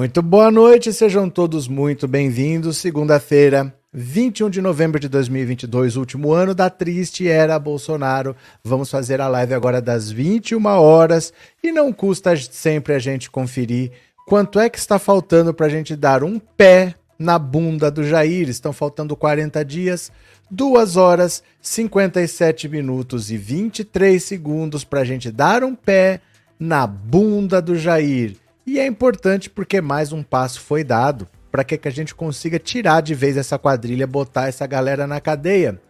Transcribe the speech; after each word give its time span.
Muito 0.00 0.22
boa 0.22 0.50
noite, 0.50 0.94
sejam 0.94 1.28
todos 1.28 1.68
muito 1.68 2.08
bem-vindos. 2.08 2.78
Segunda-feira, 2.78 3.70
21 3.92 4.48
de 4.48 4.62
novembro 4.62 4.98
de 4.98 5.10
2022, 5.10 5.94
último 5.96 6.32
ano 6.32 6.54
da 6.54 6.70
triste 6.70 7.28
era 7.28 7.58
Bolsonaro. 7.58 8.34
Vamos 8.64 8.90
fazer 8.90 9.20
a 9.20 9.28
live 9.28 9.52
agora 9.52 9.78
das 9.78 10.10
21 10.10 10.64
horas 10.64 11.34
e 11.62 11.70
não 11.70 11.92
custa 11.92 12.34
sempre 12.34 12.94
a 12.94 12.98
gente 12.98 13.30
conferir 13.30 13.92
quanto 14.26 14.58
é 14.58 14.70
que 14.70 14.78
está 14.78 14.98
faltando 14.98 15.52
para 15.52 15.66
a 15.66 15.68
gente 15.68 15.94
dar 15.94 16.24
um 16.24 16.38
pé 16.38 16.94
na 17.18 17.38
bunda 17.38 17.90
do 17.90 18.02
Jair. 18.02 18.48
Estão 18.48 18.72
faltando 18.72 19.14
40 19.14 19.62
dias, 19.66 20.10
2 20.50 20.96
horas, 20.96 21.42
57 21.60 22.70
minutos 22.70 23.30
e 23.30 23.36
23 23.36 24.24
segundos 24.24 24.82
para 24.82 25.00
a 25.00 25.04
gente 25.04 25.30
dar 25.30 25.62
um 25.62 25.74
pé 25.74 26.22
na 26.58 26.86
bunda 26.86 27.60
do 27.60 27.76
Jair. 27.76 28.39
E 28.66 28.78
é 28.78 28.86
importante 28.86 29.48
porque 29.48 29.80
mais 29.80 30.12
um 30.12 30.22
passo 30.22 30.60
foi 30.60 30.84
dado 30.84 31.26
para 31.50 31.64
que, 31.64 31.76
que 31.76 31.88
a 31.88 31.92
gente 31.92 32.14
consiga 32.14 32.58
tirar 32.58 33.00
de 33.00 33.14
vez 33.14 33.36
essa 33.36 33.58
quadrilha, 33.58 34.06
botar 34.06 34.48
essa 34.48 34.66
galera 34.66 35.06
na 35.06 35.20
cadeia. 35.20 35.80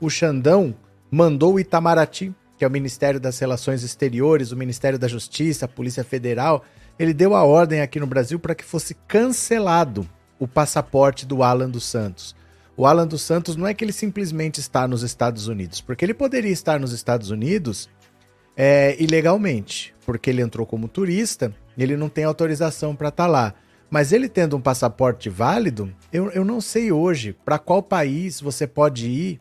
O 0.00 0.08
Xandão 0.08 0.74
mandou 1.10 1.54
o 1.54 1.60
Itamaraty, 1.60 2.32
que 2.56 2.64
é 2.64 2.68
o 2.68 2.70
Ministério 2.70 3.18
das 3.18 3.38
Relações 3.38 3.82
Exteriores, 3.82 4.52
o 4.52 4.56
Ministério 4.56 4.98
da 4.98 5.08
Justiça, 5.08 5.64
a 5.64 5.68
Polícia 5.68 6.04
Federal, 6.04 6.64
ele 6.98 7.14
deu 7.14 7.34
a 7.34 7.44
ordem 7.44 7.80
aqui 7.80 7.98
no 7.98 8.06
Brasil 8.06 8.38
para 8.38 8.54
que 8.54 8.64
fosse 8.64 8.94
cancelado 9.06 10.08
o 10.38 10.46
passaporte 10.46 11.24
do 11.24 11.42
Alan 11.42 11.70
dos 11.70 11.84
Santos. 11.84 12.36
O 12.76 12.86
Alan 12.86 13.06
dos 13.06 13.22
Santos 13.22 13.56
não 13.56 13.66
é 13.66 13.74
que 13.74 13.84
ele 13.84 13.92
simplesmente 13.92 14.60
está 14.60 14.86
nos 14.86 15.02
Estados 15.02 15.48
Unidos, 15.48 15.80
porque 15.80 16.04
ele 16.04 16.14
poderia 16.14 16.52
estar 16.52 16.78
nos 16.78 16.92
Estados 16.92 17.30
Unidos 17.30 17.88
é, 18.56 18.96
ilegalmente, 19.00 19.94
porque 20.04 20.30
ele 20.30 20.42
entrou 20.42 20.66
como 20.66 20.88
turista 20.88 21.52
ele 21.82 21.96
não 21.96 22.08
tem 22.08 22.24
autorização 22.24 22.94
para 22.94 23.08
estar 23.08 23.24
tá 23.24 23.30
lá. 23.30 23.54
Mas 23.90 24.12
ele 24.12 24.28
tendo 24.28 24.56
um 24.56 24.60
passaporte 24.60 25.30
válido, 25.30 25.92
eu, 26.12 26.30
eu 26.30 26.44
não 26.44 26.60
sei 26.60 26.92
hoje 26.92 27.34
para 27.44 27.58
qual 27.58 27.82
país 27.82 28.40
você 28.40 28.66
pode 28.66 29.08
ir 29.08 29.40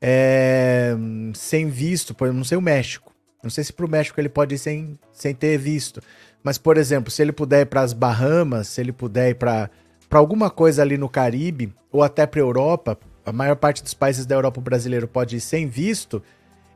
é, 0.00 0.94
sem 1.34 1.68
visto, 1.68 2.14
por 2.14 2.32
não 2.32 2.44
sei 2.44 2.58
o 2.58 2.62
México. 2.62 3.12
Não 3.42 3.50
sei 3.50 3.64
se 3.64 3.72
para 3.72 3.86
o 3.86 3.90
México 3.90 4.20
ele 4.20 4.28
pode 4.28 4.56
ir 4.56 4.58
sem, 4.58 4.98
sem 5.12 5.34
ter 5.34 5.56
visto. 5.56 6.02
Mas, 6.42 6.58
por 6.58 6.76
exemplo, 6.76 7.10
se 7.10 7.22
ele 7.22 7.32
puder 7.32 7.62
ir 7.62 7.66
para 7.66 7.80
as 7.80 7.92
Bahamas, 7.92 8.68
se 8.68 8.80
ele 8.80 8.92
puder 8.92 9.30
ir 9.30 9.34
para 9.34 9.70
alguma 10.10 10.50
coisa 10.50 10.82
ali 10.82 10.98
no 10.98 11.08
Caribe, 11.08 11.72
ou 11.90 12.02
até 12.02 12.26
para 12.26 12.40
a 12.40 12.44
Europa, 12.44 12.98
a 13.24 13.32
maior 13.32 13.56
parte 13.56 13.82
dos 13.82 13.94
países 13.94 14.26
da 14.26 14.34
Europa 14.34 14.60
brasileiro 14.60 15.08
pode 15.08 15.36
ir 15.36 15.40
sem 15.40 15.66
visto, 15.66 16.22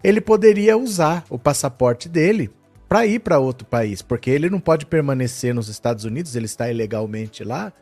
ele 0.03 0.21
poderia 0.21 0.77
usar 0.77 1.25
o 1.29 1.39
passaporte 1.39 2.09
dele 2.09 2.51
para 2.93 3.07
ir 3.07 3.21
para 3.21 3.39
outro 3.39 3.67
país, 3.67 4.03
porque 4.03 4.31
ele 4.31 4.51
não 4.51 4.61
pode 4.61 4.85
permanecer 4.85 5.55
nos 5.55 5.69
Estados 5.69 6.05
Unidos, 6.05 6.37
ele 6.37 6.45
está 6.45 6.71
ilegalmente 6.71 7.43
lá, 7.43 7.73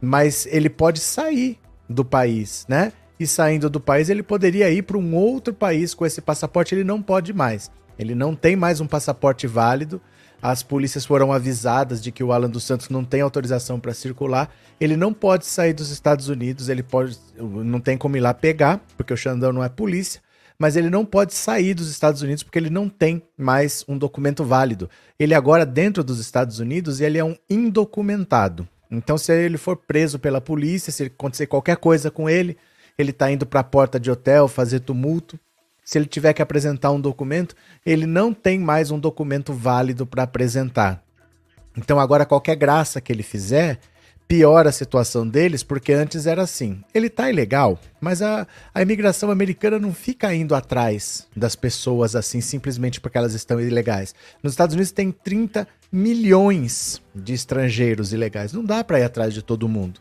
mas 0.00 0.46
ele 0.46 0.70
pode 0.70 0.98
sair 0.98 1.58
do 1.86 2.02
país, 2.02 2.64
né? 2.66 2.90
E 3.20 3.26
saindo 3.26 3.68
do 3.68 3.78
país, 3.78 4.08
ele 4.08 4.22
poderia 4.22 4.70
ir 4.70 4.80
para 4.80 4.96
um 4.96 5.14
outro 5.14 5.52
país 5.52 5.92
com 5.92 6.06
esse 6.06 6.22
passaporte, 6.22 6.74
ele 6.74 6.84
não 6.84 7.02
pode 7.02 7.34
mais. 7.34 7.70
Ele 7.98 8.14
não 8.14 8.34
tem 8.34 8.56
mais 8.56 8.80
um 8.80 8.86
passaporte 8.86 9.46
válido. 9.46 10.00
As 10.40 10.62
polícias 10.62 11.04
foram 11.04 11.34
avisadas 11.34 12.02
de 12.02 12.10
que 12.10 12.24
o 12.24 12.32
Alan 12.32 12.48
dos 12.48 12.64
Santos 12.64 12.88
não 12.88 13.04
tem 13.04 13.20
autorização 13.20 13.78
para 13.78 13.92
circular. 13.92 14.48
Ele 14.80 14.96
não 14.96 15.12
pode 15.12 15.44
sair 15.44 15.74
dos 15.74 15.90
Estados 15.90 16.30
Unidos, 16.30 16.70
ele 16.70 16.82
pode 16.82 17.18
não 17.38 17.78
tem 17.78 17.98
como 17.98 18.16
ir 18.16 18.20
lá 18.20 18.32
pegar, 18.32 18.80
porque 18.96 19.12
o 19.12 19.18
Xandão 19.18 19.52
não 19.52 19.62
é 19.62 19.68
polícia 19.68 20.24
mas 20.58 20.76
ele 20.76 20.88
não 20.88 21.04
pode 21.04 21.34
sair 21.34 21.74
dos 21.74 21.90
Estados 21.90 22.22
Unidos 22.22 22.42
porque 22.42 22.58
ele 22.58 22.70
não 22.70 22.88
tem 22.88 23.22
mais 23.36 23.84
um 23.86 23.96
documento 23.98 24.44
válido. 24.44 24.88
Ele 25.18 25.34
agora 25.34 25.66
dentro 25.66 26.02
dos 26.02 26.18
Estados 26.18 26.58
Unidos 26.58 27.00
ele 27.00 27.18
é 27.18 27.24
um 27.24 27.36
indocumentado. 27.48 28.66
Então 28.90 29.18
se 29.18 29.32
ele 29.32 29.58
for 29.58 29.76
preso 29.76 30.18
pela 30.18 30.40
polícia, 30.40 30.92
se 30.92 31.04
acontecer 31.04 31.46
qualquer 31.46 31.76
coisa 31.76 32.10
com 32.10 32.28
ele, 32.28 32.56
ele 32.96 33.10
está 33.10 33.30
indo 33.30 33.44
para 33.44 33.60
a 33.60 33.64
porta 33.64 34.00
de 34.00 34.10
hotel 34.10 34.48
fazer 34.48 34.80
tumulto. 34.80 35.38
Se 35.84 35.98
ele 35.98 36.06
tiver 36.06 36.32
que 36.32 36.42
apresentar 36.42 36.90
um 36.90 37.00
documento, 37.00 37.54
ele 37.84 38.06
não 38.06 38.32
tem 38.32 38.58
mais 38.58 38.90
um 38.90 38.98
documento 38.98 39.52
válido 39.52 40.06
para 40.06 40.22
apresentar. 40.22 41.02
Então 41.76 42.00
agora 42.00 42.24
qualquer 42.24 42.56
graça 42.56 43.00
que 43.00 43.12
ele 43.12 43.22
fizer, 43.22 43.78
piora 44.28 44.70
a 44.70 44.72
situação 44.72 45.26
deles, 45.26 45.62
porque 45.62 45.92
antes 45.92 46.26
era 46.26 46.42
assim. 46.42 46.82
Ele 46.92 47.08
tá 47.08 47.30
ilegal, 47.30 47.78
mas 48.00 48.22
a, 48.22 48.46
a 48.74 48.82
imigração 48.82 49.30
americana 49.30 49.78
não 49.78 49.92
fica 49.92 50.34
indo 50.34 50.54
atrás 50.54 51.26
das 51.36 51.54
pessoas 51.54 52.16
assim, 52.16 52.40
simplesmente 52.40 53.00
porque 53.00 53.18
elas 53.18 53.34
estão 53.34 53.60
ilegais. 53.60 54.14
Nos 54.42 54.52
Estados 54.52 54.74
Unidos 54.74 54.92
tem 54.92 55.10
30 55.10 55.66
milhões 55.90 57.00
de 57.14 57.34
estrangeiros 57.34 58.12
ilegais. 58.12 58.52
Não 58.52 58.64
dá 58.64 58.82
para 58.82 59.00
ir 59.00 59.04
atrás 59.04 59.32
de 59.32 59.42
todo 59.42 59.68
mundo. 59.68 60.00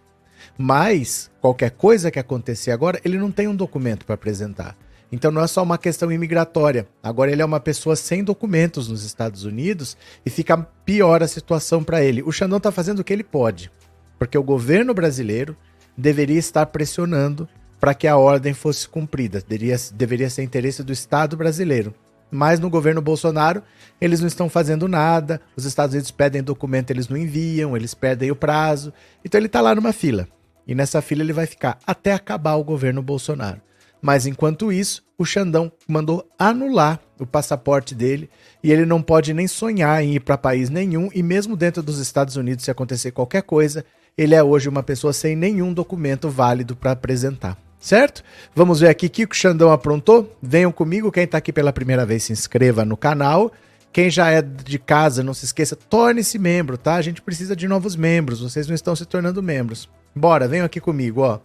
Mas, 0.57 1.31
qualquer 1.42 1.72
coisa 1.72 2.12
que 2.12 2.19
acontecer 2.19 2.72
agora, 2.72 3.00
ele 3.03 3.18
não 3.18 3.31
tem 3.31 3.47
um 3.47 3.56
documento 3.56 4.06
para 4.06 4.16
apresentar. 4.16 4.78
Então 5.12 5.31
não 5.31 5.42
é 5.42 5.47
só 5.47 5.63
uma 5.63 5.78
questão 5.78 6.12
imigratória. 6.12 6.88
Agora 7.02 7.31
ele 7.31 7.42
é 7.42 7.46
uma 7.46 7.59
pessoa 7.59 7.96
sem 7.96 8.24
documentos 8.24 8.88
nos 8.90 9.03
Estados 9.03 9.46
Unidos 9.46 9.96
e 10.25 10.30
fica 10.30 10.57
pior 10.84 11.24
a 11.24 11.28
situação 11.28 11.84
para 11.84 12.03
ele. 12.03 12.24
O 12.24 12.31
Xandão 12.31 12.59
tá 12.59 12.72
fazendo 12.72 13.00
o 13.00 13.03
que 13.03 13.13
ele 13.13 13.24
pode. 13.24 13.72
Porque 14.18 14.38
o 14.38 14.44
governo 14.44 14.94
brasileiro 14.94 15.56
deveria 15.98 16.40
estar 16.40 16.66
pressionando 16.68 17.48
para 17.80 17.94
que 17.94 18.08
a 18.08 18.18
ordem 18.18 18.53
fosse 18.53 18.88
cumprida. 18.88 19.44
Deveria, 19.48 19.78
deveria 19.94 20.30
ser 20.30 20.44
interesse 20.44 20.84
do 20.84 20.94
Estado 20.94 21.38
brasileiro. 21.38 21.94
Mas 22.31 22.59
no 22.59 22.70
governo 22.70 23.02
Bolsonaro, 23.02 23.62
eles 24.02 24.20
não 24.20 24.28
estão 24.28 24.50
fazendo 24.50 24.88
nada. 24.88 25.40
Os 25.56 25.66
Estados 25.66 25.94
Unidos 25.94 26.12
pedem 26.12 26.44
documento, 26.44 26.92
eles 26.92 27.08
não 27.08 27.18
enviam, 27.18 27.78
eles 27.78 27.94
perdem 27.94 28.31
o 28.31 28.36
prazo. 28.36 28.92
Então 29.24 29.40
ele 29.40 29.48
está 29.48 29.62
lá 29.62 29.75
numa 29.75 29.94
fila. 29.94 30.28
E 30.68 30.74
nessa 30.74 31.02
fila 31.02 31.22
ele 31.22 31.34
vai 31.34 31.46
ficar 31.46 31.78
até 31.86 32.14
acabar 32.14 32.56
o 32.56 32.64
governo 32.64 33.02
Bolsonaro. 33.02 33.62
Mas 34.02 34.25
enquanto 34.25 34.72
isso, 34.72 35.04
o 35.18 35.25
Xandão 35.25 35.72
mandou 35.88 36.30
anular 36.38 37.00
o 37.20 37.25
passaporte 37.25 37.96
dele 37.96 38.30
e 38.64 38.72
ele 38.72 38.86
não 38.86 39.02
pode 39.02 39.34
nem 39.34 39.48
sonhar 39.48 40.04
em 40.04 40.16
ir 40.16 40.20
para 40.20 40.38
país 40.38 40.70
nenhum. 40.70 41.09
E 41.14 41.24
mesmo 41.24 41.56
dentro 41.56 41.81
dos 41.81 42.00
Estados 42.00 42.36
Unidos, 42.36 42.66
se 42.66 42.72
acontecer 42.72 43.12
qualquer 43.12 43.44
coisa, 43.44 43.86
ele 44.18 44.34
é 44.34 44.42
hoje 44.42 44.70
uma 44.70 44.81
pessoa 44.81 45.12
sem 45.12 45.36
nenhum 45.36 45.74
documento 45.74 46.30
válido 46.30 46.76
para 46.76 46.92
apresentar. 46.92 47.58
Certo? 47.80 48.24
Vamos 48.56 48.80
ver 48.80 48.88
aqui 48.88 49.08
o 49.08 49.09
que 49.09 49.26
o 49.26 49.28
Xandão 49.31 49.72
aprontou. 49.72 50.36
Venham 50.42 50.72
comigo, 50.72 51.12
quem 51.12 51.26
está 51.26 51.38
aqui 51.38 51.53
pela 51.53 51.74
primeira 51.74 52.06
vez, 52.06 52.24
se 52.24 52.34
inscreva 52.34 52.84
no 52.84 52.98
canal. 52.98 53.52
Quem 53.94 54.09
já 54.09 54.31
é 54.31 54.42
de 54.42 54.80
casa, 54.80 55.24
não 55.24 55.34
se 55.34 55.46
esqueça, 55.46 55.75
torne-se 55.75 56.40
membro, 56.40 56.78
tá? 56.78 56.96
A 56.96 57.02
gente 57.02 57.22
precisa 57.22 57.56
de 57.56 57.68
novos 57.68 57.96
membros, 57.96 58.42
vocês 58.42 58.68
não 58.68 58.74
estão 58.74 58.96
se 58.96 59.06
tornando 59.06 59.44
membros. 59.44 59.88
Bora, 60.16 60.48
venham 60.48 60.66
aqui 60.66 60.80
comigo, 60.80 61.22
ó. 61.22 61.40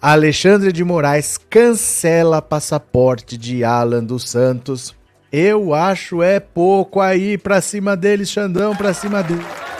Alexandre 0.00 0.72
de 0.72 0.82
Moraes 0.82 1.38
cancela 1.38 2.40
passaporte 2.40 3.36
de 3.36 3.64
Alan 3.64 4.02
dos 4.02 4.28
Santos. 4.28 4.94
Eu 5.30 5.74
acho 5.74 6.22
é 6.22 6.40
pouco 6.40 7.00
aí 7.00 7.36
pra 7.36 7.60
cima 7.60 7.96
deles, 7.96 8.30
Xandão, 8.30 8.74
pra 8.74 8.94
cima 8.94 9.22
deles. 9.22 9.73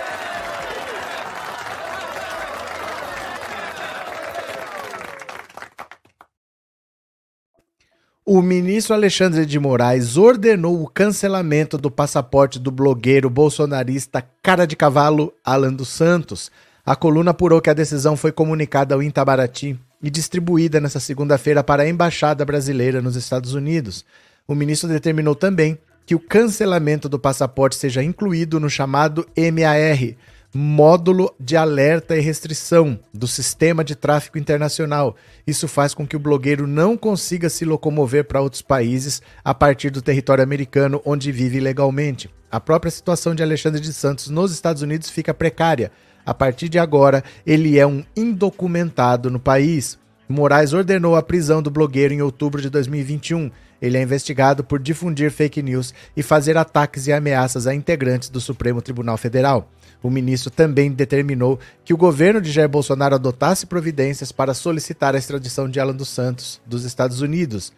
O 8.26 8.40
ministro 8.40 8.94
Alexandre 8.94 9.44
de 9.44 9.58
Moraes 9.58 10.16
ordenou 10.16 10.82
o 10.82 10.88
cancelamento 10.88 11.76
do 11.76 11.90
passaporte 11.90 12.58
do 12.58 12.70
blogueiro 12.70 13.28
bolsonarista 13.28 14.24
cara 14.42 14.66
de 14.66 14.74
cavalo 14.74 15.30
Alan 15.44 15.74
dos 15.74 15.88
Santos. 15.88 16.50
A 16.86 16.96
coluna 16.96 17.32
apurou 17.32 17.60
que 17.60 17.68
a 17.68 17.74
decisão 17.74 18.16
foi 18.16 18.32
comunicada 18.32 18.94
ao 18.94 19.02
Itabaraty 19.02 19.78
e 20.02 20.08
distribuída 20.08 20.80
nesta 20.80 20.98
segunda-feira 21.00 21.62
para 21.62 21.82
a 21.82 21.88
embaixada 21.88 22.46
brasileira 22.46 23.02
nos 23.02 23.14
Estados 23.14 23.52
Unidos. 23.52 24.06
O 24.48 24.54
ministro 24.54 24.88
determinou 24.88 25.34
também 25.34 25.78
que 26.06 26.14
o 26.14 26.18
cancelamento 26.20 27.10
do 27.10 27.18
passaporte 27.18 27.76
seja 27.76 28.02
incluído 28.02 28.58
no 28.58 28.70
chamado 28.70 29.28
MAR, 29.36 30.16
módulo 30.54 31.34
de 31.40 31.56
alerta 31.56 32.16
e 32.16 32.20
restrição 32.20 32.96
do 33.12 33.26
sistema 33.26 33.82
de 33.82 33.96
tráfico 33.96 34.38
internacional. 34.38 35.16
Isso 35.44 35.66
faz 35.66 35.92
com 35.92 36.06
que 36.06 36.14
o 36.14 36.20
blogueiro 36.20 36.64
não 36.64 36.96
consiga 36.96 37.48
se 37.50 37.64
locomover 37.64 38.24
para 38.24 38.40
outros 38.40 38.62
países 38.62 39.20
a 39.44 39.52
partir 39.52 39.90
do 39.90 40.00
território 40.00 40.44
americano 40.44 41.02
onde 41.04 41.32
vive 41.32 41.56
ilegalmente. 41.56 42.30
A 42.52 42.60
própria 42.60 42.90
situação 42.92 43.34
de 43.34 43.42
Alexandre 43.42 43.80
de 43.80 43.92
Santos 43.92 44.30
nos 44.30 44.52
Estados 44.52 44.80
Unidos 44.80 45.10
fica 45.10 45.34
precária. 45.34 45.90
A 46.24 46.32
partir 46.32 46.68
de 46.68 46.78
agora, 46.78 47.24
ele 47.44 47.76
é 47.76 47.84
um 47.84 48.04
indocumentado 48.16 49.28
no 49.28 49.40
país. 49.40 49.98
Moraes 50.28 50.72
ordenou 50.72 51.16
a 51.16 51.22
prisão 51.22 51.60
do 51.60 51.70
blogueiro 51.70 52.14
em 52.14 52.22
outubro 52.22 52.62
de 52.62 52.70
2021. 52.70 53.50
Ele 53.82 53.98
é 53.98 54.02
investigado 54.02 54.62
por 54.62 54.78
difundir 54.78 55.32
fake 55.32 55.60
news 55.62 55.92
e 56.16 56.22
fazer 56.22 56.56
ataques 56.56 57.08
e 57.08 57.12
ameaças 57.12 57.66
a 57.66 57.74
integrantes 57.74 58.30
do 58.30 58.40
Supremo 58.40 58.80
Tribunal 58.80 59.18
Federal. 59.18 59.68
O 60.04 60.10
ministro 60.10 60.50
também 60.50 60.92
determinou 60.92 61.58
que 61.82 61.94
o 61.94 61.96
governo 61.96 62.38
de 62.38 62.52
Jair 62.52 62.68
Bolsonaro 62.68 63.14
adotasse 63.14 63.64
providências 63.64 64.30
para 64.30 64.52
solicitar 64.52 65.14
a 65.14 65.18
extradição 65.18 65.66
de 65.66 65.80
Alan 65.80 65.94
dos 65.94 66.10
Santos 66.10 66.60
dos 66.66 66.84
Estados 66.84 67.22
Unidos. 67.22 67.72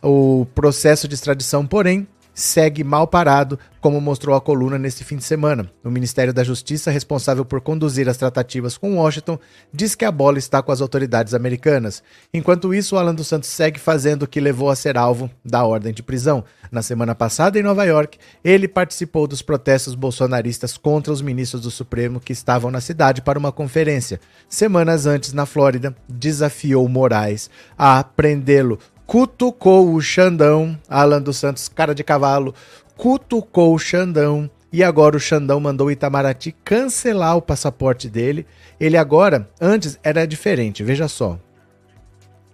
O 0.00 0.46
processo 0.54 1.08
de 1.08 1.16
extradição, 1.16 1.66
porém, 1.66 2.06
segue 2.34 2.82
mal 2.82 3.06
parado, 3.06 3.58
como 3.80 4.00
mostrou 4.00 4.34
a 4.34 4.40
coluna 4.40 4.78
neste 4.78 5.04
fim 5.04 5.16
de 5.16 5.24
semana. 5.24 5.70
O 5.84 5.90
Ministério 5.90 6.32
da 6.32 6.42
Justiça, 6.42 6.90
responsável 6.90 7.44
por 7.44 7.60
conduzir 7.60 8.08
as 8.08 8.16
tratativas 8.16 8.78
com 8.78 8.96
Washington, 8.96 9.38
diz 9.72 9.94
que 9.94 10.04
a 10.04 10.10
bola 10.10 10.38
está 10.38 10.62
com 10.62 10.72
as 10.72 10.80
autoridades 10.80 11.34
americanas. 11.34 12.02
Enquanto 12.32 12.72
isso, 12.74 12.96
o 12.96 12.98
Alan 12.98 13.14
dos 13.14 13.28
Santos 13.28 13.50
segue 13.50 13.78
fazendo 13.78 14.22
o 14.22 14.26
que 14.26 14.40
levou 14.40 14.70
a 14.70 14.76
ser 14.76 14.96
alvo 14.96 15.30
da 15.44 15.64
ordem 15.64 15.92
de 15.92 16.02
prisão. 16.02 16.44
Na 16.72 16.82
semana 16.82 17.14
passada, 17.14 17.58
em 17.58 17.62
Nova 17.62 17.84
York, 17.84 18.18
ele 18.42 18.66
participou 18.66 19.26
dos 19.26 19.42
protestos 19.42 19.94
bolsonaristas 19.94 20.76
contra 20.76 21.12
os 21.12 21.20
ministros 21.20 21.62
do 21.62 21.70
Supremo 21.70 22.18
que 22.18 22.32
estavam 22.32 22.70
na 22.70 22.80
cidade 22.80 23.22
para 23.22 23.38
uma 23.38 23.52
conferência. 23.52 24.18
Semanas 24.48 25.06
antes, 25.06 25.32
na 25.32 25.46
Flórida, 25.46 25.94
desafiou 26.08 26.88
Moraes 26.88 27.50
a 27.78 28.02
prendê-lo 28.02 28.78
cutucou 29.06 29.92
o 29.92 30.00
Xandão, 30.00 30.78
Alan 30.88 31.22
dos 31.22 31.36
Santos, 31.36 31.68
cara 31.68 31.94
de 31.94 32.02
cavalo, 32.04 32.54
cutucou 32.96 33.74
o 33.74 33.78
Xandão 33.78 34.50
e 34.72 34.82
agora 34.82 35.16
o 35.16 35.20
Xandão 35.20 35.60
mandou 35.60 35.86
o 35.86 35.90
Itamaraty 35.90 36.52
cancelar 36.64 37.36
o 37.36 37.42
passaporte 37.42 38.08
dele. 38.08 38.46
Ele 38.80 38.96
agora, 38.96 39.48
antes 39.60 39.98
era 40.02 40.26
diferente, 40.26 40.82
veja 40.82 41.06
só. 41.06 41.38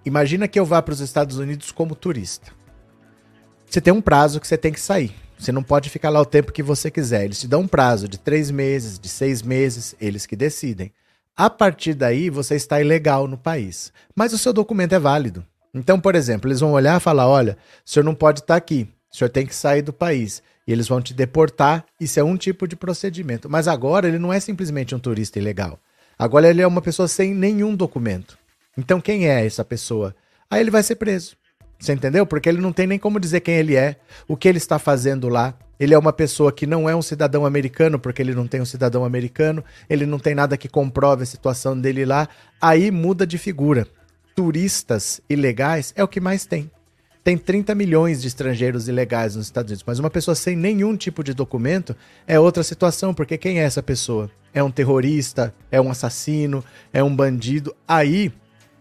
Imagina 0.04 0.48
que 0.48 0.58
eu 0.58 0.64
vá 0.64 0.82
para 0.82 0.92
os 0.92 1.00
Estados 1.00 1.38
Unidos 1.38 1.72
como 1.72 1.94
turista. 1.94 2.52
Você 3.66 3.80
tem 3.80 3.92
um 3.92 4.00
prazo 4.00 4.40
que 4.40 4.46
você 4.46 4.58
tem 4.58 4.72
que 4.72 4.80
sair. 4.80 5.14
Você 5.38 5.52
não 5.52 5.62
pode 5.62 5.88
ficar 5.88 6.10
lá 6.10 6.20
o 6.20 6.26
tempo 6.26 6.52
que 6.52 6.62
você 6.62 6.90
quiser. 6.90 7.24
Eles 7.24 7.40
te 7.40 7.48
dão 7.48 7.62
um 7.62 7.68
prazo 7.68 8.06
de 8.06 8.18
três 8.18 8.50
meses, 8.50 8.98
de 8.98 9.08
seis 9.08 9.40
meses, 9.40 9.94
eles 9.98 10.26
que 10.26 10.36
decidem. 10.36 10.92
A 11.34 11.48
partir 11.48 11.94
daí, 11.94 12.28
você 12.28 12.54
está 12.54 12.80
ilegal 12.80 13.26
no 13.26 13.38
país. 13.38 13.90
Mas 14.14 14.34
o 14.34 14.38
seu 14.38 14.52
documento 14.52 14.94
é 14.94 14.98
válido. 14.98 15.42
Então, 15.74 16.00
por 16.00 16.14
exemplo, 16.14 16.48
eles 16.48 16.60
vão 16.60 16.72
olhar 16.72 16.96
e 16.96 17.02
falar: 17.02 17.28
olha, 17.28 17.56
o 17.84 17.90
senhor 17.90 18.04
não 18.04 18.14
pode 18.14 18.40
estar 18.40 18.56
aqui, 18.56 18.88
o 19.12 19.16
senhor 19.16 19.30
tem 19.30 19.46
que 19.46 19.54
sair 19.54 19.82
do 19.82 19.92
país. 19.92 20.42
E 20.66 20.72
eles 20.72 20.86
vão 20.86 21.00
te 21.00 21.12
deportar. 21.12 21.84
Isso 22.00 22.20
é 22.20 22.22
um 22.22 22.36
tipo 22.36 22.68
de 22.68 22.76
procedimento. 22.76 23.50
Mas 23.50 23.66
agora 23.66 24.06
ele 24.06 24.18
não 24.18 24.32
é 24.32 24.38
simplesmente 24.38 24.94
um 24.94 25.00
turista 25.00 25.38
ilegal. 25.38 25.80
Agora 26.18 26.48
ele 26.48 26.62
é 26.62 26.66
uma 26.66 26.82
pessoa 26.82 27.08
sem 27.08 27.34
nenhum 27.34 27.74
documento. 27.74 28.38
Então, 28.76 29.00
quem 29.00 29.28
é 29.28 29.44
essa 29.44 29.64
pessoa? 29.64 30.14
Aí 30.48 30.60
ele 30.60 30.70
vai 30.70 30.82
ser 30.82 30.96
preso. 30.96 31.36
Você 31.78 31.92
entendeu? 31.92 32.26
Porque 32.26 32.48
ele 32.48 32.60
não 32.60 32.72
tem 32.72 32.86
nem 32.86 32.98
como 32.98 33.18
dizer 33.18 33.40
quem 33.40 33.54
ele 33.54 33.74
é, 33.74 33.96
o 34.28 34.36
que 34.36 34.46
ele 34.46 34.58
está 34.58 34.78
fazendo 34.78 35.28
lá. 35.28 35.54
Ele 35.78 35.94
é 35.94 35.98
uma 35.98 36.12
pessoa 36.12 36.52
que 36.52 36.66
não 36.66 36.88
é 36.88 36.94
um 36.94 37.00
cidadão 37.00 37.46
americano, 37.46 37.98
porque 37.98 38.20
ele 38.20 38.34
não 38.34 38.46
tem 38.46 38.60
um 38.60 38.66
cidadão 38.66 39.02
americano, 39.02 39.64
ele 39.88 40.04
não 40.04 40.18
tem 40.18 40.34
nada 40.34 40.58
que 40.58 40.68
comprove 40.68 41.22
a 41.22 41.26
situação 41.26 41.80
dele 41.80 42.04
lá. 42.04 42.28
Aí 42.60 42.90
muda 42.90 43.26
de 43.26 43.38
figura 43.38 43.88
turistas 44.34 45.20
ilegais 45.28 45.92
é 45.96 46.02
o 46.02 46.08
que 46.08 46.20
mais 46.20 46.46
tem. 46.46 46.70
Tem 47.22 47.36
30 47.36 47.74
milhões 47.74 48.22
de 48.22 48.28
estrangeiros 48.28 48.88
ilegais 48.88 49.36
nos 49.36 49.46
Estados 49.46 49.70
Unidos, 49.70 49.84
mas 49.86 49.98
uma 49.98 50.08
pessoa 50.08 50.34
sem 50.34 50.56
nenhum 50.56 50.96
tipo 50.96 51.22
de 51.22 51.34
documento 51.34 51.94
é 52.26 52.40
outra 52.40 52.62
situação, 52.62 53.12
porque 53.12 53.36
quem 53.36 53.60
é 53.60 53.64
essa 53.64 53.82
pessoa? 53.82 54.30
É 54.54 54.62
um 54.62 54.70
terrorista, 54.70 55.54
é 55.70 55.78
um 55.80 55.90
assassino, 55.90 56.64
é 56.92 57.04
um 57.04 57.14
bandido. 57.14 57.76
Aí 57.86 58.32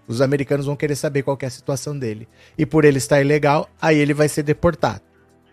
os 0.08 0.22
americanos 0.22 0.66
vão 0.66 0.76
querer 0.76 0.96
saber 0.96 1.22
qual 1.22 1.38
é 1.42 1.46
a 1.46 1.50
situação 1.50 1.98
dele. 1.98 2.30
E 2.58 2.66
por 2.66 2.86
ele 2.86 2.98
estar 2.98 3.20
ilegal, 3.20 3.70
aí 3.82 3.98
ele 3.98 4.14
vai 4.14 4.30
ser 4.30 4.44
deportado. 4.44 5.02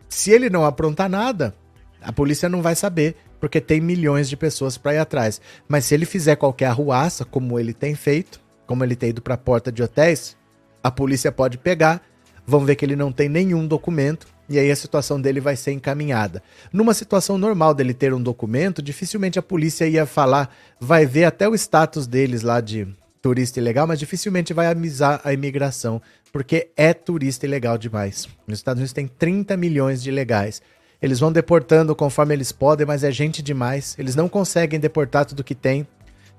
Se 0.08 0.30
ele 0.30 0.48
não 0.48 0.64
aprontar 0.64 1.10
nada, 1.10 1.54
a 2.00 2.12
polícia 2.12 2.48
não 2.48 2.62
vai 2.62 2.76
saber, 2.76 3.16
porque 3.40 3.60
tem 3.60 3.80
milhões 3.80 4.28
de 4.28 4.36
pessoas 4.36 4.78
para 4.78 4.94
ir 4.94 4.98
atrás. 4.98 5.40
Mas 5.68 5.84
se 5.84 5.94
ele 5.94 6.06
fizer 6.06 6.36
qualquer 6.36 6.66
arruaça, 6.66 7.24
como 7.24 7.58
ele 7.58 7.74
tem 7.74 7.96
feito, 7.96 8.40
como 8.66 8.84
ele 8.84 8.96
tem 8.96 9.10
ido 9.10 9.22
para 9.22 9.34
a 9.34 9.38
porta 9.38 9.70
de 9.70 9.82
hotéis, 9.82 10.36
a 10.82 10.90
polícia 10.90 11.32
pode 11.32 11.58
pegar, 11.58 12.02
vão 12.46 12.64
ver 12.64 12.76
que 12.76 12.84
ele 12.84 12.96
não 12.96 13.10
tem 13.10 13.28
nenhum 13.28 13.66
documento 13.66 14.26
e 14.48 14.58
aí 14.58 14.70
a 14.70 14.76
situação 14.76 15.20
dele 15.20 15.40
vai 15.40 15.56
ser 15.56 15.72
encaminhada. 15.72 16.42
Numa 16.72 16.94
situação 16.94 17.36
normal 17.36 17.74
dele 17.74 17.92
ter 17.92 18.14
um 18.14 18.22
documento, 18.22 18.80
dificilmente 18.80 19.38
a 19.38 19.42
polícia 19.42 19.86
ia 19.88 20.06
falar, 20.06 20.54
vai 20.80 21.04
ver 21.04 21.24
até 21.24 21.48
o 21.48 21.54
status 21.54 22.06
deles 22.06 22.42
lá 22.42 22.60
de 22.60 22.86
turista 23.20 23.58
ilegal, 23.58 23.86
mas 23.86 23.98
dificilmente 23.98 24.54
vai 24.54 24.68
avisar 24.68 25.20
a 25.24 25.32
imigração, 25.32 26.00
porque 26.32 26.70
é 26.76 26.94
turista 26.94 27.44
ilegal 27.44 27.76
demais. 27.76 28.28
Nos 28.46 28.60
Estados 28.60 28.78
Unidos 28.78 28.92
tem 28.92 29.08
30 29.08 29.56
milhões 29.56 30.00
de 30.02 30.10
ilegais. 30.10 30.62
Eles 31.02 31.18
vão 31.18 31.32
deportando 31.32 31.94
conforme 31.94 32.34
eles 32.34 32.52
podem, 32.52 32.86
mas 32.86 33.02
é 33.02 33.10
gente 33.10 33.42
demais. 33.42 33.96
Eles 33.98 34.14
não 34.14 34.28
conseguem 34.28 34.78
deportar 34.78 35.26
tudo 35.26 35.44
que 35.44 35.54
tem. 35.54 35.86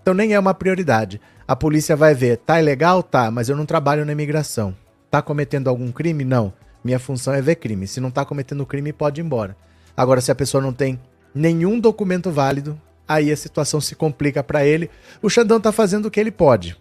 Então 0.01 0.13
nem 0.13 0.33
é 0.33 0.39
uma 0.39 0.53
prioridade. 0.53 1.19
A 1.47 1.55
polícia 1.55 1.95
vai 1.95 2.13
ver, 2.13 2.37
tá 2.37 2.59
ilegal? 2.59 3.01
Tá, 3.01 3.31
mas 3.31 3.47
eu 3.47 3.55
não 3.55 3.65
trabalho 3.65 4.05
na 4.05 4.11
imigração. 4.11 4.75
Tá 5.09 5.21
cometendo 5.21 5.69
algum 5.69 5.93
crime? 5.93 6.25
Não. 6.25 6.51
Minha 6.83 6.99
função 6.99 7.33
é 7.33 7.41
ver 7.41 7.55
crime. 7.55 7.87
Se 7.87 8.01
não 8.01 8.11
tá 8.11 8.25
cometendo 8.25 8.65
crime, 8.65 8.91
pode 8.91 9.21
ir 9.21 9.23
embora. 9.23 9.55
Agora, 9.95 10.19
se 10.19 10.29
a 10.29 10.35
pessoa 10.35 10.61
não 10.61 10.73
tem 10.73 10.99
nenhum 11.33 11.79
documento 11.79 12.29
válido, 12.29 12.79
aí 13.07 13.31
a 13.31 13.37
situação 13.37 13.79
se 13.79 13.95
complica 13.95 14.43
para 14.43 14.65
ele. 14.65 14.89
O 15.21 15.29
Xandão 15.29 15.61
tá 15.61 15.71
fazendo 15.71 16.07
o 16.07 16.11
que 16.11 16.19
ele 16.19 16.31
pode. 16.31 16.77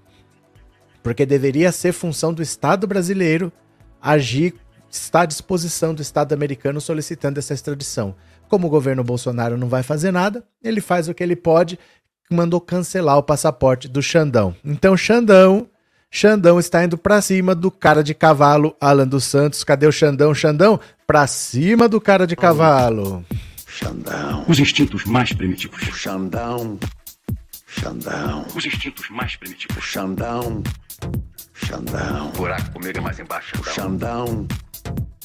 Porque 1.01 1.25
deveria 1.25 1.71
ser 1.71 1.93
função 1.93 2.35
do 2.35 2.43
Estado 2.43 2.89
brasileiro 2.89 3.53
agir, 4.03 4.55
está 4.91 5.21
à 5.21 5.27
disposição 5.27 5.95
do 5.95 6.03
Estado 6.03 6.33
americano 6.33 6.81
solicitando 6.81 7.39
essa 7.39 7.55
extradição. 7.55 8.17
Como 8.49 8.67
o 8.67 8.71
governo 8.71 9.05
Bolsonaro 9.05 9.57
não 9.57 9.69
vai 9.69 9.85
fazer 9.85 10.11
nada, 10.11 10.45
ele 10.63 10.81
faz 10.81 11.09
o 11.09 11.15
que 11.15 11.23
ele 11.23 11.37
pode 11.37 11.79
mandou 12.31 12.61
cancelar 12.61 13.19
o 13.19 13.23
passaporte 13.23 13.89
do 13.89 14.03
Xandão. 14.03 14.55
Então, 14.65 14.97
Xandão, 14.97 15.69
Xandão 16.11 16.59
está 16.59 16.85
indo 16.85 16.97
para 16.97 17.21
cima 17.21 17.55
do 17.55 17.71
cara 17.71 18.03
de 18.03 18.15
cavalo, 18.15 18.75
Alan 18.81 19.07
dos 19.07 19.25
Santos. 19.25 19.63
Cadê 19.63 19.87
o 19.87 19.93
Xandão? 19.93 20.35
Xandão, 20.35 20.81
para 21.07 21.27
cima 21.27 21.89
do 21.89 22.01
cara 22.01 22.27
de 22.27 22.35
cavalo. 22.35 23.25
Xandão. 23.67 24.45
Os 24.49 24.59
instintos 24.59 25.05
mais 25.05 25.33
primitivos. 25.33 25.81
Xandão. 25.83 26.79
Xandão. 27.67 28.47
Os 28.55 28.65
instintos 28.65 29.11
mais 29.11 29.37
primitivos. 29.37 29.85
Xandão. 29.85 30.63
Xandão. 31.53 32.29
O 32.29 32.33
buraco 32.33 32.71
comigo 32.73 32.99
é 32.99 33.01
mais 33.01 33.19
embaixo. 33.19 33.53
Xandão. 33.65 34.47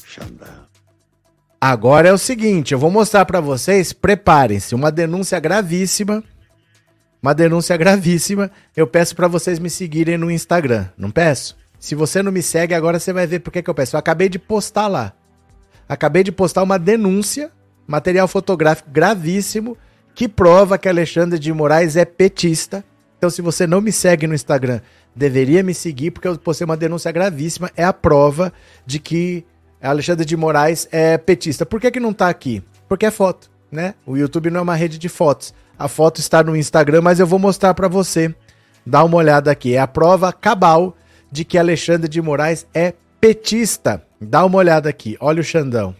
Xandão. 0.04 0.62
Agora 1.58 2.08
é 2.08 2.12
o 2.12 2.18
seguinte, 2.18 2.74
eu 2.74 2.78
vou 2.78 2.90
mostrar 2.90 3.24
para 3.24 3.40
vocês, 3.40 3.92
preparem-se, 3.92 4.74
uma 4.74 4.90
denúncia 4.90 5.38
gravíssima 5.38 6.22
uma 7.22 7.32
denúncia 7.32 7.76
gravíssima. 7.76 8.50
Eu 8.76 8.86
peço 8.86 9.14
para 9.14 9.28
vocês 9.28 9.58
me 9.60 9.70
seguirem 9.70 10.18
no 10.18 10.30
Instagram. 10.30 10.88
Não 10.98 11.10
peço? 11.10 11.56
Se 11.78 11.94
você 11.94 12.22
não 12.22 12.32
me 12.32 12.42
segue, 12.42 12.74
agora 12.74 12.98
você 12.98 13.12
vai 13.12 13.26
ver 13.26 13.38
por 13.38 13.52
que 13.52 13.68
eu 13.68 13.74
peço. 13.74 13.94
Eu 13.94 14.00
acabei 14.00 14.28
de 14.28 14.38
postar 14.38 14.88
lá. 14.88 15.12
Acabei 15.88 16.22
de 16.22 16.32
postar 16.32 16.62
uma 16.62 16.78
denúncia, 16.78 17.50
material 17.86 18.26
fotográfico 18.26 18.90
gravíssimo, 18.90 19.76
que 20.14 20.28
prova 20.28 20.78
que 20.78 20.88
Alexandre 20.88 21.38
de 21.38 21.52
Moraes 21.52 21.96
é 21.96 22.04
petista. 22.04 22.84
Então, 23.18 23.30
se 23.30 23.40
você 23.40 23.66
não 23.66 23.80
me 23.80 23.92
segue 23.92 24.26
no 24.26 24.34
Instagram, 24.34 24.80
deveria 25.14 25.62
me 25.62 25.74
seguir, 25.74 26.10
porque 26.10 26.26
eu 26.26 26.36
postei 26.38 26.64
uma 26.64 26.76
denúncia 26.76 27.12
gravíssima. 27.12 27.70
É 27.76 27.84
a 27.84 27.92
prova 27.92 28.52
de 28.84 28.98
que 28.98 29.44
Alexandre 29.80 30.24
de 30.24 30.36
Moraes 30.36 30.88
é 30.90 31.18
petista. 31.18 31.64
Por 31.64 31.80
que, 31.80 31.90
que 31.90 32.00
não 32.00 32.12
tá 32.12 32.28
aqui? 32.28 32.62
Porque 32.88 33.06
é 33.06 33.10
foto, 33.10 33.50
né? 33.70 33.94
O 34.06 34.16
YouTube 34.16 34.50
não 34.50 34.60
é 34.60 34.62
uma 34.62 34.74
rede 34.74 34.98
de 34.98 35.08
fotos. 35.08 35.54
A 35.78 35.88
foto 35.88 36.20
está 36.20 36.42
no 36.42 36.56
Instagram, 36.56 37.00
mas 37.00 37.20
eu 37.20 37.26
vou 37.26 37.38
mostrar 37.38 37.74
para 37.74 37.88
você. 37.88 38.34
Dá 38.86 39.02
uma 39.04 39.16
olhada 39.16 39.50
aqui. 39.50 39.74
É 39.74 39.78
a 39.78 39.86
prova 39.86 40.32
cabal 40.32 40.96
de 41.30 41.44
que 41.44 41.58
Alexandre 41.58 42.08
de 42.08 42.20
Moraes 42.20 42.66
é 42.74 42.94
petista. 43.20 44.02
Dá 44.20 44.44
uma 44.44 44.58
olhada 44.58 44.88
aqui. 44.88 45.16
Olha 45.20 45.40
o 45.40 45.44
Xandão. 45.44 45.94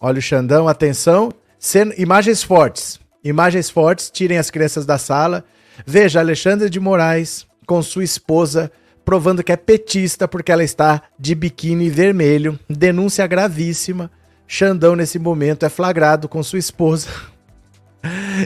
Olha 0.00 0.18
o 0.18 0.22
Xandão, 0.22 0.68
atenção. 0.68 1.30
Imagens 1.96 2.42
fortes. 2.42 3.00
Imagens 3.22 3.70
fortes, 3.70 4.10
tirem 4.10 4.38
as 4.38 4.50
crianças 4.50 4.84
da 4.84 4.98
sala. 4.98 5.44
Veja 5.86 6.20
Alexandre 6.20 6.68
de 6.68 6.80
Moraes 6.80 7.46
com 7.66 7.80
sua 7.82 8.02
esposa 8.02 8.70
provando 9.04 9.42
que 9.42 9.52
é 9.52 9.56
petista 9.56 10.26
porque 10.26 10.52
ela 10.52 10.64
está 10.64 11.02
de 11.18 11.34
biquíni 11.34 11.90
vermelho. 11.90 12.58
Denúncia 12.68 13.26
gravíssima. 13.26 14.10
Xandão, 14.46 14.94
nesse 14.94 15.18
momento, 15.18 15.64
é 15.64 15.68
flagrado 15.68 16.28
com 16.28 16.42
sua 16.42 16.58
esposa 16.58 17.08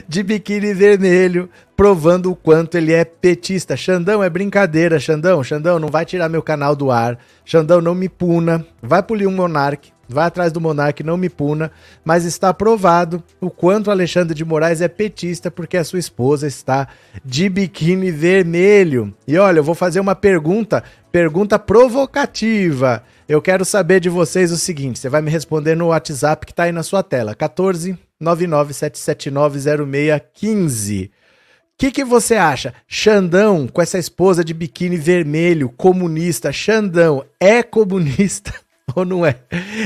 de 0.07 0.23
biquíni 0.23 0.73
vermelho, 0.73 1.49
provando 1.75 2.31
o 2.31 2.35
quanto 2.35 2.77
ele 2.77 2.93
é 2.93 3.05
petista. 3.05 3.77
Xandão, 3.77 4.23
é 4.23 4.29
brincadeira, 4.29 4.99
Xandão. 4.99 5.43
Xandão, 5.43 5.79
não 5.79 5.89
vai 5.89 6.05
tirar 6.05 6.29
meu 6.29 6.41
canal 6.41 6.75
do 6.75 6.91
ar. 6.91 7.17
Xandão, 7.45 7.81
não 7.81 7.93
me 7.93 8.09
puna. 8.09 8.65
Vai 8.81 9.03
polir 9.03 9.27
um 9.27 9.35
Monark. 9.35 9.91
Vai 10.09 10.25
atrás 10.25 10.53
do 10.53 10.61
Monark, 10.61 11.03
não 11.03 11.17
me 11.17 11.29
puna. 11.29 11.71
Mas 12.03 12.23
está 12.23 12.53
provado 12.53 13.21
o 13.41 13.49
quanto 13.49 13.91
Alexandre 13.91 14.33
de 14.33 14.45
Moraes 14.45 14.81
é 14.81 14.87
petista 14.87 15.51
porque 15.51 15.75
a 15.75 15.83
sua 15.83 15.99
esposa 15.99 16.47
está 16.47 16.87
de 17.23 17.49
biquíni 17.49 18.09
vermelho. 18.09 19.13
E 19.27 19.37
olha, 19.37 19.59
eu 19.59 19.63
vou 19.63 19.75
fazer 19.75 19.99
uma 19.99 20.15
pergunta, 20.15 20.83
pergunta 21.11 21.59
provocativa. 21.59 23.03
Eu 23.27 23.41
quero 23.41 23.65
saber 23.65 23.99
de 23.99 24.09
vocês 24.09 24.51
o 24.51 24.57
seguinte: 24.57 24.97
você 24.97 25.09
vai 25.09 25.21
me 25.21 25.29
responder 25.29 25.75
no 25.75 25.87
WhatsApp 25.87 26.45
que 26.45 26.53
está 26.53 26.63
aí 26.63 26.71
na 26.71 26.83
sua 26.83 27.03
tela. 27.03 27.35
14 27.35 28.06
997790615. 28.21 31.07
O 31.07 31.11
que, 31.77 31.91
que 31.91 32.03
você 32.03 32.35
acha? 32.35 32.73
Xandão, 32.87 33.67
com 33.67 33.81
essa 33.81 33.99
esposa 33.99 34.43
de 34.43 34.53
biquíni 34.53 34.97
vermelho, 34.97 35.69
comunista, 35.69 36.51
Xandão 36.51 37.23
é 37.39 37.61
comunista 37.61 38.53
Ou 38.95 39.05
não 39.05 39.25
é? 39.25 39.35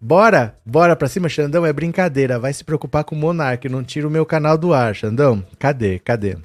Bora, 0.00 0.56
bora 0.66 0.96
pra 0.96 1.08
cima, 1.08 1.28
Xandão, 1.28 1.64
é 1.64 1.72
brincadeira. 1.72 2.36
Vai 2.38 2.52
se 2.52 2.64
preocupar 2.64 3.04
com 3.04 3.14
o 3.14 3.18
Monark, 3.18 3.68
não 3.68 3.82
tira 3.82 4.06
o 4.06 4.10
meu 4.10 4.26
canal 4.26 4.58
do 4.58 4.74
ar, 4.74 4.94
Xandão. 4.94 5.42
Cadê, 5.58 5.98
cadê? 5.98 6.36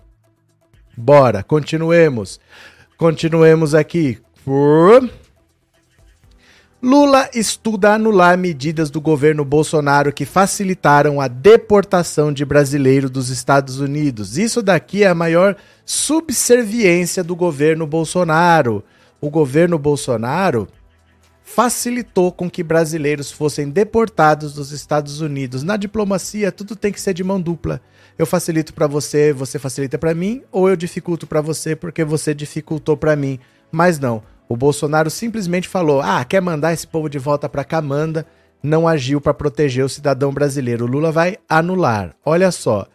Bora, 0.99 1.41
continuemos. 1.41 2.41
Continuemos 2.97 3.73
aqui. 3.73 4.19
Lula 6.83 7.29
estuda 7.33 7.93
anular 7.93 8.37
medidas 8.37 8.89
do 8.89 8.99
governo 8.99 9.45
Bolsonaro 9.45 10.11
que 10.11 10.25
facilitaram 10.25 11.21
a 11.21 11.29
deportação 11.29 12.33
de 12.33 12.43
brasileiros 12.43 13.09
dos 13.09 13.29
Estados 13.29 13.79
Unidos. 13.79 14.37
Isso 14.37 14.61
daqui 14.61 15.03
é 15.03 15.07
a 15.07 15.15
maior 15.15 15.55
subserviência 15.85 17.23
do 17.23 17.33
governo 17.33 17.87
Bolsonaro. 17.87 18.83
O 19.21 19.29
governo 19.29 19.79
Bolsonaro 19.79 20.67
facilitou 21.41 22.29
com 22.29 22.49
que 22.49 22.61
brasileiros 22.61 23.31
fossem 23.31 23.69
deportados 23.69 24.53
dos 24.53 24.73
Estados 24.73 25.21
Unidos. 25.21 25.63
Na 25.63 25.77
diplomacia, 25.77 26.51
tudo 26.51 26.75
tem 26.75 26.91
que 26.91 26.99
ser 26.99 27.13
de 27.13 27.23
mão 27.23 27.39
dupla. 27.39 27.81
Eu 28.19 28.25
facilito 28.25 28.73
para 28.73 28.85
você, 28.85 29.31
você 29.31 29.57
facilita 29.57 29.97
para 29.97 30.13
mim, 30.13 30.43
ou 30.51 30.67
eu 30.67 30.75
dificulto 30.75 31.25
para 31.25 31.39
você 31.39 31.73
porque 31.73 32.03
você 32.03 32.33
dificultou 32.33 32.97
para 32.97 33.15
mim. 33.15 33.39
Mas 33.71 33.97
não, 33.97 34.21
o 34.49 34.57
Bolsonaro 34.57 35.09
simplesmente 35.09 35.69
falou: 35.69 36.01
"Ah, 36.01 36.25
quer 36.25 36.41
mandar 36.41 36.73
esse 36.73 36.85
povo 36.85 37.09
de 37.09 37.17
volta 37.17 37.47
para 37.47 37.63
cá, 37.63 37.81
manda". 37.81 38.25
Não 38.61 38.85
agiu 38.85 39.21
para 39.21 39.33
proteger 39.33 39.85
o 39.85 39.89
cidadão 39.89 40.33
brasileiro. 40.33 40.83
O 40.83 40.87
Lula 40.87 41.13
vai 41.13 41.37
anular. 41.47 42.13
Olha 42.25 42.51
só. 42.51 42.85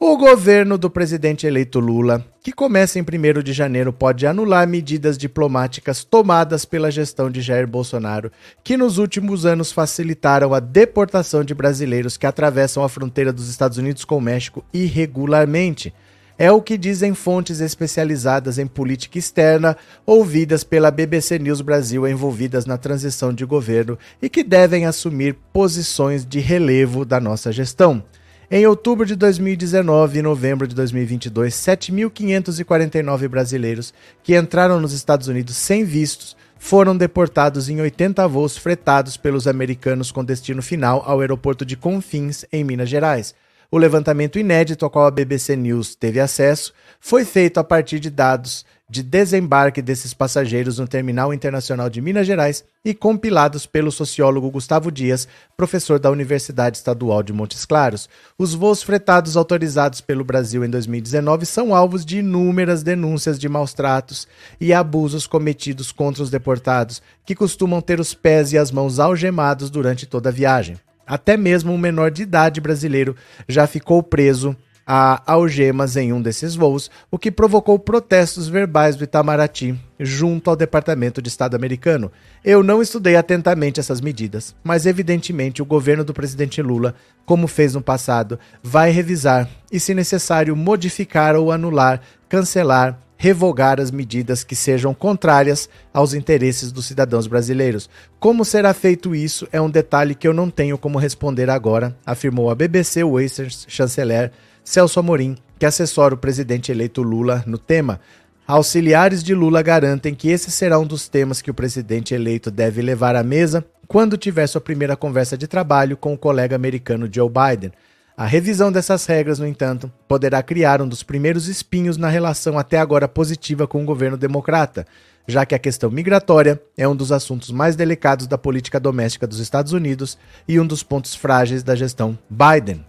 O 0.00 0.16
governo 0.16 0.78
do 0.78 0.88
presidente 0.88 1.44
eleito 1.44 1.80
Lula, 1.80 2.24
que 2.40 2.52
começa 2.52 3.00
em 3.00 3.02
1 3.02 3.42
de 3.42 3.52
janeiro, 3.52 3.92
pode 3.92 4.28
anular 4.28 4.64
medidas 4.64 5.18
diplomáticas 5.18 6.04
tomadas 6.04 6.64
pela 6.64 6.88
gestão 6.88 7.28
de 7.28 7.40
Jair 7.40 7.66
Bolsonaro, 7.66 8.30
que 8.62 8.76
nos 8.76 8.96
últimos 8.98 9.44
anos 9.44 9.72
facilitaram 9.72 10.54
a 10.54 10.60
deportação 10.60 11.42
de 11.42 11.52
brasileiros 11.52 12.16
que 12.16 12.28
atravessam 12.28 12.84
a 12.84 12.88
fronteira 12.88 13.32
dos 13.32 13.48
Estados 13.48 13.76
Unidos 13.76 14.04
com 14.04 14.18
o 14.18 14.20
México 14.20 14.64
irregularmente. 14.72 15.92
É 16.38 16.52
o 16.52 16.62
que 16.62 16.78
dizem 16.78 17.12
fontes 17.12 17.60
especializadas 17.60 18.56
em 18.56 18.68
política 18.68 19.18
externa, 19.18 19.76
ouvidas 20.06 20.62
pela 20.62 20.92
BBC 20.92 21.40
News 21.40 21.60
Brasil 21.60 22.06
envolvidas 22.06 22.66
na 22.66 22.78
transição 22.78 23.32
de 23.32 23.44
governo 23.44 23.98
e 24.22 24.28
que 24.28 24.44
devem 24.44 24.86
assumir 24.86 25.36
posições 25.52 26.24
de 26.24 26.38
relevo 26.38 27.04
da 27.04 27.18
nossa 27.18 27.50
gestão. 27.50 28.04
Em 28.50 28.66
outubro 28.66 29.04
de 29.04 29.14
2019 29.14 30.20
e 30.20 30.22
novembro 30.22 30.66
de 30.66 30.74
2022, 30.74 31.52
7.549 31.52 33.28
brasileiros 33.28 33.92
que 34.22 34.34
entraram 34.34 34.80
nos 34.80 34.94
Estados 34.94 35.28
Unidos 35.28 35.54
sem 35.54 35.84
vistos 35.84 36.34
foram 36.58 36.96
deportados 36.96 37.68
em 37.68 37.78
80 37.78 38.26
voos 38.26 38.56
fretados 38.56 39.18
pelos 39.18 39.46
americanos 39.46 40.10
com 40.10 40.24
destino 40.24 40.62
final 40.62 41.02
ao 41.04 41.20
aeroporto 41.20 41.62
de 41.62 41.76
Confins, 41.76 42.46
em 42.50 42.64
Minas 42.64 42.88
Gerais. 42.88 43.34
O 43.70 43.76
levantamento 43.76 44.38
inédito 44.38 44.86
ao 44.86 44.90
qual 44.90 45.04
a 45.04 45.10
BBC 45.10 45.54
News 45.54 45.94
teve 45.94 46.18
acesso 46.18 46.72
foi 46.98 47.22
feito 47.26 47.60
a 47.60 47.64
partir 47.64 48.00
de 48.00 48.08
dados 48.08 48.64
de 48.88 49.02
desembarque 49.02 49.82
desses 49.82 50.14
passageiros 50.14 50.78
no 50.78 50.88
Terminal 50.88 51.34
Internacional 51.34 51.90
de 51.90 52.00
Minas 52.00 52.26
Gerais 52.26 52.64
e 52.82 52.94
compilados 52.94 53.66
pelo 53.66 53.92
sociólogo 53.92 54.50
Gustavo 54.50 54.90
Dias, 54.90 55.28
professor 55.54 55.98
da 55.98 56.10
Universidade 56.10 56.78
Estadual 56.78 57.22
de 57.22 57.34
Montes 57.34 57.66
Claros. 57.66 58.08
Os 58.38 58.54
voos 58.54 58.82
fretados 58.82 59.36
autorizados 59.36 60.00
pelo 60.00 60.24
Brasil 60.24 60.64
em 60.64 60.70
2019 60.70 61.44
são 61.44 61.74
alvos 61.74 62.06
de 62.06 62.20
inúmeras 62.20 62.82
denúncias 62.82 63.38
de 63.38 63.50
maus 63.50 63.74
tratos 63.74 64.26
e 64.58 64.72
abusos 64.72 65.26
cometidos 65.26 65.92
contra 65.92 66.22
os 66.22 66.30
deportados, 66.30 67.02
que 67.26 67.34
costumam 67.34 67.82
ter 67.82 68.00
os 68.00 68.14
pés 68.14 68.54
e 68.54 68.56
as 68.56 68.70
mãos 68.70 68.98
algemados 68.98 69.68
durante 69.68 70.06
toda 70.06 70.30
a 70.30 70.32
viagem. 70.32 70.78
Até 71.08 71.36
mesmo 71.36 71.72
um 71.72 71.78
menor 71.78 72.10
de 72.10 72.22
idade 72.22 72.60
brasileiro 72.60 73.16
já 73.48 73.66
ficou 73.66 74.02
preso 74.02 74.54
a 74.90 75.22
algemas 75.30 75.98
em 75.98 76.14
um 76.14 76.22
desses 76.22 76.54
voos, 76.54 76.90
o 77.10 77.18
que 77.18 77.30
provocou 77.30 77.78
protestos 77.78 78.48
verbais 78.48 78.96
do 78.96 79.04
Itamaraty 79.04 79.78
junto 80.00 80.48
ao 80.48 80.56
Departamento 80.56 81.20
de 81.20 81.28
Estado 81.28 81.54
americano. 81.54 82.10
Eu 82.42 82.62
não 82.62 82.80
estudei 82.80 83.14
atentamente 83.14 83.78
essas 83.78 84.00
medidas, 84.00 84.56
mas 84.64 84.86
evidentemente 84.86 85.60
o 85.60 85.66
governo 85.66 86.04
do 86.04 86.14
presidente 86.14 86.62
Lula, 86.62 86.94
como 87.26 87.46
fez 87.46 87.74
no 87.74 87.82
passado, 87.82 88.38
vai 88.62 88.90
revisar 88.90 89.46
e, 89.70 89.78
se 89.78 89.92
necessário, 89.92 90.56
modificar 90.56 91.36
ou 91.36 91.52
anular, 91.52 92.00
cancelar, 92.26 92.98
revogar 93.20 93.80
as 93.80 93.90
medidas 93.90 94.44
que 94.44 94.54
sejam 94.54 94.94
contrárias 94.94 95.68
aos 95.92 96.14
interesses 96.14 96.70
dos 96.70 96.86
cidadãos 96.86 97.26
brasileiros. 97.26 97.90
Como 98.20 98.44
será 98.44 98.72
feito 98.72 99.14
isso 99.14 99.46
é 99.50 99.60
um 99.60 99.68
detalhe 99.68 100.14
que 100.14 100.26
eu 100.26 100.32
não 100.32 100.48
tenho 100.48 100.78
como 100.78 100.98
responder 100.98 101.50
agora, 101.50 101.94
afirmou 102.06 102.48
a 102.48 102.54
BBC 102.54 103.02
o 103.02 103.18
ex-chanceler 103.18 104.30
Celso 104.62 105.00
Amorim, 105.00 105.36
que 105.58 105.66
assessora 105.66 106.14
o 106.14 106.18
presidente 106.18 106.70
eleito 106.70 107.02
Lula 107.02 107.42
no 107.44 107.58
tema. 107.58 108.00
Auxiliares 108.46 109.22
de 109.22 109.34
Lula 109.34 109.62
garantem 109.62 110.14
que 110.14 110.30
esse 110.30 110.50
será 110.50 110.78
um 110.78 110.86
dos 110.86 111.08
temas 111.08 111.42
que 111.42 111.50
o 111.50 111.54
presidente 111.54 112.14
eleito 112.14 112.50
deve 112.52 112.80
levar 112.80 113.16
à 113.16 113.22
mesa 113.24 113.64
quando 113.88 114.16
tiver 114.16 114.46
sua 114.46 114.60
primeira 114.60 114.96
conversa 114.96 115.36
de 115.36 115.48
trabalho 115.48 115.96
com 115.96 116.14
o 116.14 116.18
colega 116.18 116.54
americano 116.54 117.08
Joe 117.12 117.28
Biden. 117.28 117.72
A 118.18 118.26
revisão 118.26 118.72
dessas 118.72 119.06
regras, 119.06 119.38
no 119.38 119.46
entanto, 119.46 119.92
poderá 120.08 120.42
criar 120.42 120.82
um 120.82 120.88
dos 120.88 121.04
primeiros 121.04 121.46
espinhos 121.46 121.96
na 121.96 122.08
relação 122.08 122.58
até 122.58 122.76
agora 122.76 123.06
positiva 123.06 123.64
com 123.64 123.80
o 123.80 123.86
governo 123.86 124.16
democrata, 124.16 124.84
já 125.24 125.46
que 125.46 125.54
a 125.54 125.58
questão 125.58 125.88
migratória 125.88 126.60
é 126.76 126.88
um 126.88 126.96
dos 126.96 127.12
assuntos 127.12 127.52
mais 127.52 127.76
delicados 127.76 128.26
da 128.26 128.36
política 128.36 128.80
doméstica 128.80 129.24
dos 129.24 129.38
Estados 129.38 129.72
Unidos 129.72 130.18
e 130.48 130.58
um 130.58 130.66
dos 130.66 130.82
pontos 130.82 131.14
frágeis 131.14 131.62
da 131.62 131.76
gestão 131.76 132.18
Biden. 132.28 132.84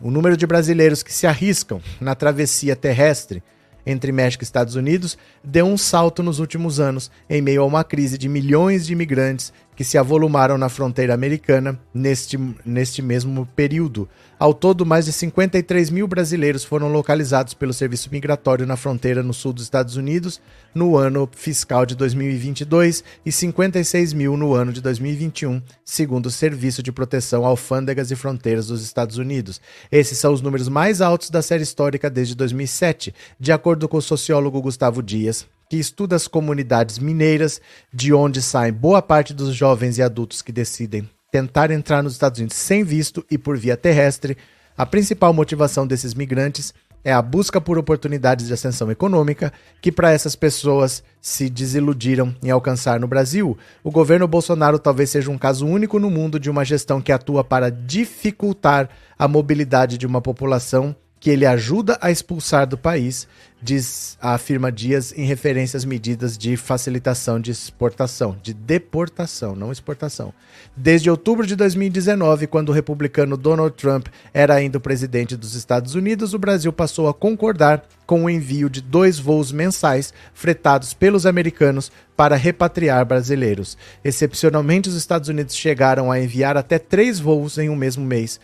O 0.00 0.10
número 0.10 0.36
de 0.36 0.44
brasileiros 0.44 1.04
que 1.04 1.14
se 1.14 1.24
arriscam 1.24 1.80
na 2.00 2.16
travessia 2.16 2.74
terrestre 2.74 3.44
entre 3.86 4.10
México 4.10 4.42
e 4.42 4.44
Estados 4.44 4.74
Unidos 4.74 5.16
deu 5.42 5.66
um 5.66 5.78
salto 5.78 6.20
nos 6.20 6.40
últimos 6.40 6.80
anos, 6.80 7.12
em 7.30 7.40
meio 7.40 7.62
a 7.62 7.66
uma 7.66 7.84
crise 7.84 8.18
de 8.18 8.28
milhões 8.28 8.86
de 8.86 8.92
imigrantes 8.92 9.52
que 9.74 9.84
se 9.84 9.96
avolumaram 9.96 10.58
na 10.58 10.68
fronteira 10.68 11.14
americana 11.14 11.78
neste, 11.94 12.38
neste 12.64 13.00
mesmo 13.00 13.46
período. 13.56 14.08
Ao 14.38 14.52
todo, 14.52 14.84
mais 14.84 15.04
de 15.04 15.12
53 15.12 15.88
mil 15.90 16.06
brasileiros 16.06 16.64
foram 16.64 16.90
localizados 16.90 17.54
pelo 17.54 17.72
Serviço 17.72 18.08
Migratório 18.10 18.66
na 18.66 18.76
fronteira 18.76 19.22
no 19.22 19.32
sul 19.32 19.52
dos 19.52 19.64
Estados 19.64 19.96
Unidos 19.96 20.40
no 20.74 20.96
ano 20.96 21.28
fiscal 21.32 21.86
de 21.86 21.94
2022 21.94 23.04
e 23.24 23.30
56 23.30 24.12
mil 24.12 24.36
no 24.36 24.52
ano 24.52 24.72
de 24.72 24.80
2021, 24.80 25.62
segundo 25.84 26.26
o 26.26 26.30
Serviço 26.30 26.82
de 26.82 26.90
Proteção 26.90 27.44
Alfândegas 27.44 28.10
e 28.10 28.16
Fronteiras 28.16 28.66
dos 28.66 28.82
Estados 28.82 29.16
Unidos. 29.16 29.60
Esses 29.90 30.18
são 30.18 30.32
os 30.32 30.40
números 30.40 30.68
mais 30.68 31.00
altos 31.00 31.30
da 31.30 31.40
série 31.40 31.62
histórica 31.62 32.10
desde 32.10 32.34
2007, 32.34 33.14
de 33.38 33.52
acordo 33.52 33.88
com 33.88 33.98
o 33.98 34.02
sociólogo 34.02 34.60
Gustavo 34.60 35.02
Dias, 35.02 35.46
que 35.72 35.78
estuda 35.78 36.14
as 36.14 36.28
comunidades 36.28 36.98
mineiras, 36.98 37.58
de 37.90 38.12
onde 38.12 38.42
saem 38.42 38.74
boa 38.74 39.00
parte 39.00 39.32
dos 39.32 39.54
jovens 39.54 39.96
e 39.96 40.02
adultos 40.02 40.42
que 40.42 40.52
decidem 40.52 41.08
tentar 41.30 41.70
entrar 41.70 42.02
nos 42.02 42.12
Estados 42.12 42.38
Unidos 42.38 42.58
sem 42.58 42.84
visto 42.84 43.24
e 43.30 43.38
por 43.38 43.56
via 43.56 43.74
terrestre, 43.74 44.36
a 44.76 44.84
principal 44.84 45.32
motivação 45.32 45.86
desses 45.86 46.12
migrantes 46.12 46.74
é 47.02 47.10
a 47.10 47.22
busca 47.22 47.58
por 47.58 47.78
oportunidades 47.78 48.48
de 48.48 48.52
ascensão 48.52 48.90
econômica 48.90 49.50
que 49.80 49.90
para 49.90 50.12
essas 50.12 50.36
pessoas 50.36 51.02
se 51.22 51.48
desiludiram 51.48 52.36
em 52.42 52.50
alcançar 52.50 53.00
no 53.00 53.08
Brasil. 53.08 53.56
O 53.82 53.90
governo 53.90 54.28
Bolsonaro 54.28 54.78
talvez 54.78 55.08
seja 55.08 55.30
um 55.30 55.38
caso 55.38 55.66
único 55.66 55.98
no 55.98 56.10
mundo 56.10 56.38
de 56.38 56.50
uma 56.50 56.66
gestão 56.66 57.00
que 57.00 57.12
atua 57.12 57.42
para 57.42 57.70
dificultar 57.70 58.90
a 59.18 59.26
mobilidade 59.26 59.96
de 59.96 60.06
uma 60.06 60.20
população 60.20 60.94
que 61.22 61.30
ele 61.30 61.46
ajuda 61.46 61.96
a 62.00 62.10
expulsar 62.10 62.66
do 62.66 62.76
país, 62.76 63.28
diz 63.62 64.18
a 64.20 64.36
firma 64.38 64.72
Dias 64.72 65.14
em 65.16 65.24
referência 65.24 65.76
às 65.76 65.84
medidas 65.84 66.36
de 66.36 66.56
facilitação 66.56 67.38
de 67.38 67.52
exportação, 67.52 68.36
de 68.42 68.52
deportação, 68.52 69.54
não 69.54 69.70
exportação. 69.70 70.34
Desde 70.76 71.08
outubro 71.08 71.46
de 71.46 71.54
2019, 71.54 72.48
quando 72.48 72.70
o 72.70 72.72
republicano 72.72 73.36
Donald 73.36 73.76
Trump 73.76 74.08
era 74.34 74.54
ainda 74.54 74.78
o 74.78 74.80
presidente 74.80 75.36
dos 75.36 75.54
Estados 75.54 75.94
Unidos, 75.94 76.34
o 76.34 76.40
Brasil 76.40 76.72
passou 76.72 77.06
a 77.08 77.14
concordar 77.14 77.84
com 78.04 78.24
o 78.24 78.30
envio 78.30 78.68
de 78.68 78.80
dois 78.80 79.20
voos 79.20 79.52
mensais 79.52 80.12
fretados 80.34 80.92
pelos 80.92 81.24
americanos 81.24 81.92
para 82.16 82.34
repatriar 82.34 83.06
brasileiros. 83.06 83.78
Excepcionalmente, 84.02 84.88
os 84.88 84.96
Estados 84.96 85.28
Unidos 85.28 85.54
chegaram 85.54 86.10
a 86.10 86.18
enviar 86.18 86.56
até 86.56 86.80
três 86.80 87.20
voos 87.20 87.58
em 87.58 87.70
um 87.70 87.76
mesmo 87.76 88.04
mês 88.04 88.40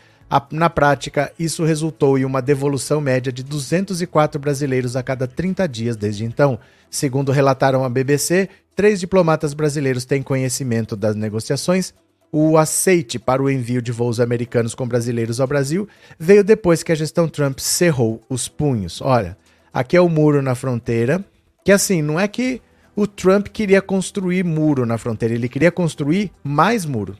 na 0.52 0.68
prática, 0.68 1.32
isso 1.38 1.64
resultou 1.64 2.18
em 2.18 2.24
uma 2.24 2.42
devolução 2.42 3.00
média 3.00 3.32
de 3.32 3.42
204 3.42 4.38
brasileiros 4.38 4.94
a 4.94 5.02
cada 5.02 5.26
30 5.26 5.66
dias 5.66 5.96
desde 5.96 6.24
então. 6.24 6.58
Segundo 6.90 7.32
relataram 7.32 7.82
a 7.82 7.88
BBC, 7.88 8.48
três 8.76 9.00
diplomatas 9.00 9.54
brasileiros 9.54 10.04
têm 10.04 10.22
conhecimento 10.22 10.94
das 10.94 11.16
negociações 11.16 11.94
O 12.30 12.58
aceite 12.58 13.18
para 13.18 13.42
o 13.42 13.48
envio 13.48 13.80
de 13.80 13.90
voos 13.90 14.20
americanos 14.20 14.74
com 14.74 14.86
brasileiros 14.86 15.40
ao 15.40 15.46
Brasil 15.46 15.88
veio 16.18 16.44
depois 16.44 16.82
que 16.82 16.92
a 16.92 16.94
gestão 16.94 17.26
Trump 17.26 17.58
cerrou 17.58 18.20
os 18.28 18.48
punhos. 18.48 19.00
Olha, 19.00 19.36
aqui 19.72 19.96
é 19.96 20.00
o 20.00 20.10
muro 20.10 20.42
na 20.42 20.54
fronteira, 20.54 21.24
que 21.64 21.72
assim, 21.72 22.02
não 22.02 22.20
é 22.20 22.28
que 22.28 22.60
o 22.94 23.06
Trump 23.06 23.46
queria 23.48 23.80
construir 23.80 24.44
muro 24.44 24.84
na 24.84 24.98
fronteira, 24.98 25.34
ele 25.34 25.48
queria 25.48 25.72
construir 25.72 26.30
mais 26.44 26.84
muro. 26.84 27.16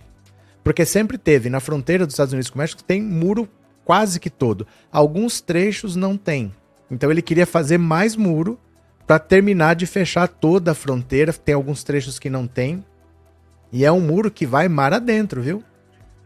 Porque 0.68 0.84
sempre 0.84 1.16
teve, 1.16 1.48
na 1.48 1.60
fronteira 1.60 2.04
dos 2.04 2.12
Estados 2.12 2.34
Unidos 2.34 2.50
com 2.50 2.56
o 2.56 2.60
México, 2.60 2.84
tem 2.84 3.00
muro 3.00 3.48
quase 3.86 4.20
que 4.20 4.28
todo. 4.28 4.66
Alguns 4.92 5.40
trechos 5.40 5.96
não 5.96 6.14
tem. 6.14 6.52
Então 6.90 7.10
ele 7.10 7.22
queria 7.22 7.46
fazer 7.46 7.78
mais 7.78 8.14
muro 8.14 8.60
para 9.06 9.18
terminar 9.18 9.74
de 9.74 9.86
fechar 9.86 10.28
toda 10.28 10.72
a 10.72 10.74
fronteira. 10.74 11.32
Tem 11.32 11.54
alguns 11.54 11.82
trechos 11.82 12.18
que 12.18 12.28
não 12.28 12.46
tem. 12.46 12.84
E 13.72 13.82
é 13.82 13.90
um 13.90 13.98
muro 13.98 14.30
que 14.30 14.44
vai 14.44 14.68
mar 14.68 14.92
adentro, 14.92 15.40
viu? 15.40 15.64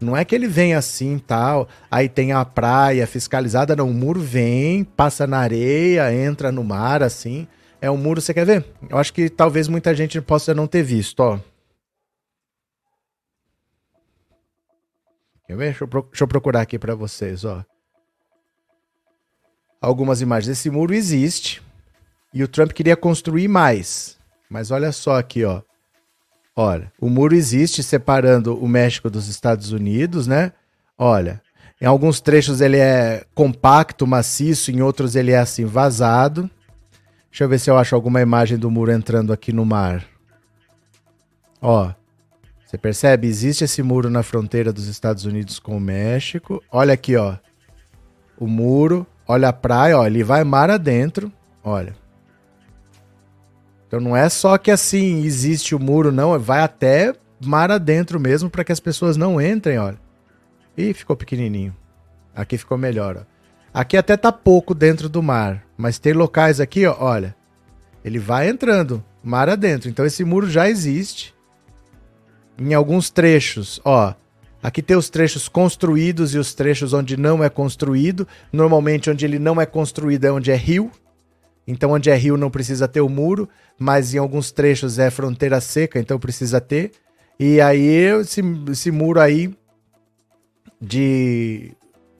Não 0.01 0.17
é 0.17 0.25
que 0.25 0.35
ele 0.35 0.49
vem 0.49 0.73
assim 0.73 1.19
tal, 1.19 1.69
aí 1.89 2.09
tem 2.09 2.33
a 2.33 2.43
praia 2.43 3.07
fiscalizada, 3.07 3.77
não. 3.77 3.89
O 3.89 3.93
muro 3.93 4.19
vem, 4.19 4.83
passa 4.83 5.25
na 5.25 5.37
areia, 5.37 6.13
entra 6.13 6.51
no 6.51 6.65
mar 6.65 7.01
assim. 7.01 7.47
É 7.79 7.89
um 7.89 7.95
muro, 7.95 8.19
você 8.19 8.33
quer 8.33 8.45
ver? 8.45 8.65
Eu 8.89 8.97
acho 8.97 9.13
que 9.13 9.29
talvez 9.29 9.69
muita 9.69 9.95
gente 9.95 10.19
possa 10.19 10.53
não 10.53 10.67
ter 10.67 10.83
visto, 10.83 11.21
ó. 11.21 11.39
Quer 15.45 15.57
ver? 15.57 15.65
Deixa 15.71 15.83
eu, 15.83 15.87
deixa 15.87 16.23
eu 16.23 16.27
procurar 16.27 16.61
aqui 16.61 16.79
para 16.79 16.95
vocês, 16.95 17.43
ó. 17.43 17.63
Algumas 19.81 20.21
imagens. 20.21 20.57
Esse 20.57 20.69
muro 20.69 20.93
existe 20.93 21.61
e 22.33 22.43
o 22.43 22.47
Trump 22.47 22.71
queria 22.71 22.95
construir 22.95 23.47
mais. 23.47 24.17
Mas 24.49 24.71
olha 24.71 24.91
só 24.91 25.17
aqui, 25.17 25.43
ó. 25.43 25.61
Olha, 26.55 26.91
o 26.99 27.09
muro 27.09 27.35
existe 27.35 27.81
separando 27.81 28.55
o 28.57 28.67
México 28.67 29.09
dos 29.09 29.27
Estados 29.27 29.71
Unidos, 29.71 30.27
né? 30.27 30.53
Olha, 30.97 31.41
em 31.81 31.85
alguns 31.85 32.21
trechos 32.21 32.61
ele 32.61 32.77
é 32.77 33.25
compacto, 33.33 34.05
maciço, 34.05 34.71
em 34.71 34.81
outros 34.81 35.15
ele 35.15 35.31
é 35.31 35.39
assim 35.39 35.65
vazado. 35.65 36.49
Deixa 37.29 37.43
eu 37.43 37.49
ver 37.49 37.59
se 37.59 37.69
eu 37.69 37.77
acho 37.77 37.95
alguma 37.95 38.21
imagem 38.21 38.57
do 38.57 38.69
muro 38.69 38.91
entrando 38.91 39.33
aqui 39.33 39.51
no 39.51 39.65
mar. 39.65 40.05
Ó, 41.59 41.91
você 42.73 42.77
percebe? 42.79 43.27
Existe 43.27 43.63
esse 43.63 43.83
muro 43.83 44.09
na 44.09 44.23
fronteira 44.23 44.73
dos 44.73 44.87
Estados 44.87 45.25
Unidos 45.25 45.59
com 45.59 45.77
o 45.77 45.79
México. 45.79 46.59
Olha 46.71 46.95
aqui, 46.95 47.15
ó. 47.15 47.35
O 48.35 48.47
muro, 48.47 49.05
olha 49.27 49.49
a 49.49 49.53
praia, 49.53 49.99
ó, 49.99 50.07
ele 50.07 50.23
vai 50.23 50.43
mar 50.43 50.71
adentro. 50.71 51.31
Olha. 51.63 51.95
Então 53.85 53.99
não 53.99 54.17
é 54.17 54.27
só 54.27 54.57
que 54.57 54.71
assim 54.71 55.23
existe 55.23 55.75
o 55.75 55.79
muro, 55.79 56.11
não, 56.11 56.39
vai 56.39 56.61
até 56.61 57.13
mar 57.45 57.69
adentro 57.69 58.19
mesmo 58.19 58.49
para 58.49 58.63
que 58.63 58.71
as 58.71 58.79
pessoas 58.79 59.17
não 59.17 59.39
entrem, 59.39 59.77
olha. 59.77 59.99
Ih, 60.75 60.95
ficou 60.95 61.15
pequenininho. 61.15 61.75
Aqui 62.35 62.57
ficou 62.57 62.75
melhor, 62.75 63.17
ó. 63.17 63.21
Aqui 63.71 63.97
até 63.97 64.17
tá 64.17 64.31
pouco 64.31 64.73
dentro 64.73 65.07
do 65.07 65.21
mar, 65.21 65.63
mas 65.77 65.99
tem 65.99 66.13
locais 66.13 66.59
aqui, 66.59 66.87
ó, 66.87 66.95
olha. 66.99 67.35
Ele 68.03 68.17
vai 68.17 68.49
entrando 68.49 69.03
mar 69.23 69.47
adentro. 69.47 69.91
Então 69.91 70.07
esse 70.07 70.23
muro 70.25 70.49
já 70.49 70.67
existe. 70.67 71.32
Em 72.57 72.73
alguns 72.73 73.09
trechos, 73.09 73.81
ó. 73.83 74.13
Aqui 74.61 74.81
tem 74.81 74.95
os 74.95 75.09
trechos 75.09 75.49
construídos 75.49 76.33
e 76.33 76.37
os 76.37 76.53
trechos 76.53 76.93
onde 76.93 77.17
não 77.17 77.43
é 77.43 77.49
construído. 77.49 78.27
Normalmente 78.51 79.09
onde 79.09 79.25
ele 79.25 79.37
não 79.37 79.59
é 79.59 79.65
construído 79.65 80.25
é 80.25 80.31
onde 80.31 80.51
é 80.51 80.55
rio. 80.55 80.89
Então, 81.67 81.91
onde 81.91 82.09
é 82.09 82.15
rio 82.15 82.37
não 82.37 82.49
precisa 82.49 82.87
ter 82.87 83.01
o 83.01 83.09
muro, 83.09 83.47
mas 83.79 84.13
em 84.13 84.17
alguns 84.17 84.51
trechos 84.51 84.99
é 84.99 85.09
fronteira 85.09 85.61
seca, 85.61 85.99
então 85.99 86.19
precisa 86.19 86.59
ter. 86.59 86.91
E 87.39 87.61
aí, 87.61 87.81
esse, 87.81 88.41
esse 88.69 88.91
muro 88.91 89.19
aí, 89.19 89.53
de 90.79 91.71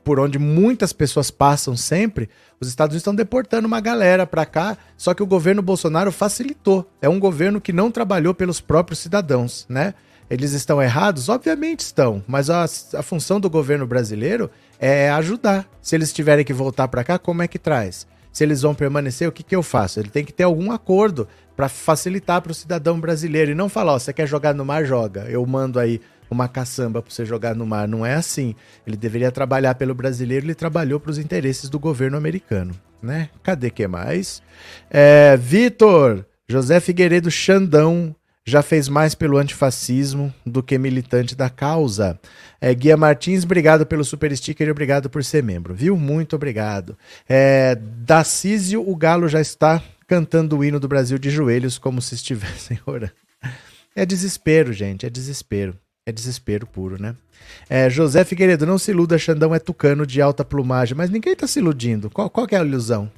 por 0.04 0.20
onde 0.20 0.38
muitas 0.38 0.92
pessoas 0.92 1.32
passam 1.32 1.78
sempre, 1.78 2.30
os 2.60 2.68
Estados 2.68 2.94
Unidos 2.94 3.02
estão 3.02 3.16
deportando 3.16 3.68
uma 3.68 3.80
galera 3.80 4.28
para 4.28 4.46
cá, 4.46 4.78
só 4.98 5.14
que 5.14 5.24
o 5.24 5.26
governo 5.26 5.62
Bolsonaro 5.62 6.12
facilitou. 6.12 6.90
É 7.02 7.08
um 7.08 7.20
governo 7.20 7.62
que 7.62 7.72
não 7.72 7.90
trabalhou 7.90 8.34
pelos 8.34 8.60
próprios 8.60 9.00
cidadãos, 9.00 9.66
né? 9.70 9.94
Eles 10.30 10.54
estão 10.54 10.82
errados? 10.82 11.30
Obviamente 11.30 11.82
estão, 11.82 12.24
mas 12.28 12.50
a, 12.50 12.64
a 12.64 13.04
função 13.04 13.40
do 13.40 13.50
governo 13.50 13.86
brasileiro 13.86 14.50
é 14.80 15.10
ajudar. 15.12 15.68
Se 15.82 15.96
eles 15.96 16.12
tiverem 16.12 16.46
que 16.46 16.54
voltar 16.54 16.88
para 16.88 17.04
cá, 17.04 17.20
como 17.20 17.42
é 17.42 17.48
que 17.48 17.60
traz? 17.60 18.08
se 18.34 18.44
eles 18.44 18.64
vão 18.64 18.74
permanecer, 18.74 19.30
o 19.30 19.32
que, 19.32 19.44
que 19.44 19.56
eu 19.56 19.62
faço? 19.62 20.00
Ele 20.00 20.10
tem 20.10 20.26
que 20.26 20.34
ter 20.34 20.44
algum 20.44 20.72
acordo 20.72 21.28
para 21.56 21.70
facilitar 21.70 22.42
para 22.42 22.52
o 22.52 22.56
cidadão 22.56 23.00
brasileiro 23.00 23.52
e 23.52 23.56
não 23.56 23.70
falar, 23.70 23.94
ó, 23.94 24.00
você 24.00 24.12
quer 24.12 24.28
jogar 24.28 24.56
no 24.56 24.66
mar, 24.66 24.84
joga. 24.84 25.26
Eu 25.30 25.46
mando 25.46 25.80
aí 25.80 26.02
uma 26.32 26.48
caçamba 26.48 27.00
para 27.00 27.14
você 27.14 27.24
jogar 27.24 27.56
no 27.56 27.64
mar. 27.64 27.88
Não 27.88 28.04
é 28.04 28.16
assim. 28.16 28.56
Ele 28.88 28.98
deveria 28.98 29.32
trabalhar 29.32 29.76
pelo 29.76 29.94
brasileiro, 29.94 30.48
ele 30.48 30.56
trabalhou 30.56 31.00
para 31.00 31.12
os 31.12 31.20
interesses 31.20 31.70
do 31.70 31.80
governo 31.80 32.18
americano, 32.18 32.74
né? 33.00 33.30
Cadê 33.44 33.70
que 33.70 33.88
mais? 33.88 34.42
É, 34.90 35.38
Vitor, 35.38 36.26
José 36.50 36.80
Figueiredo 36.80 37.30
Xandão 37.30 38.16
já 38.46 38.62
fez 38.62 38.90
mais 38.90 39.16
pelo 39.16 39.38
antifascismo 39.38 40.34
do 40.46 40.62
que 40.62 40.78
militante 40.78 41.36
da 41.36 41.50
causa. 41.50 42.20
É, 42.60 42.74
Guia 42.74 42.98
Martins, 42.98 43.44
obrigado 43.44 43.86
pelo 43.86 44.04
super 44.04 44.36
sticker 44.36 44.68
e 44.68 44.72
obrigado 44.72 45.10
por 45.10 45.24
ser 45.24 45.42
membro, 45.42 45.74
viu? 45.74 45.96
Muito 45.96 46.36
obrigado. 46.36 46.98
É, 47.28 47.76
Dacísio, 47.76 48.88
o 48.88 48.96
Galo 48.96 49.30
já 49.30 49.40
está 49.40 49.82
cantando 50.08 50.58
o 50.58 50.64
hino 50.64 50.80
do 50.80 50.88
Brasil 50.88 51.18
de 51.18 51.30
joelhos 51.30 51.78
como 51.78 52.02
se 52.02 52.16
estivessem 52.16 52.80
orando. 52.86 53.14
É 53.96 54.06
desespero, 54.06 54.74
gente, 54.74 55.06
é 55.06 55.10
desespero. 55.10 55.78
É 56.06 56.12
desespero 56.12 56.68
puro, 56.68 57.02
né? 57.02 57.16
É, 57.70 57.90
José 57.90 58.26
Figueiredo, 58.26 58.66
não 58.66 58.78
se 58.78 58.92
iluda, 58.92 59.18
Xandão 59.18 59.56
é 59.56 59.60
tucano 59.60 60.06
de 60.06 60.22
alta 60.22 60.44
plumagem, 60.44 60.98
mas 60.98 61.10
ninguém 61.10 61.32
está 61.32 61.48
se 61.48 61.60
iludindo. 61.60 62.10
Qual, 62.10 62.30
qual 62.30 62.46
é 62.52 62.58
a 62.58 62.64
ilusão? 62.64 63.10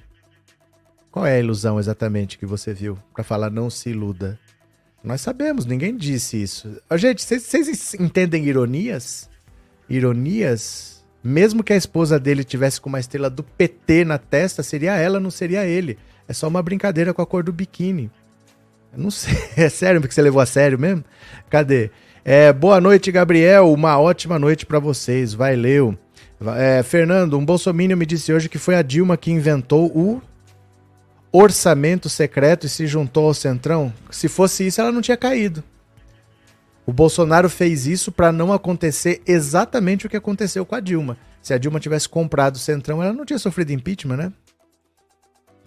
Qual 1.09 1.25
é 1.25 1.35
a 1.35 1.39
ilusão 1.39 1.79
exatamente 1.79 2.37
que 2.37 2.45
você 2.45 2.73
viu 2.73 2.99
para 3.13 3.23
falar 3.23 3.49
não 3.49 3.69
se 3.71 3.89
iluda? 3.89 4.37
Nós 5.05 5.21
sabemos, 5.21 5.67
ninguém 5.67 5.95
disse 5.95 6.41
isso. 6.41 6.81
Gente, 6.95 7.23
vocês 7.23 7.93
entendem 7.93 8.45
ironias? 8.45 9.29
Ironias? 9.87 11.05
Mesmo 11.23 11.63
que 11.63 11.73
a 11.73 11.75
esposa 11.75 12.19
dele 12.19 12.43
tivesse 12.43 12.81
com 12.81 12.89
uma 12.89 12.99
estrela 12.99 13.29
do 13.29 13.43
PT 13.43 14.03
na 14.03 14.17
testa, 14.17 14.63
seria 14.63 14.95
ela, 14.95 15.19
não 15.19 15.29
seria 15.29 15.63
ele. 15.63 15.99
É 16.27 16.33
só 16.33 16.47
uma 16.47 16.61
brincadeira 16.63 17.13
com 17.13 17.21
a 17.21 17.25
cor 17.25 17.43
do 17.43 17.53
biquíni. 17.53 18.09
Eu 18.91 19.03
não 19.03 19.11
sei, 19.11 19.37
é 19.55 19.69
sério 19.69 20.01
porque 20.01 20.13
você 20.13 20.23
levou 20.23 20.41
a 20.41 20.45
sério 20.45 20.79
mesmo? 20.79 21.05
Cadê? 21.51 21.91
É, 22.23 22.51
boa 22.51 22.81
noite, 22.81 23.11
Gabriel. 23.11 23.71
Uma 23.71 23.99
ótima 23.99 24.39
noite 24.39 24.65
para 24.65 24.79
vocês. 24.79 25.35
Valeu. 25.35 25.95
É, 26.57 26.81
Fernando, 26.81 27.37
um 27.37 27.45
bolsominion 27.45 27.95
me 27.95 28.07
disse 28.07 28.33
hoje 28.33 28.49
que 28.49 28.57
foi 28.57 28.75
a 28.75 28.81
Dilma 28.81 29.17
que 29.17 29.31
inventou 29.31 29.85
o 29.95 30.19
orçamento 31.37 32.09
secreto 32.09 32.65
e 32.65 32.69
se 32.69 32.87
juntou 32.87 33.27
ao 33.27 33.33
Centrão, 33.33 33.93
se 34.11 34.27
fosse 34.27 34.67
isso, 34.67 34.79
ela 34.79 34.91
não 34.91 35.01
tinha 35.01 35.17
caído. 35.17 35.63
O 36.85 36.93
Bolsonaro 36.93 37.49
fez 37.49 37.87
isso 37.87 38.11
para 38.11 38.31
não 38.31 38.53
acontecer 38.53 39.21
exatamente 39.25 40.05
o 40.05 40.09
que 40.09 40.17
aconteceu 40.17 40.65
com 40.65 40.75
a 40.75 40.79
Dilma. 40.79 41.17
Se 41.41 41.53
a 41.53 41.57
Dilma 41.57 41.79
tivesse 41.79 42.07
comprado 42.07 42.55
o 42.55 42.59
Centrão, 42.59 43.01
ela 43.01 43.13
não 43.13 43.25
tinha 43.25 43.39
sofrido 43.39 43.71
impeachment, 43.71 44.17
né? 44.17 44.33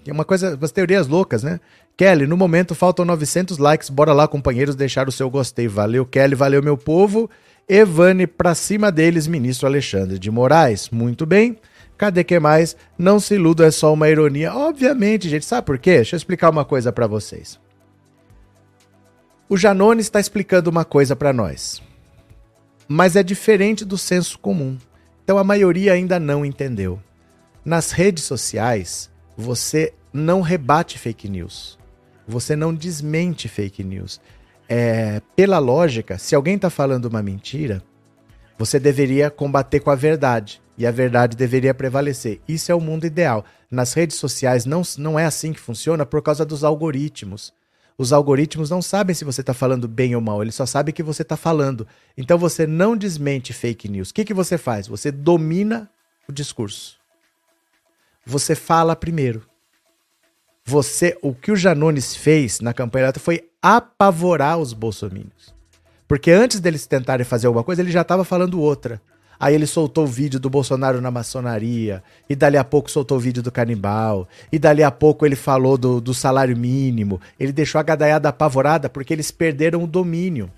É 0.07 0.12
uma 0.12 0.24
coisa, 0.24 0.54
umas 0.54 0.72
teorias 0.72 1.07
loucas, 1.07 1.42
né? 1.42 1.61
Kelly, 1.96 2.26
no 2.26 2.37
momento 2.37 2.74
faltam 2.74 3.04
900 3.04 3.59
likes. 3.59 3.90
Bora 3.90 4.12
lá, 4.12 4.26
companheiros, 4.28 4.76
deixar 4.76 5.09
o 5.09 5.12
seu 5.12 5.28
gostei. 5.28 5.68
Valeu, 5.68 6.07
Kelly, 6.07 6.35
valeu, 6.35 6.62
meu 6.62 6.76
povo. 6.76 7.28
Evane, 7.68 8.26
pra 8.26 8.54
cima 8.54 8.90
deles, 8.90 9.26
ministro 9.26 9.66
Alexandre 9.66 10.18
de 10.18 10.31
Moraes. 10.31 10.88
Muito 10.88 11.26
bem. 11.26 11.59
Cadê 11.98 12.22
que 12.22 12.38
mais? 12.38 12.76
Não 12.96 13.18
se 13.18 13.34
iluda, 13.34 13.66
é 13.66 13.72
só 13.72 13.92
uma 13.92 14.08
ironia. 14.08 14.54
Obviamente, 14.54 15.28
gente, 15.28 15.44
sabe 15.44 15.66
por 15.66 15.78
quê? 15.78 15.96
Deixa 15.96 16.14
eu 16.14 16.18
explicar 16.18 16.48
uma 16.48 16.64
coisa 16.64 16.92
para 16.92 17.08
vocês. 17.08 17.58
O 19.48 19.56
Janone 19.56 20.00
está 20.00 20.20
explicando 20.20 20.70
uma 20.70 20.84
coisa 20.84 21.16
para 21.16 21.32
nós. 21.32 21.82
Mas 22.87 23.16
é 23.16 23.22
diferente 23.22 23.84
do 23.84 23.98
senso 23.98 24.38
comum. 24.38 24.78
Então 25.24 25.38
a 25.38 25.44
maioria 25.44 25.92
ainda 25.92 26.20
não 26.20 26.44
entendeu. 26.44 27.00
Nas 27.64 27.90
redes 27.90 28.22
sociais, 28.22 29.11
você 29.37 29.92
não 30.12 30.40
rebate 30.40 30.98
fake 30.98 31.28
news. 31.28 31.76
Você 32.28 32.54
não 32.54 32.72
desmente 32.72 33.48
fake 33.48 33.82
news. 33.82 34.20
É, 34.68 35.20
pela 35.34 35.58
lógica, 35.58 36.16
se 36.16 36.34
alguém 36.34 36.54
está 36.54 36.70
falando 36.70 37.06
uma 37.06 37.22
mentira, 37.22 37.82
você 38.56 38.78
deveria 38.78 39.30
combater 39.30 39.80
com 39.80 39.90
a 39.90 39.96
verdade 39.96 40.62
e 40.79 40.87
a 40.87 40.93
verdade 40.93 41.37
deveria 41.37 41.75
prevalecer. 41.75 42.41
Isso 42.49 42.71
é 42.71 42.75
o 42.75 42.81
mundo 42.81 43.05
ideal. 43.05 43.45
Nas 43.69 43.93
redes 43.93 44.17
sociais 44.17 44.64
não, 44.64 44.83
não 44.97 45.19
é 45.19 45.25
assim 45.25 45.53
que 45.53 45.59
funciona 45.59 46.07
por 46.07 46.23
causa 46.23 46.47
dos 46.47 46.62
algoritmos. 46.62 47.53
Os 47.99 48.12
algoritmos 48.12 48.71
não 48.71 48.81
sabem 48.81 49.12
se 49.12 49.25
você 49.25 49.41
está 49.41 49.53
falando 49.53 49.88
bem 49.88 50.14
ou 50.14 50.21
mal, 50.23 50.41
eles 50.41 50.55
só 50.55 50.64
sabem 50.64 50.95
que 50.95 51.03
você 51.03 51.23
está 51.23 51.37
falando. 51.37 51.85
Então 52.17 52.38
você 52.38 52.64
não 52.64 52.97
desmente 52.97 53.53
fake 53.53 53.88
news. 53.88 54.11
O 54.11 54.14
que, 54.14 54.25
que 54.25 54.33
você 54.33 54.57
faz? 54.57 54.87
Você 54.87 55.11
domina 55.11 55.91
o 56.29 56.33
discurso. 56.33 56.97
Você 58.25 58.55
fala 58.55 58.95
primeiro. 58.95 59.45
Você, 60.64 61.19
o 61.23 61.35
que 61.35 61.51
o 61.51 61.57
Janones 61.57 62.14
fez 62.14 62.61
na 62.61 62.73
campanha 62.73 63.12
foi 63.19 63.49
apavorar 63.61 64.59
os 64.59 64.73
bolsominions. 64.73 65.53
Porque 66.07 66.31
antes 66.31 66.61
deles 66.61 66.87
tentarem 66.87 67.25
fazer 67.25 67.49
alguma 67.49 67.64
coisa, 67.64 67.83
ele 67.83 67.91
já 67.91 68.03
estava 68.03 68.23
falando 68.23 68.61
outra. 68.61 69.03
Aí 69.40 69.55
ele 69.55 69.66
soltou 69.66 70.05
o 70.05 70.09
vídeo 70.09 70.40
do 70.40 70.51
Bolsonaro 70.51 71.01
na 71.01 71.11
maçonaria, 71.11 72.03
e 72.29 72.35
dali 72.35 72.57
a 72.57 72.64
pouco 72.64 72.90
soltou 72.90 73.18
o 73.18 73.20
vídeo 73.20 73.42
do 73.42 73.53
canibal, 73.53 74.29
e 74.51 74.59
dali 74.59 74.83
a 74.83 74.90
pouco 74.90 75.24
ele 75.24 75.37
falou 75.37 75.79
do, 75.79 76.01
do 76.01 76.12
salário 76.12 76.57
mínimo. 76.57 77.20
Ele 77.38 77.53
deixou 77.53 77.79
a 77.79 77.85
gadaiada 77.85 78.29
apavorada 78.29 78.88
porque 78.88 79.12
eles 79.12 79.31
perderam 79.31 79.85
o 79.85 79.87
domínio. 79.87 80.51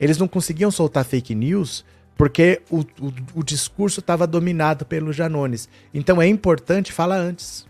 Eles 0.00 0.18
não 0.18 0.26
conseguiam 0.26 0.70
soltar 0.70 1.04
fake 1.04 1.34
news 1.34 1.84
porque 2.16 2.62
o, 2.70 2.80
o, 2.80 3.12
o 3.34 3.42
discurso 3.42 4.00
estava 4.00 4.26
dominado 4.26 4.84
pelos 4.84 5.16
Janones. 5.16 5.68
Então 5.92 6.20
é 6.20 6.26
importante 6.26 6.92
falar 6.92 7.16
antes. 7.16 7.66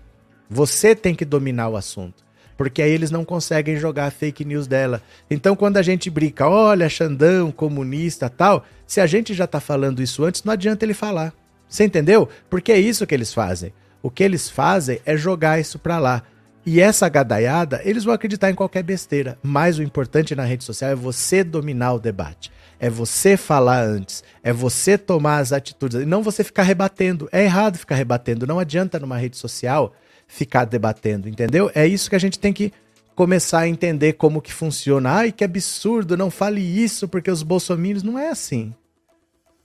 Você 0.48 0.94
tem 0.94 1.14
que 1.14 1.24
dominar 1.24 1.68
o 1.68 1.76
assunto. 1.76 2.21
Porque 2.56 2.82
aí 2.82 2.90
eles 2.90 3.10
não 3.10 3.24
conseguem 3.24 3.76
jogar 3.76 4.06
a 4.06 4.10
fake 4.10 4.44
news 4.44 4.66
dela. 4.66 5.02
Então, 5.30 5.56
quando 5.56 5.76
a 5.76 5.82
gente 5.82 6.10
brinca, 6.10 6.48
olha, 6.48 6.88
Xandão, 6.88 7.50
comunista 7.50 8.28
tal, 8.28 8.64
se 8.86 9.00
a 9.00 9.06
gente 9.06 9.34
já 9.34 9.46
tá 9.46 9.60
falando 9.60 10.02
isso 10.02 10.24
antes, 10.24 10.44
não 10.44 10.52
adianta 10.52 10.84
ele 10.84 10.94
falar. 10.94 11.32
Você 11.68 11.84
entendeu? 11.84 12.28
Porque 12.50 12.70
é 12.70 12.78
isso 12.78 13.06
que 13.06 13.14
eles 13.14 13.32
fazem. 13.32 13.72
O 14.02 14.10
que 14.10 14.22
eles 14.22 14.50
fazem 14.50 15.00
é 15.06 15.16
jogar 15.16 15.58
isso 15.58 15.78
pra 15.78 15.98
lá. 15.98 16.22
E 16.64 16.80
essa 16.80 17.08
gadaiada, 17.08 17.80
eles 17.84 18.04
vão 18.04 18.14
acreditar 18.14 18.50
em 18.50 18.54
qualquer 18.54 18.82
besteira. 18.82 19.38
Mas 19.42 19.78
o 19.78 19.82
importante 19.82 20.34
na 20.34 20.44
rede 20.44 20.64
social 20.64 20.90
é 20.90 20.94
você 20.94 21.42
dominar 21.42 21.94
o 21.94 21.98
debate. 21.98 22.52
É 22.78 22.90
você 22.90 23.36
falar 23.36 23.82
antes. 23.82 24.22
É 24.42 24.52
você 24.52 24.98
tomar 24.98 25.38
as 25.38 25.52
atitudes. 25.52 26.02
E 26.02 26.04
não 26.04 26.22
você 26.22 26.44
ficar 26.44 26.62
rebatendo. 26.62 27.28
É 27.32 27.42
errado 27.42 27.78
ficar 27.78 27.94
rebatendo. 27.94 28.46
Não 28.46 28.58
adianta 28.58 29.00
numa 29.00 29.16
rede 29.16 29.36
social 29.36 29.92
ficar 30.32 30.64
debatendo, 30.64 31.28
entendeu? 31.28 31.70
É 31.74 31.86
isso 31.86 32.08
que 32.08 32.16
a 32.16 32.18
gente 32.18 32.38
tem 32.38 32.54
que 32.54 32.72
começar 33.14 33.60
a 33.60 33.68
entender 33.68 34.14
como 34.14 34.40
que 34.40 34.52
funciona. 34.52 35.10
Ai, 35.10 35.30
que 35.30 35.44
absurdo, 35.44 36.16
não 36.16 36.30
fale 36.30 36.60
isso 36.62 37.06
porque 37.06 37.30
os 37.30 37.42
bolsominions 37.42 38.02
não 38.02 38.18
é 38.18 38.30
assim. 38.30 38.74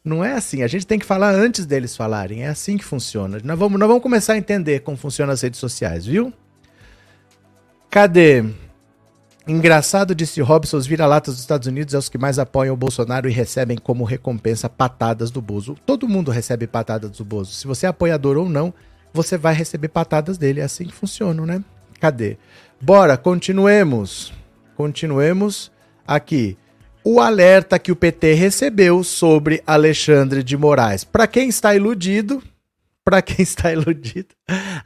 Não 0.03 0.23
é 0.23 0.33
assim. 0.33 0.63
A 0.63 0.67
gente 0.67 0.85
tem 0.85 0.99
que 0.99 1.05
falar 1.05 1.33
antes 1.33 1.65
deles 1.65 1.95
falarem. 1.95 2.43
É 2.43 2.49
assim 2.49 2.77
que 2.77 2.83
funciona. 2.83 3.39
Nós 3.41 3.57
vamos, 3.57 3.79
nós 3.79 3.87
vamos 3.87 4.03
começar 4.03 4.33
a 4.33 4.37
entender 4.37 4.81
como 4.81 4.97
funcionam 4.97 5.33
as 5.33 5.41
redes 5.41 5.59
sociais, 5.59 6.05
viu? 6.05 6.33
Cadê? 7.89 8.43
Engraçado, 9.47 10.13
disse 10.13 10.41
Robson, 10.41 10.75
os 10.75 10.85
vira-latas 10.85 11.35
dos 11.35 11.41
Estados 11.41 11.65
Unidos 11.65 11.93
é 11.93 11.97
os 11.97 12.09
que 12.09 12.17
mais 12.17 12.37
apoiam 12.37 12.73
o 12.73 12.77
Bolsonaro 12.77 13.29
e 13.29 13.31
recebem 13.31 13.77
como 13.77 14.03
recompensa 14.03 14.67
patadas 14.67 15.31
do 15.31 15.41
Bozo. 15.41 15.77
Todo 15.85 16.09
mundo 16.09 16.29
recebe 16.29 16.67
patadas 16.67 17.11
do 17.11 17.23
Bozo. 17.23 17.53
Se 17.53 17.65
você 17.65 17.85
é 17.85 17.89
apoiador 17.89 18.35
ou 18.35 18.49
não, 18.49 18.73
você 19.17 19.37
vai 19.37 19.53
receber 19.53 19.89
patadas 19.89 20.37
dele. 20.37 20.61
É 20.61 20.63
assim 20.63 20.85
que 20.85 20.93
funciona, 20.93 21.45
né? 21.45 21.63
Cadê? 21.99 22.37
Bora, 22.79 23.17
continuemos. 23.17 24.31
Continuemos 24.75 25.71
aqui. 26.07 26.55
O 27.03 27.19
alerta 27.19 27.79
que 27.79 27.91
o 27.91 27.95
PT 27.95 28.33
recebeu 28.33 29.03
sobre 29.03 29.63
Alexandre 29.65 30.43
de 30.43 30.55
Moraes. 30.55 31.03
Para 31.03 31.25
quem 31.25 31.49
está 31.49 31.73
iludido, 31.73 32.43
para 33.03 33.21
quem 33.21 33.41
está 33.41 33.71
iludido. 33.71 34.35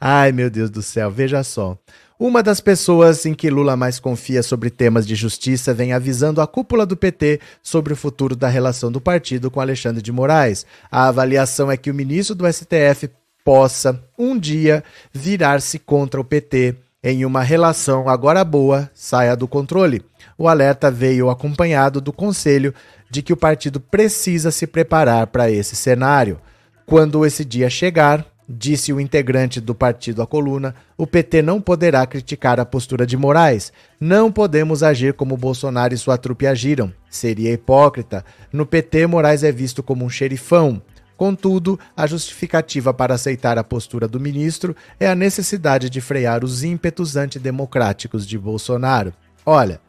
Ai, 0.00 0.32
meu 0.32 0.48
Deus 0.48 0.70
do 0.70 0.80
céu, 0.82 1.10
veja 1.10 1.42
só. 1.42 1.76
Uma 2.18 2.40
das 2.40 2.60
pessoas 2.60 3.26
em 3.26 3.34
que 3.34 3.50
Lula 3.50 3.76
mais 3.76 3.98
confia 3.98 4.44
sobre 4.44 4.70
temas 4.70 5.04
de 5.04 5.16
justiça 5.16 5.74
vem 5.74 5.92
avisando 5.92 6.40
a 6.40 6.46
cúpula 6.46 6.86
do 6.86 6.96
PT 6.96 7.40
sobre 7.60 7.92
o 7.92 7.96
futuro 7.96 8.36
da 8.36 8.48
relação 8.48 8.92
do 8.92 9.00
partido 9.00 9.50
com 9.50 9.60
Alexandre 9.60 10.00
de 10.00 10.12
Moraes. 10.12 10.64
A 10.90 11.08
avaliação 11.08 11.68
é 11.68 11.76
que 11.76 11.90
o 11.90 11.94
ministro 11.94 12.36
do 12.36 12.50
STF 12.50 13.10
possa 13.44 14.02
um 14.18 14.38
dia 14.38 14.82
virar-se 15.12 15.78
contra 15.78 16.20
o 16.20 16.24
PT 16.24 16.76
em 17.02 17.24
uma 17.24 17.42
relação 17.42 18.08
agora 18.08 18.44
boa 18.44 18.88
saia 18.94 19.36
do 19.36 19.48
controle. 19.48 20.02
O 20.38 20.48
alerta 20.48 20.90
veio 20.90 21.30
acompanhado 21.30 22.00
do 22.00 22.12
conselho 22.12 22.72
de 23.10 23.22
que 23.22 23.32
o 23.32 23.36
partido 23.36 23.80
precisa 23.80 24.50
se 24.50 24.66
preparar 24.66 25.26
para 25.26 25.50
esse 25.50 25.74
cenário. 25.74 26.40
Quando 26.86 27.26
esse 27.26 27.44
dia 27.44 27.68
chegar, 27.68 28.24
disse 28.48 28.92
o 28.92 29.00
integrante 29.00 29.60
do 29.60 29.74
partido 29.74 30.22
à 30.22 30.26
coluna, 30.26 30.74
o 30.96 31.06
PT 31.06 31.42
não 31.42 31.60
poderá 31.60 32.06
criticar 32.06 32.60
a 32.60 32.64
postura 32.64 33.06
de 33.06 33.16
Moraes. 33.16 33.72
Não 34.00 34.30
podemos 34.30 34.82
agir 34.82 35.14
como 35.14 35.36
Bolsonaro 35.36 35.94
e 35.94 35.98
sua 35.98 36.16
trupe 36.16 36.46
agiram. 36.46 36.92
Seria 37.10 37.52
hipócrita. 37.52 38.24
No 38.52 38.64
PT, 38.64 39.06
Moraes 39.06 39.42
é 39.42 39.52
visto 39.52 39.82
como 39.82 40.04
um 40.04 40.10
xerifão. 40.10 40.80
Contudo, 41.22 41.78
a 41.96 42.04
justificativa 42.04 42.92
para 42.92 43.14
aceitar 43.14 43.56
a 43.56 43.62
postura 43.62 44.08
do 44.08 44.18
ministro 44.18 44.74
é 44.98 45.06
a 45.06 45.14
necessidade 45.14 45.88
de 45.88 46.00
frear 46.00 46.42
os 46.42 46.64
ímpetos 46.64 47.14
antidemocráticos 47.14 48.26
de 48.26 48.36
Bolsonaro. 48.36 49.14
Olha, 49.46 49.80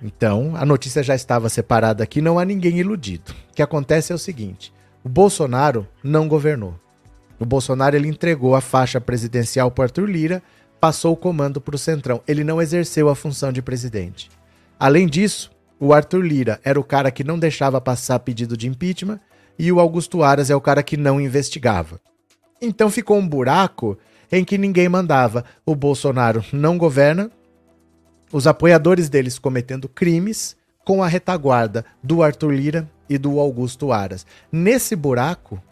então 0.00 0.54
a 0.54 0.64
notícia 0.64 1.02
já 1.02 1.16
estava 1.16 1.48
separada 1.48 2.04
aqui, 2.04 2.20
não 2.20 2.38
há 2.38 2.44
ninguém 2.44 2.78
iludido. 2.78 3.34
O 3.50 3.54
que 3.56 3.60
acontece 3.60 4.12
é 4.12 4.14
o 4.14 4.18
seguinte: 4.18 4.72
o 5.02 5.08
Bolsonaro 5.08 5.84
não 6.00 6.28
governou. 6.28 6.78
O 7.36 7.44
Bolsonaro 7.44 7.96
ele 7.96 8.06
entregou 8.06 8.54
a 8.54 8.60
faixa 8.60 9.00
presidencial 9.00 9.68
para 9.68 9.86
Arthur 9.86 10.08
Lira, 10.08 10.40
passou 10.80 11.12
o 11.12 11.16
comando 11.16 11.60
para 11.60 11.74
o 11.74 11.78
Centrão. 11.78 12.22
Ele 12.28 12.44
não 12.44 12.62
exerceu 12.62 13.08
a 13.08 13.16
função 13.16 13.50
de 13.50 13.60
presidente. 13.60 14.30
Além 14.78 15.08
disso, 15.08 15.50
o 15.80 15.92
Arthur 15.92 16.24
Lira 16.24 16.60
era 16.62 16.78
o 16.78 16.84
cara 16.84 17.10
que 17.10 17.24
não 17.24 17.36
deixava 17.36 17.80
passar 17.80 18.20
pedido 18.20 18.56
de 18.56 18.68
impeachment 18.68 19.18
e 19.58 19.70
o 19.70 19.80
Augusto 19.80 20.22
Aras 20.22 20.50
é 20.50 20.56
o 20.56 20.60
cara 20.60 20.82
que 20.82 20.96
não 20.96 21.20
investigava. 21.20 22.00
Então 22.60 22.90
ficou 22.90 23.18
um 23.18 23.26
buraco 23.26 23.98
em 24.30 24.44
que 24.44 24.58
ninguém 24.58 24.88
mandava. 24.88 25.44
O 25.64 25.74
Bolsonaro 25.74 26.44
não 26.52 26.78
governa, 26.78 27.30
os 28.32 28.46
apoiadores 28.46 29.08
deles 29.08 29.38
cometendo 29.38 29.88
crimes 29.88 30.56
com 30.84 31.02
a 31.02 31.08
retaguarda 31.08 31.84
do 32.02 32.22
Arthur 32.22 32.52
Lira 32.52 32.90
e 33.08 33.16
do 33.16 33.38
Augusto 33.38 33.92
Aras. 33.92 34.26
Nesse 34.50 34.96
buraco, 34.96 35.62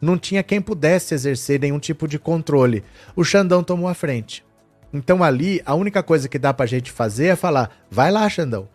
não 0.00 0.18
tinha 0.18 0.42
quem 0.42 0.60
pudesse 0.60 1.14
exercer 1.14 1.60
nenhum 1.60 1.78
tipo 1.78 2.08
de 2.08 2.18
controle. 2.18 2.84
O 3.14 3.24
Xandão 3.24 3.62
tomou 3.62 3.88
a 3.88 3.94
frente. 3.94 4.44
Então 4.92 5.22
ali, 5.22 5.62
a 5.64 5.74
única 5.74 6.02
coisa 6.02 6.28
que 6.28 6.38
dá 6.38 6.52
pra 6.52 6.66
gente 6.66 6.90
fazer 6.90 7.26
é 7.28 7.36
falar: 7.36 7.70
vai 7.90 8.10
lá, 8.10 8.28
Xandão. 8.28 8.68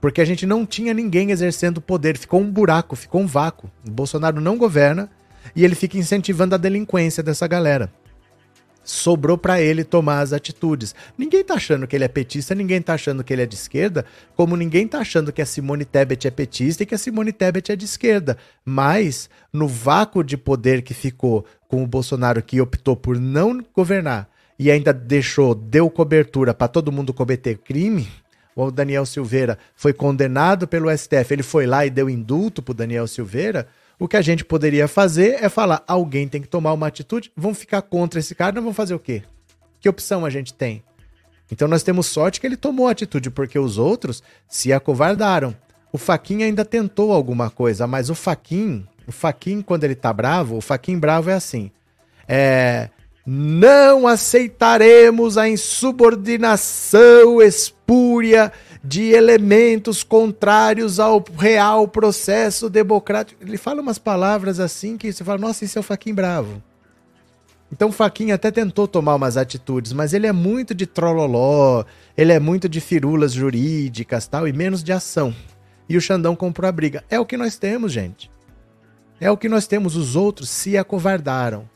Porque 0.00 0.20
a 0.20 0.24
gente 0.24 0.46
não 0.46 0.64
tinha 0.64 0.94
ninguém 0.94 1.30
exercendo 1.30 1.80
poder, 1.80 2.16
ficou 2.16 2.40
um 2.40 2.50
buraco, 2.50 2.96
ficou 2.96 3.20
um 3.20 3.26
vácuo. 3.26 3.70
O 3.86 3.90
Bolsonaro 3.90 4.40
não 4.40 4.56
governa 4.56 5.10
e 5.54 5.64
ele 5.64 5.74
fica 5.74 5.98
incentivando 5.98 6.54
a 6.54 6.58
delinquência 6.58 7.22
dessa 7.22 7.46
galera. 7.46 7.92
Sobrou 8.82 9.36
para 9.36 9.60
ele 9.60 9.84
tomar 9.84 10.20
as 10.20 10.32
atitudes. 10.32 10.94
Ninguém 11.16 11.44
tá 11.44 11.54
achando 11.54 11.86
que 11.86 11.94
ele 11.94 12.04
é 12.04 12.08
petista, 12.08 12.54
ninguém 12.54 12.80
tá 12.80 12.94
achando 12.94 13.22
que 13.22 13.30
ele 13.30 13.42
é 13.42 13.46
de 13.46 13.54
esquerda, 13.54 14.06
como 14.34 14.56
ninguém 14.56 14.88
tá 14.88 15.00
achando 15.00 15.32
que 15.32 15.42
a 15.42 15.46
Simone 15.46 15.84
Tebet 15.84 16.26
é 16.26 16.30
petista 16.30 16.82
e 16.82 16.86
que 16.86 16.94
a 16.94 16.98
Simone 16.98 17.30
Tebet 17.30 17.70
é 17.70 17.76
de 17.76 17.84
esquerda. 17.84 18.38
Mas, 18.64 19.28
no 19.52 19.68
vácuo 19.68 20.24
de 20.24 20.36
poder 20.36 20.80
que 20.80 20.94
ficou 20.94 21.44
com 21.68 21.84
o 21.84 21.86
Bolsonaro, 21.86 22.42
que 22.42 22.60
optou 22.60 22.96
por 22.96 23.18
não 23.18 23.62
governar 23.74 24.28
e 24.58 24.70
ainda 24.70 24.94
deixou, 24.94 25.54
deu 25.54 25.88
cobertura 25.90 26.54
para 26.54 26.68
todo 26.68 26.90
mundo 26.90 27.12
cometer 27.12 27.58
crime, 27.58 28.08
o 28.54 28.70
Daniel 28.70 29.06
Silveira 29.06 29.58
foi 29.74 29.92
condenado 29.92 30.66
pelo 30.66 30.90
STF, 30.96 31.32
ele 31.32 31.42
foi 31.42 31.66
lá 31.66 31.86
e 31.86 31.90
deu 31.90 32.10
indulto 32.10 32.62
pro 32.62 32.74
Daniel 32.74 33.06
Silveira, 33.06 33.68
o 33.98 34.08
que 34.08 34.16
a 34.16 34.22
gente 34.22 34.44
poderia 34.44 34.88
fazer 34.88 35.42
é 35.42 35.48
falar: 35.48 35.84
alguém 35.86 36.26
tem 36.26 36.40
que 36.40 36.48
tomar 36.48 36.72
uma 36.72 36.86
atitude, 36.86 37.30
vamos 37.36 37.58
ficar 37.58 37.82
contra 37.82 38.18
esse 38.18 38.34
cara, 38.34 38.52
nós 38.52 38.64
vamos 38.64 38.76
fazer 38.76 38.94
o 38.94 38.98
quê? 38.98 39.22
Que 39.78 39.88
opção 39.88 40.24
a 40.24 40.30
gente 40.30 40.54
tem? 40.54 40.82
Então 41.52 41.68
nós 41.68 41.82
temos 41.82 42.06
sorte 42.06 42.40
que 42.40 42.46
ele 42.46 42.56
tomou 42.56 42.88
atitude, 42.88 43.30
porque 43.30 43.58
os 43.58 43.76
outros 43.76 44.22
se 44.48 44.72
acovardaram. 44.72 45.54
O 45.92 45.98
Faquin 45.98 46.44
ainda 46.44 46.64
tentou 46.64 47.12
alguma 47.12 47.50
coisa, 47.50 47.86
mas 47.86 48.08
o 48.08 48.14
Faquin, 48.14 48.86
o 49.06 49.12
Faquin 49.12 49.60
quando 49.60 49.84
ele 49.84 49.96
tá 49.96 50.12
bravo, 50.12 50.56
o 50.56 50.60
Faquin 50.60 50.98
bravo 50.98 51.28
é 51.28 51.34
assim. 51.34 51.70
É, 52.28 52.88
não 53.32 54.08
aceitaremos 54.08 55.38
a 55.38 55.48
insubordinação 55.48 57.40
espúria 57.40 58.52
de 58.82 59.10
elementos 59.10 60.02
contrários 60.02 60.98
ao 60.98 61.24
real 61.38 61.86
processo 61.86 62.68
democrático. 62.68 63.40
Ele 63.40 63.56
fala 63.56 63.80
umas 63.80 63.98
palavras 63.98 64.58
assim 64.58 64.96
que 64.96 65.12
você 65.12 65.22
fala, 65.22 65.38
nossa, 65.38 65.64
isso 65.64 65.78
é 65.78 65.80
o 65.80 65.82
Faquin 65.84 66.12
bravo. 66.12 66.60
Então 67.70 67.90
o 67.90 67.92
Faquin 67.92 68.32
até 68.32 68.50
tentou 68.50 68.88
tomar 68.88 69.14
umas 69.14 69.36
atitudes, 69.36 69.92
mas 69.92 70.12
ele 70.12 70.26
é 70.26 70.32
muito 70.32 70.74
de 70.74 70.84
trololó, 70.84 71.84
ele 72.16 72.32
é 72.32 72.40
muito 72.40 72.68
de 72.68 72.80
firulas 72.80 73.32
jurídicas 73.32 74.26
tal, 74.26 74.48
e 74.48 74.52
menos 74.52 74.82
de 74.82 74.90
ação. 74.90 75.32
E 75.88 75.96
o 75.96 76.00
Xandão 76.00 76.34
comprou 76.34 76.68
a 76.68 76.72
briga. 76.72 77.04
É 77.08 77.20
o 77.20 77.24
que 77.24 77.36
nós 77.36 77.56
temos, 77.56 77.92
gente. 77.92 78.28
É 79.20 79.30
o 79.30 79.36
que 79.36 79.48
nós 79.48 79.68
temos. 79.68 79.94
Os 79.94 80.16
outros 80.16 80.50
se 80.50 80.76
acovardaram. 80.76 81.68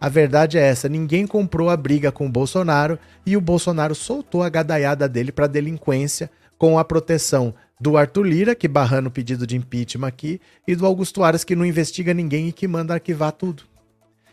A 0.00 0.08
verdade 0.08 0.58
é 0.58 0.62
essa: 0.62 0.88
ninguém 0.88 1.26
comprou 1.26 1.70
a 1.70 1.76
briga 1.76 2.12
com 2.12 2.26
o 2.26 2.30
Bolsonaro 2.30 2.98
e 3.26 3.36
o 3.36 3.40
Bolsonaro 3.40 3.94
soltou 3.94 4.42
a 4.42 4.48
gadaiada 4.48 5.08
dele 5.08 5.32
para 5.32 5.46
delinquência 5.46 6.30
com 6.56 6.78
a 6.78 6.84
proteção 6.84 7.54
do 7.80 7.96
Arthur 7.96 8.24
Lira, 8.24 8.54
que 8.54 8.66
barrando 8.66 9.08
o 9.08 9.12
pedido 9.12 9.46
de 9.46 9.56
impeachment 9.56 10.08
aqui, 10.08 10.40
e 10.66 10.74
do 10.74 10.84
Augusto 10.84 11.22
Aras, 11.22 11.44
que 11.44 11.54
não 11.54 11.64
investiga 11.64 12.12
ninguém 12.12 12.48
e 12.48 12.52
que 12.52 12.66
manda 12.66 12.94
arquivar 12.94 13.32
tudo. 13.32 13.62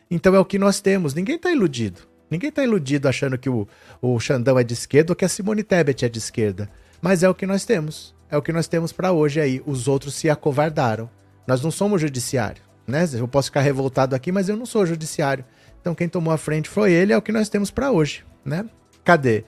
Então 0.10 0.36
é 0.36 0.40
o 0.40 0.46
que 0.46 0.58
nós 0.58 0.82
temos. 0.82 1.14
Ninguém 1.14 1.36
está 1.36 1.52
iludido. 1.52 2.02
Ninguém 2.30 2.50
está 2.50 2.64
iludido 2.64 3.08
achando 3.08 3.38
que 3.38 3.50
o, 3.50 3.68
o 4.02 4.20
Xandão 4.20 4.58
é 4.58 4.64
de 4.64 4.74
esquerda 4.74 5.12
ou 5.12 5.16
que 5.16 5.26
a 5.26 5.30
Simone 5.30 5.64
Tebet 5.64 6.06
é 6.06 6.10
de 6.10 6.18
esquerda. 6.18 6.70
Mas 7.02 7.22
é 7.22 7.30
o 7.30 7.36
que 7.36 7.46
nós 7.46 7.66
temos. 7.66 8.16
é 8.30 8.38
o 8.38 8.42
que 8.42 8.52
nós 8.52 8.68
temos 8.68 8.92
para 8.92 9.12
hoje 9.12 9.40
aí. 9.40 9.62
Os 9.66 9.88
outros 9.88 10.16
se 10.16 10.30
acovardaram. 10.30 11.10
Nós 11.48 11.62
não 11.62 11.70
somos 11.70 12.02
judiciário, 12.02 12.64
né? 12.88 13.08
Eu 13.14 13.28
posso 13.28 13.48
ficar 13.48 13.62
revoltado 13.62 14.16
aqui, 14.16 14.32
mas 14.32 14.50
eu 14.50 14.56
não 14.56 14.66
sou 14.66 14.86
judiciário. 14.86 15.46
Então 15.82 15.94
quem 15.94 16.10
tomou 16.10 16.34
a 16.34 16.38
frente 16.38 16.70
foi 16.70 16.92
ele, 16.92 17.14
é 17.14 17.18
o 17.18 17.22
que 17.22 17.32
nós 17.32 17.50
temos 17.50 17.70
para 17.70 17.92
hoje, 17.92 18.24
né? 18.44 18.66
Cadê? 19.04 19.44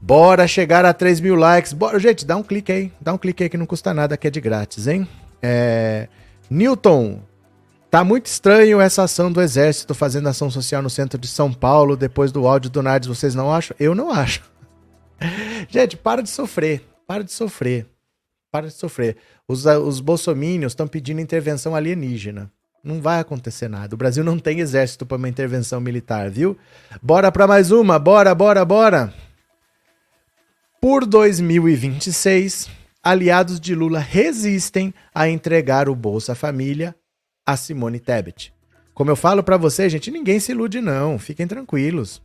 Bora 0.00 0.46
chegar 0.46 0.84
a 0.84 0.92
3 0.92 1.20
mil 1.20 1.34
likes. 1.34 1.72
Bora, 1.72 1.98
gente, 1.98 2.24
dá 2.24 2.36
um 2.36 2.42
clique 2.42 2.70
aí. 2.70 2.92
Dá 3.00 3.12
um 3.12 3.18
clique 3.18 3.42
aí 3.42 3.48
que 3.48 3.56
não 3.56 3.66
custa 3.66 3.92
nada, 3.92 4.16
que 4.16 4.26
é 4.26 4.30
de 4.30 4.40
grátis, 4.40 4.86
hein? 4.86 5.08
É... 5.42 6.08
Newton, 6.48 7.20
tá 7.90 8.04
muito 8.04 8.26
estranho 8.26 8.80
essa 8.80 9.02
ação 9.02 9.32
do 9.32 9.42
Exército 9.42 9.94
fazendo 9.94 10.28
ação 10.28 10.50
social 10.50 10.80
no 10.82 10.90
centro 10.90 11.18
de 11.18 11.26
São 11.26 11.52
Paulo 11.52 11.96
depois 11.96 12.30
do 12.30 12.46
áudio 12.46 12.70
do 12.70 12.82
Nardes. 12.82 13.08
Vocês 13.08 13.34
não 13.34 13.52
acham? 13.52 13.76
Eu 13.80 13.94
não 13.94 14.10
acho. 14.10 14.42
gente, 15.68 15.96
para 15.96 16.22
de 16.22 16.30
sofrer. 16.30 16.82
Para 17.06 17.24
de 17.24 17.32
sofrer. 17.32 17.86
Para 18.56 18.68
de 18.68 18.72
sofrer. 18.72 19.18
Os, 19.46 19.66
os 19.66 20.00
bolsomínios 20.00 20.72
estão 20.72 20.88
pedindo 20.88 21.20
intervenção 21.20 21.74
alienígena. 21.76 22.50
Não 22.82 23.02
vai 23.02 23.20
acontecer 23.20 23.68
nada. 23.68 23.94
O 23.94 23.98
Brasil 23.98 24.24
não 24.24 24.38
tem 24.38 24.60
exército 24.60 25.04
para 25.04 25.18
uma 25.18 25.28
intervenção 25.28 25.78
militar, 25.78 26.30
viu? 26.30 26.56
Bora 27.02 27.30
para 27.30 27.46
mais 27.46 27.70
uma. 27.70 27.98
Bora, 27.98 28.34
bora, 28.34 28.64
bora. 28.64 29.12
Por 30.80 31.04
2026, 31.04 32.70
aliados 33.02 33.60
de 33.60 33.74
Lula 33.74 33.98
resistem 33.98 34.94
a 35.14 35.28
entregar 35.28 35.86
o 35.86 35.94
Bolsa 35.94 36.34
Família 36.34 36.96
a 37.44 37.58
Simone 37.58 38.00
Tebet. 38.00 38.54
Como 38.94 39.10
eu 39.10 39.16
falo 39.16 39.42
para 39.42 39.58
vocês, 39.58 39.92
gente, 39.92 40.10
ninguém 40.10 40.40
se 40.40 40.52
ilude 40.52 40.80
não, 40.80 41.18
fiquem 41.18 41.46
tranquilos. 41.46 42.22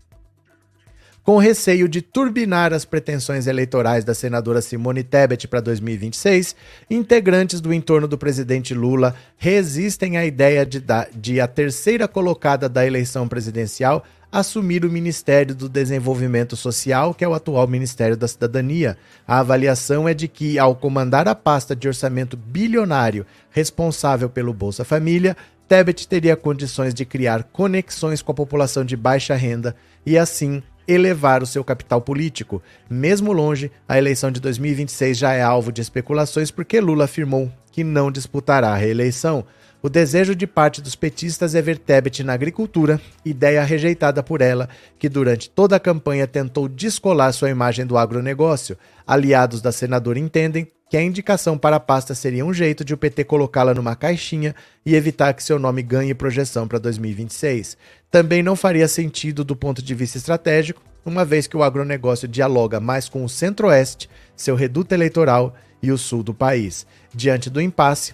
Com 1.24 1.38
receio 1.38 1.88
de 1.88 2.02
turbinar 2.02 2.74
as 2.74 2.84
pretensões 2.84 3.46
eleitorais 3.46 4.04
da 4.04 4.14
senadora 4.16 4.60
Simone 4.60 5.04
Tebet 5.04 5.48
para 5.48 5.60
2026, 5.60 6.56
integrantes 6.90 7.62
do 7.62 7.72
entorno 7.72 8.08
do 8.08 8.18
presidente 8.18 8.74
Lula 8.74 9.16
resistem 9.38 10.18
à 10.18 10.26
ideia 10.26 10.66
de, 10.66 10.84
de 11.14 11.40
a 11.40 11.48
terceira 11.48 12.08
colocada 12.08 12.68
da 12.68 12.88
eleição 12.88 13.28
presidencial 13.28 14.04
assumir 14.32 14.84
o 14.84 14.90
Ministério 14.90 15.54
do 15.54 15.70
Desenvolvimento 15.70 16.56
Social, 16.56 17.14
que 17.14 17.24
é 17.24 17.28
o 17.28 17.36
atual 17.36 17.68
Ministério 17.68 18.18
da 18.18 18.28
Cidadania. 18.28 18.98
A 19.28 19.40
avaliação 19.40 20.10
é 20.10 20.16
de 20.16 20.28
que, 20.28 20.58
ao 20.58 20.76
comandar 20.76 21.28
a 21.28 21.36
pasta 21.36 21.76
de 21.76 21.88
orçamento 21.88 22.36
bilionário 22.36 23.28
responsável 23.52 24.28
pelo 24.28 24.54
Bolsa 24.54 24.84
Família, 24.84 25.38
Tebet 25.68 26.08
teria 26.08 26.36
condições 26.36 26.94
de 26.94 27.06
criar 27.06 27.44
conexões 27.44 28.22
com 28.22 28.32
a 28.32 28.36
população 28.36 28.84
de 28.84 28.98
baixa 28.98 29.36
renda 29.36 29.76
e, 30.06 30.18
assim, 30.18 30.64
elevar 30.88 31.44
o 31.44 31.46
seu 31.46 31.63
capital 31.63 32.02
político. 32.02 32.62
Mesmo 32.89 33.32
longe, 33.32 33.72
a 33.88 33.98
eleição 33.98 34.32
de 34.32 34.39
2026 34.39 35.17
já 35.17 35.34
é 35.34 35.41
alvo 35.41 35.72
de 35.72 35.82
especulações 35.82 36.52
porque 36.52 36.80
Lula 36.80 37.06
afirmou 37.06 37.52
que 37.72 37.84
não 37.84 38.12
disputará 38.12 38.70
a 38.70 38.78
reeleição. 38.78 39.46
O 39.84 39.89
desejo 39.89 40.36
de 40.36 40.46
parte 40.46 40.80
dos 40.80 40.96
petistas 40.96 41.56
é 41.56 41.62
ver 41.62 41.80
Tebet 41.80 42.24
na 42.24 42.34
agricultura, 42.34 43.02
ideia 43.26 43.63
rejeitada 43.63 44.22
por 44.22 44.39
ela, 44.39 44.70
que 45.00 45.10
durante 45.10 45.50
toda 45.50 45.76
a 45.76 45.80
campanha 45.80 46.28
tentou 46.28 46.67
descolar 46.67 47.32
sua 47.32 47.50
imagem 47.50 47.86
do 47.86 47.98
agronegócio. 47.98 48.78
Aliados 49.08 49.60
da 49.60 49.72
senadora 49.72 50.20
entendem 50.20 50.67
que 50.92 50.98
a 50.98 51.02
indicação 51.02 51.58
para 51.58 51.78
a 51.78 51.80
pasta 51.80 52.14
seria 52.14 52.46
um 52.46 52.54
jeito 52.54 52.84
de 52.84 52.94
o 52.94 52.98
PT 52.98 53.24
colocá-la 53.24 53.74
numa 53.74 53.96
caixinha 53.96 54.54
e 54.86 54.94
evitar 54.94 55.34
que 55.34 55.42
seu 55.42 55.58
nome 55.58 55.82
ganhe 55.82 56.14
projeção 56.14 56.68
para 56.68 56.80
2026. 56.80 57.78
Também 58.12 58.44
não 58.44 58.58
faria 58.58 58.90
sentido 58.90 59.46
do 59.46 59.56
ponto 59.56 59.82
de 59.82 59.96
vista 59.96 60.18
estratégico, 60.18 60.84
uma 61.06 61.24
vez 61.24 61.48
que 61.48 61.56
o 61.56 61.64
agronegócio 61.64 62.28
dialoga 62.28 62.82
mais 62.82 63.08
com 63.08 63.24
o 63.24 63.30
Centro-Oeste, 63.30 64.10
seu 64.36 64.54
reduto 64.54 64.94
eleitoral, 64.94 65.56
e 65.82 65.94
o 65.94 65.98
sul 65.98 66.24
do 66.24 66.34
país. 66.34 66.86
Diante 67.16 67.50
do 67.50 67.62
impasse, 67.62 68.14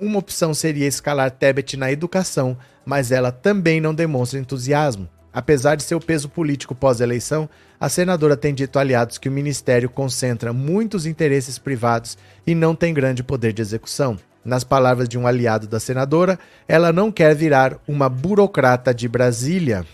uma 0.00 0.18
opção 0.20 0.54
seria 0.54 0.86
escalar 0.86 1.32
Tebet 1.32 1.76
na 1.76 1.90
educação, 1.90 2.56
mas 2.86 3.10
ela 3.10 3.32
também 3.32 3.80
não 3.80 3.92
demonstra 3.92 4.38
entusiasmo. 4.38 5.08
Apesar 5.32 5.74
de 5.74 5.82
seu 5.82 5.98
peso 5.98 6.28
político 6.28 6.76
pós-eleição, 6.76 7.48
a 7.80 7.88
senadora 7.88 8.36
tem 8.36 8.52
dito 8.52 8.78
a 8.78 8.82
aliados 8.82 9.18
que 9.18 9.28
o 9.28 9.32
ministério 9.32 9.88
concentra 9.88 10.52
muitos 10.52 11.06
interesses 11.06 11.58
privados 11.58 12.18
e 12.46 12.54
não 12.54 12.74
tem 12.74 12.92
grande 12.92 13.22
poder 13.22 13.52
de 13.52 13.62
execução. 13.62 14.18
Nas 14.44 14.64
palavras 14.64 15.08
de 15.08 15.18
um 15.18 15.26
aliado 15.26 15.66
da 15.66 15.78
senadora, 15.78 16.38
ela 16.66 16.92
não 16.92 17.12
quer 17.12 17.34
virar 17.34 17.78
uma 17.86 18.08
burocrata 18.08 18.94
de 18.94 19.06
Brasília. 19.06 19.84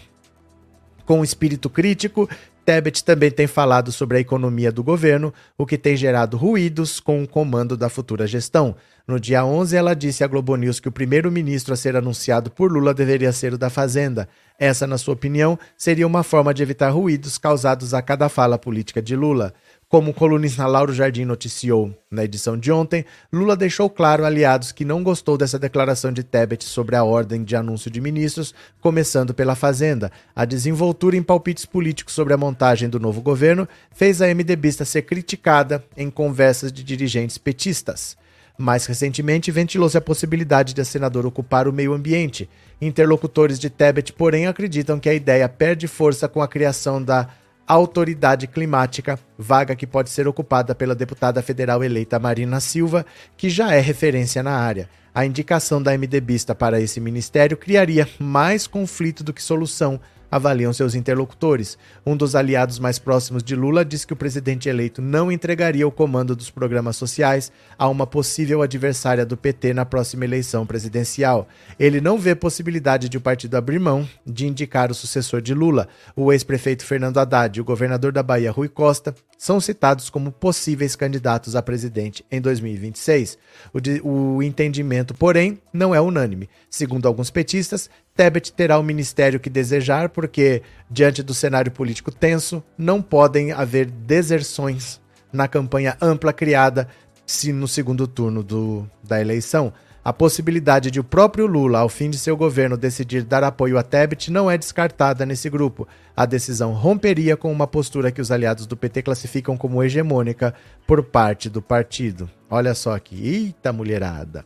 Com 1.05 1.23
espírito 1.23 1.69
crítico, 1.69 2.29
Tebet 2.65 3.05
também 3.05 3.31
tem 3.31 3.47
falado 3.47 3.93
sobre 3.93 4.17
a 4.17 4.21
economia 4.21 4.73
do 4.73 4.83
governo, 4.83 5.35
o 5.59 5.67
que 5.67 5.77
tem 5.77 5.97
gerado 5.97 6.37
ruídos 6.37 6.99
com 6.99 7.23
o 7.23 7.29
comando 7.29 7.77
da 7.77 7.91
futura 7.91 8.27
gestão. 8.27 8.75
No 9.07 9.21
dia 9.21 9.45
11, 9.45 9.77
ela 9.77 9.93
disse 9.93 10.25
à 10.25 10.27
Globo 10.27 10.57
News 10.57 10.81
que 10.81 10.89
o 10.89 10.93
primeiro-ministro 10.93 11.75
a 11.75 11.77
ser 11.77 11.95
anunciado 11.95 12.51
por 12.51 12.73
Lula 12.73 12.95
deveria 12.95 13.33
ser 13.33 13.53
o 13.53 13.59
da 13.59 13.69
Fazenda. 13.69 14.27
Essa, 14.59 14.87
na 14.87 14.97
sua 14.97 15.13
opinião, 15.13 15.59
seria 15.77 16.07
uma 16.07 16.23
forma 16.23 16.55
de 16.55 16.63
evitar 16.63 16.89
ruídos 16.89 17.37
causados 17.37 17.93
a 17.93 18.01
cada 18.01 18.31
fala 18.31 18.59
política 18.59 19.03
de 19.03 19.15
Lula. 19.15 19.53
Como 19.91 20.11
o 20.11 20.15
colunista 20.15 20.67
Lauro 20.67 20.95
Jardim 20.95 21.27
noticiou 21.27 21.95
na 22.11 22.25
edição 22.25 22.57
de 22.57 22.73
ontem, 22.73 23.05
Lula 23.31 23.55
deixou 23.55 23.91
claro 23.91 24.25
aliados 24.25 24.73
que 24.73 24.87
não 24.87 25.03
gostou 25.03 25.37
dessa 25.37 25.59
declaração 25.59 26.11
de 26.11 26.23
Tebet 26.23 26.65
sobre 26.65 26.97
a 26.97 27.05
ordem 27.05 27.45
de 27.45 27.55
anúncio 27.55 27.91
de 27.91 28.01
ministros, 28.01 28.55
começando 28.81 29.35
pela 29.35 29.55
Fazenda. 29.55 30.11
A 30.35 30.47
desenvoltura 30.47 31.15
em 31.15 31.23
palpites 31.23 31.67
políticos 31.67 32.15
sobre 32.15 32.33
a 32.33 32.39
montagem 32.39 32.89
do 32.89 32.99
novo 32.99 33.21
governo 33.21 33.69
fez 33.93 34.23
a 34.23 34.35
MDBista 34.35 34.87
ser 34.87 35.03
criticada 35.03 35.85
em 35.95 36.09
conversas 36.09 36.73
de 36.73 36.83
dirigentes 36.83 37.37
petistas. 37.37 38.17
Mais 38.57 38.87
recentemente, 38.87 39.51
ventilou-se 39.51 39.97
a 39.99 40.01
possibilidade 40.01 40.75
de 40.75 40.81
a 40.81 40.85
senadora 40.85 41.27
ocupar 41.27 41.67
o 41.67 41.73
meio 41.73 41.93
ambiente. 41.93 42.49
Interlocutores 42.81 43.59
de 43.59 43.69
Tebet, 43.69 44.13
porém, 44.13 44.47
acreditam 44.47 45.01
que 45.01 45.09
a 45.09 45.15
ideia 45.15 45.49
perde 45.49 45.89
força 45.89 46.29
com 46.29 46.41
a 46.41 46.47
criação 46.47 47.03
da 47.03 47.29
Autoridade 47.67 48.47
Climática, 48.47 49.19
vaga 49.39 49.75
que 49.75 49.87
pode 49.87 50.11
ser 50.11 50.29
ocupada 50.29 50.75
pela 50.75 50.95
deputada 50.95 51.43
federal 51.43 51.83
eleita 51.83 52.19
Marina 52.19 52.61
Silva, 52.61 53.07
que 53.37 53.49
já 53.49 53.75
é 53.75 53.81
referência 53.81 54.43
na 54.43 54.53
área. 54.53 54.89
A 55.15 55.25
indicação 55.25 55.83
da 55.83 55.97
MDBista 55.97 56.55
para 56.55 56.81
esse 56.81 57.01
ministério 57.01 57.57
criaria 57.57 58.07
mais 58.19 58.67
conflito 58.67 59.25
do 59.25 59.33
que 59.33 59.43
solução, 59.43 59.99
avaliam 60.35 60.73
seus 60.73 60.97
interlocutores. 60.97 61.79
Um 62.05 62.17
dos 62.17 62.35
aliados 62.35 62.81
mais 62.81 62.99
próximos 62.99 63.41
de 63.41 63.55
Lula 63.55 63.85
diz 63.85 64.05
que 64.05 64.13
o 64.13 64.17
presidente 64.17 64.69
eleito 64.69 65.01
não 65.01 65.31
entregaria 65.31 65.87
o 65.87 65.93
comando 65.93 66.35
dos 66.35 66.51
programas 66.51 66.97
sociais 66.97 67.53
a 67.79 67.89
uma 67.89 68.05
possível 68.05 68.61
adversária 68.61 69.25
do 69.25 69.37
PT 69.37 69.73
na 69.73 69.85
próxima 69.85 70.25
eleição 70.25 70.67
presidencial. 70.67 71.47
Ele 71.79 72.01
não 72.01 72.19
vê 72.19 72.35
possibilidade 72.35 73.09
de 73.09 73.17
o 73.17 73.21
partido 73.21 73.55
abrir 73.55 73.79
mão 73.79 74.09
de 74.27 74.45
indicar 74.45 74.91
o 74.91 74.95
sucessor 74.95 75.41
de 75.41 75.55
Lula. 75.55 75.87
O 76.17 76.33
ex-prefeito 76.33 76.85
Fernando 76.85 77.19
Haddad 77.19 77.57
e 77.57 77.61
o 77.61 77.65
governador 77.65 78.11
da 78.11 78.23
Bahia, 78.23 78.51
Rui 78.51 78.69
Costa, 78.69 79.15
são 79.39 79.61
citados 79.61 80.11
como 80.11 80.33
possíveis 80.33 80.97
candidatos 80.97 81.55
a 81.55 81.63
presidente 81.63 82.25
em 82.31 82.41
2026. 82.41 83.39
O, 83.73 83.81
de, 83.81 84.01
o 84.03 84.43
entendimento, 84.43 85.15
porém, 85.15 85.61
não 85.73 85.95
é 85.95 86.01
unânime. 86.01 86.49
Segundo 86.69 87.07
alguns 87.07 87.31
petistas, 87.31 87.89
Tebet 88.17 88.53
terá 88.53 88.79
o 88.79 88.83
ministério 88.83 89.41
que 89.41 89.51
desejar, 89.51 90.09
porque, 90.09 90.63
diante 90.89 91.21
do 91.21 91.35
cenário 91.35 91.73
político 91.73 92.13
tenso, 92.13 92.63
não 92.79 93.03
podem 93.03 93.51
haver 93.51 93.87
deserções 93.87 95.01
na 95.33 95.49
campanha 95.49 95.97
ampla 96.01 96.33
criada 96.33 96.87
se 97.27 97.53
no 97.53 97.67
segundo 97.67 98.07
turno 98.07 98.45
do, 98.45 98.89
da 99.03 99.21
eleição. 99.21 99.73
A 100.05 100.13
possibilidade 100.13 100.93
de 100.93 101.01
o 101.01 101.05
próprio 101.05 101.45
Lula, 101.45 101.81
ao 101.81 101.89
fim 101.89 102.09
de 102.09 102.17
seu 102.17 102.37
governo, 102.37 102.77
decidir 102.77 103.25
dar 103.25 103.43
apoio 103.43 103.77
a 103.79 103.83
Tebet 103.83 104.31
não 104.31 104.49
é 104.49 104.57
descartada 104.57 105.27
nesse 105.27 105.51
grupo. 105.51 105.89
A 106.17 106.25
decisão 106.25 106.73
romperia 106.73 107.37
com 107.37 107.51
uma 107.51 107.67
postura 107.67 108.13
que 108.13 108.21
os 108.21 108.31
aliados 108.31 108.65
do 108.65 108.77
PT 108.77 109.03
classificam 109.03 109.57
como 109.57 109.83
hegemônica 109.83 110.55
por 110.87 111.03
parte 111.03 111.51
do 111.51 111.61
partido. 111.61 112.31
Olha 112.49 112.75
só 112.75 112.95
aqui, 112.95 113.27
eita 113.27 113.73
mulherada. 113.73 114.45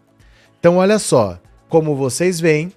Então, 0.58 0.76
olha 0.76 0.98
só, 0.98 1.38
como 1.68 1.94
vocês 1.94 2.40
veem, 2.40 2.72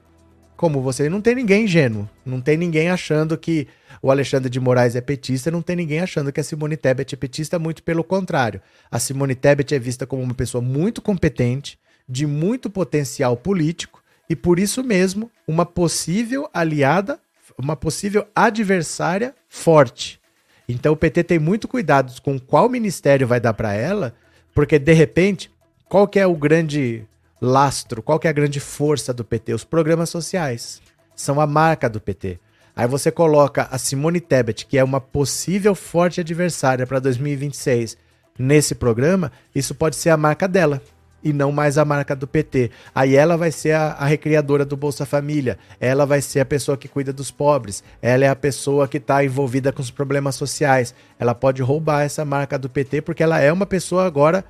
como 0.62 0.80
vocês 0.80 1.10
não 1.10 1.20
tem 1.20 1.34
ninguém 1.34 1.64
ingênuo, 1.64 2.08
não 2.24 2.40
tem 2.40 2.56
ninguém 2.56 2.88
achando 2.88 3.36
que 3.36 3.68
o 4.00 4.12
Alexandre 4.12 4.48
de 4.48 4.60
Moraes 4.60 4.96
é 4.96 5.02
petista, 5.02 5.50
não 5.50 5.64
tem 5.64 5.76
ninguém 5.76 6.02
achando 6.02 6.32
que 6.32 6.40
a 6.40 6.44
Simone 6.44 6.78
Tebet 6.78 7.16
é 7.16 7.18
petista, 7.18 7.58
muito 7.58 7.82
pelo 7.82 8.04
contrário. 8.04 8.62
A 8.92 9.00
Simone 9.00 9.34
Tebet 9.34 9.74
é 9.74 9.80
vista 9.80 10.06
como 10.06 10.22
uma 10.22 10.36
pessoa 10.36 10.62
muito 10.62 11.02
competente, 11.02 11.80
de 12.08 12.28
muito 12.28 12.70
potencial 12.70 13.36
político 13.36 14.04
e 14.30 14.36
por 14.36 14.60
isso 14.60 14.84
mesmo 14.84 15.32
uma 15.48 15.66
possível 15.66 16.48
aliada, 16.54 17.20
uma 17.58 17.76
possível 17.76 18.28
adversária 18.36 19.34
forte. 19.50 20.22
Então 20.70 20.94
o 20.94 20.98
PT 20.98 21.24
tem 21.24 21.40
muito 21.40 21.68
cuidado 21.68 22.14
com 22.22 22.40
qual 22.40 22.70
ministério 22.70 23.26
vai 23.26 23.40
dar 23.40 23.56
para 23.56 23.74
ela, 23.74 24.14
porque 24.54 24.78
de 24.78 24.94
repente, 24.94 25.50
qual 25.90 26.08
que 26.08 26.20
é 26.20 26.28
o 26.28 26.36
grande 26.36 27.04
lastro, 27.42 28.04
qual 28.04 28.20
que 28.20 28.28
é 28.28 28.30
a 28.30 28.34
grande 28.34 28.60
força 28.60 29.12
do 29.12 29.26
PT? 29.26 29.54
Os 29.56 29.64
programas 29.64 30.10
sociais 30.10 30.80
são 31.16 31.42
a 31.42 31.48
marca 31.48 31.90
do 31.90 32.00
PT. 32.00 32.40
Aí 32.76 32.88
você 32.88 33.12
coloca 33.12 33.68
a 33.72 33.78
Simone 33.78 34.22
Tebet, 34.22 34.66
que 34.66 34.78
é 34.78 34.84
uma 34.84 35.02
possível 35.02 35.76
forte 35.76 36.22
adversária 36.22 36.86
para 36.86 37.00
2026, 37.00 37.98
nesse 38.40 38.76
programa, 38.76 39.32
isso 39.54 39.76
pode 39.76 39.96
ser 39.96 40.10
a 40.10 40.18
marca 40.18 40.48
dela 40.48 40.82
e 41.24 41.32
não 41.32 41.52
mais 41.52 41.78
a 41.78 41.86
marca 41.86 42.16
do 42.16 42.28
PT. 42.28 42.72
Aí 42.94 43.16
ela 43.16 43.38
vai 43.38 43.52
ser 43.52 43.74
a, 43.74 43.92
a, 43.92 44.06
recriadora 44.06 44.66
do 44.66 44.76
Bolsa 44.78 45.06
Família, 45.06 45.58
ela 45.80 46.06
vai 46.06 46.22
ser 46.22 46.40
a 46.40 46.46
pessoa 46.46 46.78
que 46.78 46.88
cuida 46.88 47.14
dos 47.14 47.30
pobres, 47.30 47.84
ela 48.02 48.26
é 48.26 48.30
a 48.30 48.36
pessoa 48.36 48.88
que 48.88 48.98
está 48.98 49.24
envolvida 49.24 49.72
com 49.72 49.82
os 49.82 49.92
problemas 49.92 50.36
sociais. 50.36 50.96
Ela 51.20 51.36
pode 51.36 51.62
roubar 51.62 52.04
essa 52.04 52.26
marca 52.26 52.58
do 52.58 52.70
PT 52.70 53.02
porque 53.02 53.24
ela 53.24 53.40
é 53.40 53.52
uma 53.52 53.66
pessoa 53.66 54.06
agora, 54.06 54.44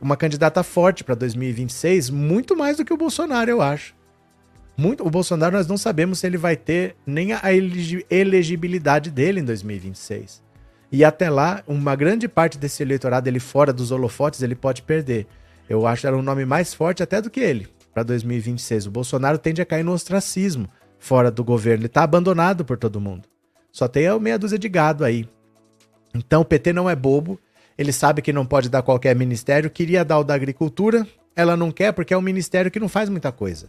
uma 0.00 0.16
candidata 0.16 0.62
forte 0.62 1.02
para 1.02 1.14
2026, 1.14 2.10
muito 2.10 2.56
mais 2.56 2.76
do 2.76 2.84
que 2.84 2.92
o 2.92 2.96
Bolsonaro, 2.96 3.50
eu 3.50 3.62
acho. 3.62 3.94
Muito, 4.76 5.06
o 5.06 5.10
Bolsonaro 5.10 5.56
nós 5.56 5.66
não 5.66 5.78
sabemos 5.78 6.18
se 6.18 6.26
ele 6.26 6.36
vai 6.36 6.54
ter 6.54 6.96
nem 7.06 7.32
a 7.32 7.42
elegibilidade 8.10 9.10
dele 9.10 9.40
em 9.40 9.44
2026. 9.44 10.44
E 10.92 11.04
até 11.04 11.30
lá, 11.30 11.62
uma 11.66 11.96
grande 11.96 12.28
parte 12.28 12.58
desse 12.58 12.82
eleitorado 12.82 13.28
ele 13.28 13.40
fora 13.40 13.72
dos 13.72 13.90
holofotes, 13.90 14.42
ele 14.42 14.54
pode 14.54 14.82
perder. 14.82 15.26
Eu 15.68 15.86
acho 15.86 16.02
que 16.02 16.06
era 16.06 16.16
um 16.16 16.22
nome 16.22 16.44
mais 16.44 16.74
forte 16.74 17.02
até 17.02 17.20
do 17.20 17.30
que 17.30 17.40
ele 17.40 17.68
para 17.92 18.02
2026. 18.02 18.86
O 18.86 18.90
Bolsonaro 18.90 19.38
tende 19.38 19.62
a 19.62 19.66
cair 19.66 19.82
no 19.82 19.92
ostracismo 19.92 20.68
fora 20.98 21.30
do 21.30 21.42
governo. 21.42 21.80
Ele 21.80 21.86
está 21.86 22.02
abandonado 22.02 22.64
por 22.64 22.76
todo 22.76 23.00
mundo. 23.00 23.26
Só 23.72 23.88
tem 23.88 24.06
a 24.06 24.18
meia 24.18 24.38
dúzia 24.38 24.58
de 24.58 24.68
gado 24.68 25.04
aí. 25.04 25.28
Então 26.14 26.42
o 26.42 26.44
PT 26.44 26.72
não 26.72 26.88
é 26.88 26.94
bobo. 26.94 27.40
Ele 27.78 27.92
sabe 27.92 28.22
que 28.22 28.32
não 28.32 28.46
pode 28.46 28.68
dar 28.68 28.82
qualquer 28.82 29.14
ministério. 29.14 29.70
Queria 29.70 30.04
dar 30.04 30.18
o 30.18 30.24
da 30.24 30.34
agricultura. 30.34 31.06
Ela 31.34 31.56
não 31.56 31.70
quer 31.70 31.92
porque 31.92 32.14
é 32.14 32.18
um 32.18 32.22
ministério 32.22 32.70
que 32.70 32.80
não 32.80 32.88
faz 32.88 33.08
muita 33.08 33.30
coisa. 33.30 33.68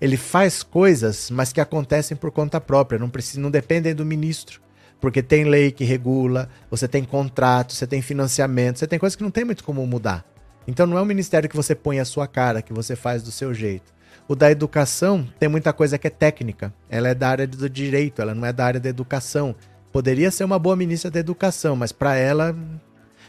Ele 0.00 0.16
faz 0.16 0.62
coisas, 0.62 1.30
mas 1.30 1.52
que 1.52 1.60
acontecem 1.60 2.16
por 2.16 2.30
conta 2.30 2.60
própria. 2.60 2.98
Não, 2.98 3.10
precisa, 3.10 3.40
não 3.40 3.50
dependem 3.50 3.94
do 3.94 4.06
ministro. 4.06 4.60
Porque 5.00 5.22
tem 5.22 5.44
lei 5.44 5.72
que 5.72 5.84
regula, 5.84 6.48
você 6.70 6.86
tem 6.86 7.04
contrato, 7.04 7.72
você 7.72 7.86
tem 7.86 8.02
financiamento, 8.02 8.78
você 8.78 8.86
tem 8.86 8.98
coisas 8.98 9.16
que 9.16 9.22
não 9.22 9.30
tem 9.30 9.44
muito 9.44 9.64
como 9.64 9.84
mudar. 9.86 10.24
Então 10.66 10.86
não 10.86 10.98
é 10.98 11.02
um 11.02 11.06
ministério 11.06 11.48
que 11.48 11.56
você 11.56 11.74
põe 11.74 11.98
a 11.98 12.04
sua 12.04 12.26
cara, 12.26 12.62
que 12.62 12.72
você 12.72 12.94
faz 12.94 13.22
do 13.22 13.30
seu 13.30 13.54
jeito. 13.54 13.92
O 14.28 14.34
da 14.34 14.50
educação 14.50 15.26
tem 15.38 15.48
muita 15.48 15.72
coisa 15.72 15.96
que 15.98 16.06
é 16.06 16.10
técnica. 16.10 16.74
Ela 16.90 17.08
é 17.08 17.14
da 17.14 17.28
área 17.28 17.46
do 17.46 17.70
direito, 17.70 18.20
ela 18.20 18.34
não 18.34 18.44
é 18.44 18.52
da 18.52 18.66
área 18.66 18.80
da 18.80 18.88
educação. 18.88 19.54
Poderia 19.92 20.30
ser 20.30 20.44
uma 20.44 20.58
boa 20.58 20.76
ministra 20.76 21.10
da 21.10 21.18
educação, 21.18 21.74
mas 21.74 21.92
para 21.92 22.16
ela 22.16 22.54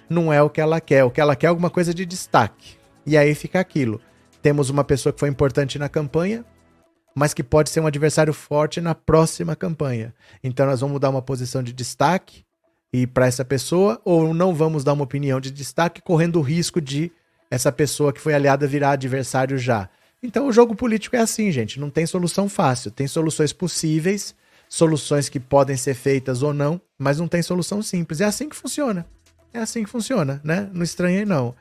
não 0.10 0.34
é 0.34 0.42
o 0.42 0.50
que 0.50 0.60
ela 0.60 0.82
quer. 0.82 1.04
O 1.04 1.12
que 1.12 1.22
ela 1.22 1.36
quer 1.36 1.48
é 1.48 1.50
alguma 1.50 1.70
coisa 1.70 1.94
de 1.94 2.06
destaque. 2.06 2.78
E 3.06 3.18
aí 3.18 3.34
fica 3.36 3.60
aquilo. 3.60 4.02
Temos 4.42 4.70
uma 4.70 4.84
pessoa 4.84 5.12
que 5.12 5.20
foi 5.20 5.30
importante 5.30 5.78
na 5.78 5.90
campanha, 5.90 6.46
mas 7.16 7.34
que 7.34 7.44
pode 7.44 7.70
ser 7.70 7.80
um 7.80 7.88
adversário 7.88 8.34
forte 8.34 8.80
na 8.80 8.96
próxima 8.96 9.56
campanha. 9.56 10.14
Então 10.44 10.66
nós 10.66 10.82
vamos 10.82 11.00
dar 11.00 11.10
uma 11.10 11.22
posição 11.22 11.62
de 11.62 11.74
destaque 11.74 12.44
e 12.92 13.06
para 13.06 13.28
essa 13.28 13.46
pessoa 13.46 14.02
ou 14.04 14.34
não 14.34 14.54
vamos 14.54 14.84
dar 14.84 14.94
uma 14.94 15.04
opinião 15.04 15.40
de 15.40 15.52
destaque 15.52 16.02
correndo 16.02 16.38
o 16.38 16.42
risco 16.42 16.82
de 16.82 17.12
essa 17.52 17.72
pessoa 17.72 18.14
que 18.14 18.22
foi 18.22 18.34
aliada 18.34 18.68
virar 18.68 18.92
adversário 18.92 19.58
já. 19.58 19.90
Então 20.22 20.48
o 20.48 20.52
jogo 20.52 20.76
político 20.76 21.16
é 21.16 21.20
assim, 21.20 21.52
gente. 21.52 21.80
Não 21.80 21.90
tem 21.90 22.06
solução 22.06 22.48
fácil. 22.50 22.92
Tem 22.92 23.08
soluções 23.08 23.54
possíveis, 23.54 24.36
soluções 24.68 25.30
que 25.30 25.40
podem 25.40 25.76
ser 25.76 25.96
feitas 25.96 26.44
ou 26.44 26.54
não, 26.54 26.80
mas 26.98 27.20
não 27.20 27.28
tem 27.28 27.42
solução 27.42 27.82
simples. 27.82 28.22
É 28.22 28.26
assim 28.26 28.50
que 28.50 28.56
funciona. 28.56 29.06
É 29.54 29.60
assim 29.60 29.84
que 29.84 29.90
funciona, 29.90 30.40
né? 30.44 30.70
Não 30.74 30.84
estranhei, 30.84 31.26
não. 31.26 31.56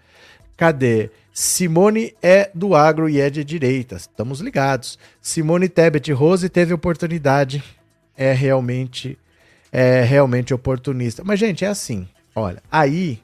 Cadê? 0.57 1.11
Simone 1.33 2.15
é 2.23 2.51
do 2.55 2.75
agro 2.75 3.09
e 3.09 3.21
é 3.21 3.31
de 3.31 3.45
direita. 3.45 3.97
Estamos 3.97 4.41
ligados. 4.41 4.99
Simone 5.23 5.69
Tebet 5.69 6.13
Rose 6.13 6.49
teve 6.49 6.75
oportunidade. 6.75 7.63
É 8.17 8.33
realmente 8.33 9.17
é 9.71 10.03
realmente 10.03 10.53
oportunista. 10.55 11.23
Mas, 11.25 11.39
gente, 11.39 11.65
é 11.65 11.69
assim. 11.69 12.09
Olha, 12.35 12.63
aí 12.71 13.21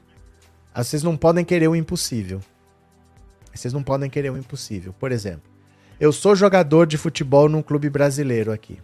vocês 0.75 1.03
não 1.03 1.17
podem 1.17 1.43
querer 1.43 1.67
o 1.67 1.75
impossível. 1.75 2.41
Vocês 3.53 3.73
não 3.73 3.83
podem 3.83 4.09
querer 4.09 4.31
o 4.31 4.37
impossível. 4.37 4.93
Por 4.93 5.11
exemplo, 5.11 5.49
eu 5.99 6.11
sou 6.11 6.35
jogador 6.35 6.85
de 6.85 6.97
futebol 6.97 7.47
num 7.47 7.61
clube 7.61 7.89
brasileiro 7.89 8.51
aqui. 8.51 8.79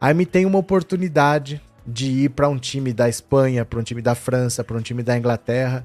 Aí 0.00 0.14
me 0.14 0.26
tem 0.26 0.46
uma 0.46 0.58
oportunidade 0.58 1.60
de 1.86 2.06
ir 2.06 2.30
para 2.30 2.48
um 2.48 2.58
time 2.58 2.92
da 2.92 3.08
Espanha, 3.08 3.64
para 3.64 3.78
um 3.78 3.82
time 3.82 4.02
da 4.02 4.14
França, 4.14 4.62
para 4.62 4.76
um 4.76 4.82
time 4.82 5.02
da 5.02 5.16
Inglaterra. 5.16 5.84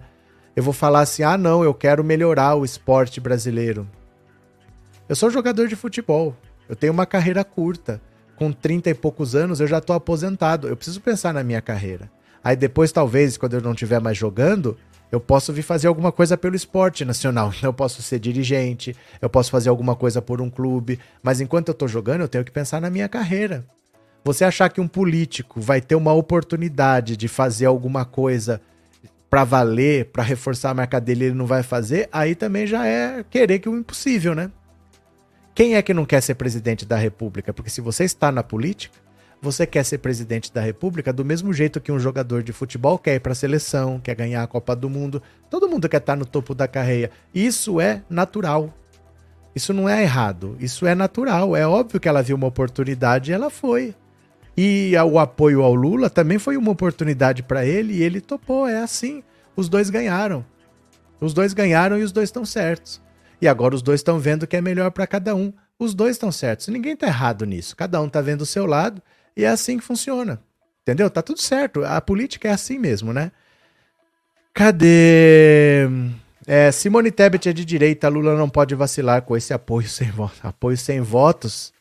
Eu 0.55 0.63
vou 0.63 0.73
falar 0.73 1.01
assim: 1.01 1.23
ah, 1.23 1.37
não, 1.37 1.63
eu 1.63 1.73
quero 1.73 2.03
melhorar 2.03 2.55
o 2.55 2.65
esporte 2.65 3.19
brasileiro. 3.19 3.87
Eu 5.07 5.15
sou 5.15 5.29
jogador 5.29 5.67
de 5.67 5.75
futebol. 5.75 6.35
Eu 6.67 6.75
tenho 6.75 6.93
uma 6.93 7.05
carreira 7.05 7.43
curta. 7.43 8.01
Com 8.35 8.51
30 8.51 8.91
e 8.91 8.93
poucos 8.93 9.33
anos, 9.35 9.59
eu 9.59 9.67
já 9.67 9.79
estou 9.79 9.95
aposentado. 9.95 10.67
Eu 10.67 10.75
preciso 10.75 11.01
pensar 11.01 11.33
na 11.33 11.43
minha 11.43 11.61
carreira. 11.61 12.09
Aí 12.43 12.55
depois, 12.55 12.91
talvez, 12.91 13.35
quando 13.35 13.53
eu 13.53 13.61
não 13.61 13.71
estiver 13.71 13.99
mais 13.99 14.17
jogando, 14.17 14.77
eu 15.11 15.19
posso 15.19 15.51
vir 15.53 15.63
fazer 15.63 15.87
alguma 15.87 16.11
coisa 16.11 16.37
pelo 16.37 16.55
esporte 16.55 17.03
nacional. 17.05 17.51
Eu 17.63 17.73
posso 17.73 18.01
ser 18.01 18.19
dirigente, 18.19 18.95
eu 19.21 19.29
posso 19.29 19.49
fazer 19.49 19.69
alguma 19.69 19.95
coisa 19.95 20.21
por 20.21 20.41
um 20.41 20.49
clube, 20.49 20.99
mas 21.23 21.39
enquanto 21.39 21.69
eu 21.69 21.73
tô 21.73 21.87
jogando, 21.87 22.21
eu 22.21 22.27
tenho 22.27 22.43
que 22.43 22.51
pensar 22.51 22.81
na 22.81 22.89
minha 22.89 23.07
carreira. 23.07 23.65
Você 24.27 24.43
achar 24.43 24.67
que 24.67 24.81
um 24.81 24.89
político 24.89 25.61
vai 25.61 25.79
ter 25.79 25.95
uma 25.95 26.11
oportunidade 26.11 27.15
de 27.15 27.29
fazer 27.29 27.65
alguma 27.65 28.03
coisa 28.03 28.59
para 29.29 29.45
valer, 29.45 30.07
para 30.07 30.21
reforçar 30.21 30.71
a 30.71 30.73
marca 30.73 30.99
dele, 30.99 31.27
ele 31.27 31.33
não 31.33 31.45
vai 31.45 31.63
fazer, 31.63 32.09
aí 32.11 32.35
também 32.35 32.67
já 32.67 32.85
é 32.85 33.23
querer 33.29 33.59
que 33.59 33.69
o 33.69 33.77
impossível, 33.77 34.35
né? 34.35 34.51
Quem 35.55 35.75
é 35.75 35.81
que 35.81 35.93
não 35.93 36.05
quer 36.05 36.19
ser 36.19 36.35
presidente 36.35 36.85
da 36.85 36.97
República? 36.97 37.53
Porque 37.53 37.69
se 37.69 37.79
você 37.79 38.03
está 38.03 38.29
na 38.29 38.43
política, 38.43 38.97
você 39.41 39.65
quer 39.65 39.85
ser 39.85 39.99
presidente 39.99 40.51
da 40.51 40.59
República 40.59 41.13
do 41.13 41.23
mesmo 41.23 41.53
jeito 41.53 41.79
que 41.79 41.89
um 41.89 41.97
jogador 41.97 42.43
de 42.43 42.51
futebol 42.51 42.99
quer 42.99 43.15
ir 43.15 43.21
para 43.21 43.31
a 43.31 43.35
seleção, 43.35 43.97
quer 43.97 44.15
ganhar 44.15 44.43
a 44.43 44.47
Copa 44.47 44.75
do 44.75 44.89
Mundo. 44.89 45.23
Todo 45.49 45.69
mundo 45.69 45.87
quer 45.87 46.01
estar 46.01 46.17
no 46.17 46.25
topo 46.25 46.53
da 46.53 46.67
carreira. 46.67 47.11
Isso 47.33 47.79
é 47.79 48.01
natural. 48.09 48.73
Isso 49.55 49.73
não 49.73 49.87
é 49.87 50.03
errado. 50.03 50.57
Isso 50.59 50.85
é 50.85 50.93
natural. 50.93 51.55
É 51.55 51.65
óbvio 51.65 51.97
que 51.97 52.09
ela 52.09 52.21
viu 52.21 52.35
uma 52.35 52.47
oportunidade 52.47 53.31
e 53.31 53.33
ela 53.33 53.49
foi. 53.49 53.95
E 54.57 54.93
o 55.05 55.19
apoio 55.19 55.61
ao 55.61 55.75
Lula 55.75 56.09
também 56.09 56.39
foi 56.39 56.57
uma 56.57 56.71
oportunidade 56.71 57.43
para 57.43 57.63
ele 57.65 57.93
e 57.93 58.03
ele 58.03 58.19
topou. 58.19 58.67
É 58.67 58.79
assim. 58.79 59.23
Os 59.55 59.69
dois 59.69 59.89
ganharam. 59.89 60.43
Os 61.21 61.33
dois 61.33 61.53
ganharam 61.53 61.99
e 61.99 62.03
os 62.03 62.11
dois 62.11 62.29
estão 62.29 62.43
certos. 62.43 62.99
E 63.39 63.47
agora 63.47 63.75
os 63.75 63.83
dois 63.83 63.99
estão 63.99 64.17
vendo 64.19 64.47
que 64.47 64.55
é 64.55 64.61
melhor 64.61 64.89
para 64.91 65.05
cada 65.05 65.35
um. 65.35 65.53
Os 65.77 65.93
dois 65.93 66.15
estão 66.15 66.31
certos. 66.31 66.67
Ninguém 66.69 66.93
está 66.93 67.05
errado 67.05 67.45
nisso. 67.45 67.75
Cada 67.75 68.01
um 68.01 68.07
está 68.07 68.19
vendo 68.19 68.41
o 68.41 68.45
seu 68.45 68.65
lado 68.65 69.01
e 69.35 69.43
é 69.43 69.47
assim 69.47 69.77
que 69.77 69.83
funciona. 69.83 70.41
Entendeu? 70.81 71.09
Tá 71.09 71.21
tudo 71.21 71.39
certo. 71.39 71.83
A 71.83 72.01
política 72.01 72.47
é 72.47 72.51
assim 72.51 72.79
mesmo, 72.79 73.13
né? 73.13 73.31
Cadê? 74.53 75.87
É, 76.47 76.71
Simone 76.71 77.11
Tebet 77.11 77.49
é 77.49 77.53
de 77.53 77.63
direita, 77.63 78.07
Lula 78.07 78.35
não 78.37 78.49
pode 78.49 78.73
vacilar 78.73 79.21
com 79.21 79.35
esse 79.35 79.53
apoio 79.53 79.87
sem 79.87 80.09
votos. 80.09 80.39
Apoio 80.41 80.77
sem 80.77 81.01
votos. 81.01 81.73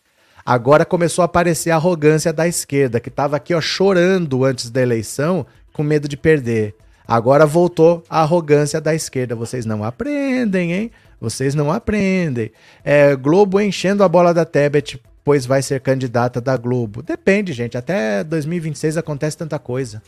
Agora 0.47 0.85
começou 0.85 1.23
a 1.23 1.27
aparecer 1.27 1.73
a 1.73 1.75
arrogância 1.75 2.33
da 2.33 2.47
esquerda, 2.47 3.01
que 3.01 3.09
estava 3.09 3.37
aqui 3.37 3.53
ó, 3.53 3.61
chorando 3.61 4.45
antes 4.45 4.71
da 4.71 4.81
eleição, 4.81 5.45
com 5.73 5.83
medo 5.83 6.07
de 6.07 6.17
perder. 6.17 6.77
Agora 7.07 7.45
voltou 7.45 8.05
a 8.09 8.21
arrogância 8.21 8.81
da 8.81 8.95
esquerda. 8.95 9.35
Vocês 9.35 9.67
não 9.67 9.83
aprendem, 9.83 10.73
hein? 10.73 10.91
Vocês 11.21 11.55
não 11.55 11.73
aprendem. 11.73 12.53
É, 12.85 13.17
Globo 13.17 13.61
enchendo 13.61 14.05
a 14.05 14.09
bola 14.09 14.33
da 14.33 14.45
Tebet 14.45 15.01
pois 15.27 15.45
vai 15.45 15.61
ser 15.61 15.81
candidata 15.81 16.41
da 16.41 16.57
Globo. 16.57 17.03
Depende, 17.03 17.53
gente. 17.53 17.77
Até 17.77 18.23
2026 18.23 18.97
acontece 18.97 19.37
tanta 19.37 19.59
coisa. 19.59 20.01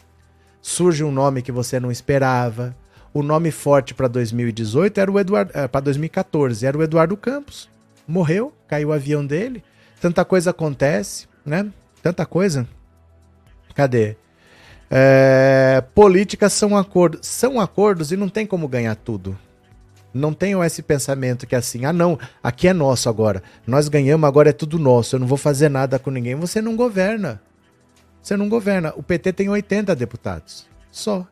Surge 0.63 1.03
um 1.03 1.11
nome 1.11 1.43
que 1.43 1.51
você 1.51 1.81
não 1.81 1.91
esperava. 1.91 2.73
O 3.13 3.21
nome 3.21 3.51
forte 3.51 3.95
para 3.95 4.07
2018 4.07 5.01
era 5.01 5.11
o 5.11 5.19
Eduardo, 5.19 5.51
eh, 5.53 5.67
para 5.67 5.81
2014 5.81 6.65
era 6.65 6.79
o 6.79 6.85
Eduardo 6.85 7.17
Campos. 7.17 7.69
Morreu, 8.07 8.53
caiu 8.69 8.91
o 8.91 8.93
avião 8.93 9.27
dele. 9.27 9.65
Tanta 10.01 10.25
coisa 10.25 10.51
acontece, 10.51 11.27
né? 11.45 11.67
Tanta 12.03 12.25
coisa. 12.25 12.67
Cadê? 13.75 14.17
É, 14.91 15.83
políticas 15.95 16.53
são 16.53 16.77
acordos, 16.77 17.27
são 17.27 17.61
acordos 17.61 18.11
e 18.11 18.17
não 18.17 18.29
tem 18.29 18.47
como 18.47 18.69
ganhar 18.69 18.95
tudo. 18.97 19.39
Não 20.13 20.33
tenham 20.33 20.65
esse 20.65 20.83
pensamento 20.83 21.47
que 21.47 21.55
é 21.55 21.59
assim, 21.59 21.85
ah 21.85 21.93
não, 21.93 22.19
aqui 22.43 22.67
é 22.67 22.73
nosso 22.73 23.09
agora. 23.09 23.43
Nós 23.67 23.89
ganhamos, 23.89 24.27
agora 24.27 24.51
é 24.51 24.53
tudo 24.53 24.79
nosso. 24.79 25.17
Eu 25.17 25.21
não 25.21 25.27
vou 25.27 25.37
fazer 25.37 25.69
nada 25.69 25.99
com 25.99 26.11
ninguém. 26.11 26.35
Você 26.35 26.63
não 26.63 26.75
governa. 26.75 27.41
Você 28.23 28.37
não 28.37 28.49
governa. 28.49 28.93
O 28.97 29.03
PT 29.03 29.33
tem 29.33 29.49
80 29.49 29.95
deputados. 29.95 30.67
Só. 30.91 31.27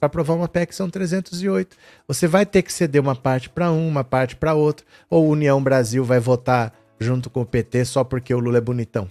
Para 0.00 0.06
aprovar 0.06 0.34
uma 0.34 0.48
PEC 0.48 0.74
são 0.74 0.90
308. 0.90 1.76
Você 2.08 2.26
vai 2.26 2.44
ter 2.44 2.62
que 2.62 2.72
ceder 2.72 3.00
uma 3.00 3.14
parte 3.14 3.48
para 3.48 3.70
um, 3.70 3.86
uma 3.86 4.02
parte 4.02 4.34
para 4.34 4.54
outro. 4.54 4.84
Ou 5.08 5.28
União 5.28 5.62
Brasil 5.62 6.04
vai 6.04 6.18
votar 6.18 6.72
junto 6.98 7.28
com 7.30 7.42
o 7.42 7.46
PT 7.46 7.84
só 7.84 8.04
porque 8.04 8.34
o 8.34 8.38
Lula 8.38 8.58
é 8.58 8.60
bonitão. 8.60 9.10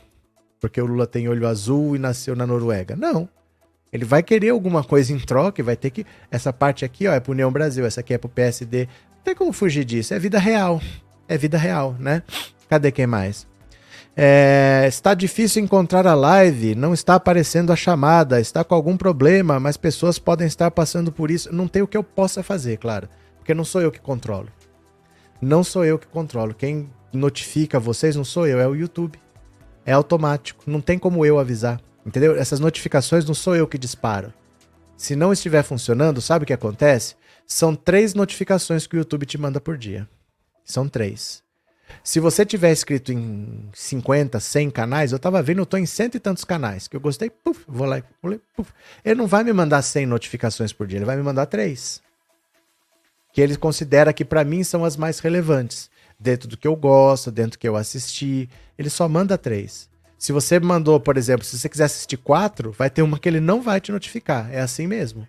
Porque 0.59 0.81
o 0.81 0.86
Lula 0.86 1.05
tem 1.05 1.27
olho 1.27 1.47
azul 1.47 1.95
e 1.95 1.99
nasceu 1.99 2.36
na 2.36 2.47
Noruega. 2.47 2.95
Não. 2.95 3.27
Ele 3.91 4.05
vai 4.05 4.23
querer 4.23 4.49
alguma 4.49 4.84
coisa 4.84 5.13
em 5.13 5.19
troca 5.19 5.61
e 5.61 5.63
vai 5.63 5.75
ter 5.75 5.89
que. 5.89 6.05
Essa 6.31 6.51
parte 6.51 6.84
aqui, 6.84 7.07
ó, 7.07 7.13
é 7.13 7.19
pro 7.19 7.34
União 7.34 7.51
Brasil, 7.51 7.86
essa 7.86 7.99
aqui 7.99 8.13
é 8.13 8.17
pro 8.17 8.29
PSD. 8.29 8.88
Não 9.15 9.23
tem 9.23 9.36
como 9.36 9.53
fugir 9.53 9.86
disso. 9.86 10.13
É 10.13 10.19
vida 10.19 10.39
real. 10.39 10.81
É 11.27 11.38
vida 11.38 11.57
real, 11.57 11.95
né? 11.99 12.23
Cadê 12.69 12.91
quem 12.91 13.05
mais? 13.05 13.45
É, 14.15 14.86
está 14.88 15.13
difícil 15.13 15.63
encontrar 15.63 16.05
a 16.05 16.13
live, 16.13 16.75
não 16.75 16.93
está 16.93 17.15
aparecendo 17.15 17.73
a 17.73 17.75
chamada, 17.75 18.39
está 18.39 18.63
com 18.63 18.75
algum 18.75 18.95
problema, 18.95 19.59
mas 19.59 19.75
pessoas 19.75 20.19
podem 20.19 20.45
estar 20.45 20.69
passando 20.69 21.11
por 21.11 21.31
isso. 21.31 21.53
Não 21.53 21.67
tem 21.67 21.81
o 21.81 21.88
que 21.88 21.97
eu 21.97 22.03
possa 22.03 22.43
fazer, 22.43 22.77
claro, 22.77 23.09
porque 23.38 23.53
não 23.53 23.65
sou 23.65 23.81
eu 23.81 23.91
que 23.91 23.99
controlo. 23.99 24.49
Não 25.41 25.63
sou 25.63 25.84
eu 25.84 25.97
que 25.97 26.07
controlo. 26.07 26.53
Quem 26.53 26.89
notifica 27.14 27.80
vocês 27.80 28.16
não 28.16 28.24
sou 28.24 28.47
eu, 28.47 28.59
é 28.59 28.68
o 28.68 28.76
YouTube. 28.76 29.20
É 29.86 29.91
automático, 29.91 30.64
não 30.68 30.82
tem 30.82 30.97
como 30.97 31.26
eu 31.26 31.39
avisar. 31.39 31.82
Entendeu? 32.05 32.36
Essas 32.38 32.59
notificações 32.59 33.26
não 33.26 33.34
sou 33.34 33.55
eu 33.55 33.68
que 33.68 33.78
disparo. 33.78 34.34
Se 34.95 35.16
não 35.16 35.34
estiver 35.34 35.64
funcionando, 35.64 36.22
sabe 36.22 36.43
o 36.43 36.45
que 36.45 36.53
acontece? 36.53 37.16
São 37.45 37.76
três 37.76 38.14
notificações 38.14 38.88
que 38.88 38.95
o 38.95 38.99
YouTube 38.99 39.26
te 39.26 39.38
manda 39.38 39.59
por 39.59 39.78
dia. 39.78 40.07
São 40.64 40.88
três. 40.88 41.43
Se 42.01 42.20
você 42.20 42.45
tiver 42.45 42.72
inscrito 42.72 43.11
em 43.11 43.70
50, 43.74 44.39
100 44.39 44.72
canais, 44.72 45.11
eu 45.11 45.20
tava 45.20 45.41
vendo, 45.41 45.59
eu 45.59 45.66
tô 45.66 45.78
em 45.78 45.86
cento 45.86 46.16
e 46.16 46.20
tantos 46.20 46.43
canais, 46.43 46.88
que 46.88 46.95
eu 46.95 47.01
gostei, 47.01 47.30
puf, 47.30 47.64
vou 47.68 47.86
lá, 47.86 48.01
lá 48.24 48.38
puf. 48.55 48.72
Ele 49.03 49.16
não 49.16 49.28
vai 49.28 49.43
me 49.43 49.53
mandar 49.53 49.82
100 49.82 50.05
notificações 50.05 50.74
por 50.74 50.88
dia, 50.88 50.97
ele 50.97 51.05
vai 51.05 51.18
me 51.18 51.24
mandar 51.24 51.45
três. 51.45 52.01
Que 53.32 53.41
ele 53.41 53.57
considera 53.57 54.14
que 54.14 54.26
para 54.26 54.43
mim 54.43 54.64
são 54.64 54.86
as 54.86 54.95
mais 54.95 55.20
relevantes. 55.20 55.89
Dentro 56.24 56.47
do 56.47 56.55
que 56.55 56.65
eu 56.65 56.74
gosto, 56.74 57.30
dentro 57.30 57.51
do 57.51 57.57
que 57.59 57.67
eu 57.67 57.76
assisti, 57.76 58.49
ele 58.78 58.89
só 58.89 59.09
manda 59.09 59.38
três. 59.38 59.89
Se 60.17 60.32
você 60.32 60.57
mandou, 60.57 60.97
por 60.97 61.17
exemplo, 61.17 61.45
se 61.45 61.59
você 61.59 61.67
quiser 61.67 61.84
assistir 61.84 62.15
quatro, 62.15 62.71
vai 62.71 62.89
ter 62.89 63.01
uma 63.01 63.19
que 63.19 63.28
ele 63.28 63.41
não 63.41 63.61
vai 63.61 63.82
te 63.82 63.91
notificar. 63.91 64.49
É 64.49 64.61
assim 64.61 64.88
mesmo. 64.88 65.28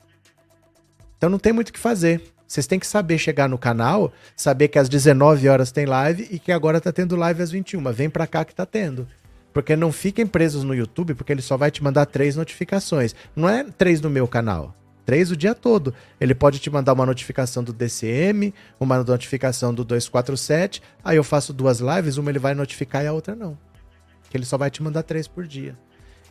Então 1.19 1.29
não 1.29 1.39
tem 1.41 1.53
muito 1.53 1.71
o 1.71 1.73
que 1.73 1.81
fazer. 1.81 2.23
Vocês 2.47 2.69
têm 2.69 2.79
que 2.79 2.87
saber 2.87 3.19
chegar 3.19 3.49
no 3.49 3.59
canal, 3.59 4.13
saber 4.37 4.69
que 4.69 4.79
às 4.79 4.89
19 4.89 5.49
horas 5.49 5.73
tem 5.73 5.85
live 5.85 6.29
e 6.31 6.39
que 6.39 6.53
agora 6.53 6.81
tá 6.81 6.93
tendo 6.93 7.17
live 7.17 7.43
às 7.43 7.51
21. 7.51 7.93
Vem 7.93 8.09
pra 8.09 8.29
cá 8.29 8.45
que 8.45 8.55
tá 8.55 8.65
tendo. 8.65 9.09
Porque 9.53 9.75
não 9.75 9.91
fiquem 9.91 10.29
presos 10.29 10.63
no 10.63 10.77
YouTube, 10.77 11.17
porque 11.17 11.33
ele 11.33 11.43
só 11.43 11.57
vai 11.57 11.73
te 11.73 11.83
mandar 11.83 12.07
três 12.07 12.37
notificações. 12.37 13.17
Não 13.35 13.49
é 13.49 13.65
três 13.65 14.01
no 14.01 14.09
meu 14.09 14.29
canal. 14.29 14.73
Três 15.05 15.31
o 15.31 15.37
dia 15.37 15.55
todo. 15.55 15.95
Ele 16.21 16.35
pode 16.35 16.59
te 16.59 16.71
mandar 16.71 16.93
uma 16.93 17.07
notificação 17.07 17.63
do 17.63 17.73
DCM, 17.73 18.55
uma 18.81 19.03
notificação 19.03 19.75
do 19.75 19.85
247. 19.85 20.83
Aí 21.05 21.17
eu 21.17 21.25
faço 21.25 21.53
duas 21.53 21.81
lives, 21.81 22.17
uma 22.17 22.31
ele 22.31 22.39
vai 22.39 22.55
notificar 22.55 23.05
e 23.05 23.07
a 23.07 23.13
outra 23.13 23.35
não 23.35 23.57
que 24.35 24.39
ele 24.39 24.45
só 24.45 24.59
vai 24.59 24.69
te 24.69 24.83
mandar 24.83 25.05
três 25.05 25.29
por 25.29 25.47
dia. 25.47 25.79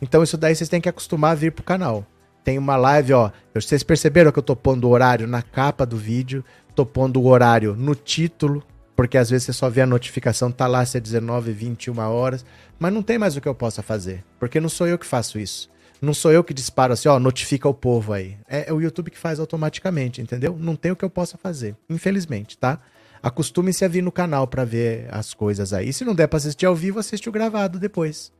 Então 0.02 0.22
isso 0.22 0.36
daí 0.36 0.54
vocês 0.54 0.68
têm 0.68 0.78
que 0.78 0.90
acostumar 0.90 1.32
a 1.32 1.34
vir 1.34 1.52
pro 1.52 1.64
canal. 1.64 2.06
Tem 2.44 2.58
uma 2.58 2.76
live, 2.76 3.14
ó. 3.14 3.30
Vocês 3.54 3.82
perceberam 3.82 4.30
que 4.30 4.38
eu 4.38 4.42
tô 4.42 4.54
pondo 4.54 4.86
o 4.86 4.90
horário 4.90 5.26
na 5.26 5.40
capa 5.40 5.86
do 5.86 5.96
vídeo, 5.96 6.44
tô 6.74 6.84
pondo 6.84 7.18
o 7.18 7.26
horário 7.26 7.74
no 7.74 7.94
título, 7.94 8.62
porque 8.94 9.16
às 9.16 9.30
vezes 9.30 9.46
você 9.46 9.54
só 9.54 9.70
vê 9.70 9.80
a 9.80 9.86
notificação, 9.86 10.52
tá 10.52 10.66
lá 10.66 10.84
se 10.84 10.98
é 10.98 11.00
19, 11.00 11.50
21 11.50 11.98
horas, 11.98 12.44
mas 12.78 12.92
não 12.92 13.02
tem 13.02 13.16
mais 13.16 13.38
o 13.38 13.40
que 13.40 13.48
eu 13.48 13.54
possa 13.54 13.82
fazer, 13.82 14.22
porque 14.38 14.60
não 14.60 14.68
sou 14.68 14.86
eu 14.86 14.98
que 14.98 15.06
faço 15.06 15.38
isso. 15.38 15.70
Não 16.04 16.14
sou 16.14 16.30
eu 16.30 16.44
que 16.44 16.54
disparo 16.54 16.92
assim, 16.92 17.08
ó, 17.08 17.18
notifica 17.18 17.68
o 17.68 17.74
povo 17.74 18.12
aí. 18.12 18.36
É, 18.48 18.68
é 18.68 18.72
o 18.72 18.80
YouTube 18.80 19.10
que 19.10 19.18
faz 19.18 19.40
automaticamente, 19.40 20.20
entendeu? 20.20 20.56
Não 20.58 20.76
tem 20.76 20.92
o 20.92 20.96
que 20.96 21.04
eu 21.04 21.10
possa 21.10 21.36
fazer, 21.36 21.74
infelizmente, 21.88 22.56
tá? 22.56 22.78
Acostume-se 23.22 23.84
a 23.84 23.88
vir 23.88 24.02
no 24.02 24.12
canal 24.12 24.46
para 24.46 24.66
ver 24.66 25.08
as 25.10 25.32
coisas 25.32 25.72
aí. 25.72 25.92
Se 25.94 26.04
não 26.04 26.14
der 26.14 26.26
para 26.26 26.36
assistir 26.36 26.66
ao 26.66 26.74
vivo, 26.74 26.98
assiste 26.98 27.26
o 27.26 27.32
gravado 27.32 27.78
depois. 27.78 28.30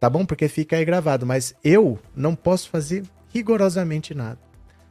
Tá 0.00 0.10
bom? 0.10 0.26
Porque 0.26 0.48
fica 0.48 0.76
aí 0.76 0.84
gravado. 0.84 1.24
Mas 1.24 1.54
eu 1.62 2.00
não 2.16 2.34
posso 2.34 2.68
fazer 2.68 3.04
rigorosamente 3.32 4.12
nada. 4.12 4.38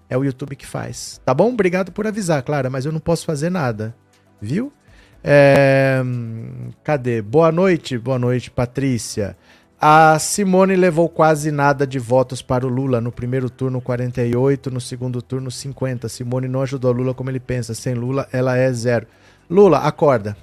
É 0.09 0.17
o 0.17 0.23
YouTube 0.23 0.55
que 0.55 0.65
faz. 0.65 1.19
Tá 1.25 1.33
bom? 1.33 1.49
Obrigado 1.49 1.91
por 1.91 2.07
avisar, 2.07 2.41
Clara, 2.41 2.69
mas 2.69 2.85
eu 2.85 2.91
não 2.93 3.01
posso 3.01 3.25
fazer 3.25 3.49
nada. 3.49 3.93
Viu? 4.41 4.71
É... 5.21 6.01
Cadê? 6.83 7.21
Boa 7.21 7.51
noite, 7.51 7.97
boa 7.97 8.17
noite, 8.17 8.49
Patrícia. 8.49 9.37
A 9.85 10.17
Simone 10.17 10.77
levou 10.77 11.09
quase 11.09 11.51
nada 11.51 11.85
de 11.85 11.99
votos 11.99 12.41
para 12.41 12.65
o 12.65 12.69
Lula. 12.69 13.01
No 13.01 13.11
primeiro 13.11 13.49
turno, 13.49 13.81
48. 13.81 14.71
No 14.71 14.79
segundo 14.79 15.21
turno, 15.21 15.51
50. 15.51 16.07
Simone 16.07 16.47
não 16.47 16.61
ajudou 16.61 16.93
Lula 16.93 17.13
como 17.13 17.29
ele 17.29 17.41
pensa. 17.41 17.73
Sem 17.73 17.93
Lula, 17.93 18.25
ela 18.31 18.55
é 18.55 18.71
zero. 18.71 19.05
Lula, 19.49 19.79
acorda. 19.79 20.37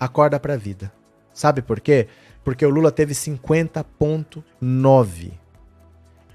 Acorda 0.00 0.40
pra 0.40 0.56
vida. 0.56 0.90
Sabe 1.32 1.62
por 1.62 1.78
quê? 1.78 2.08
Porque 2.42 2.66
o 2.66 2.70
Lula 2.70 2.90
teve 2.90 3.14
50,9. 3.14 5.30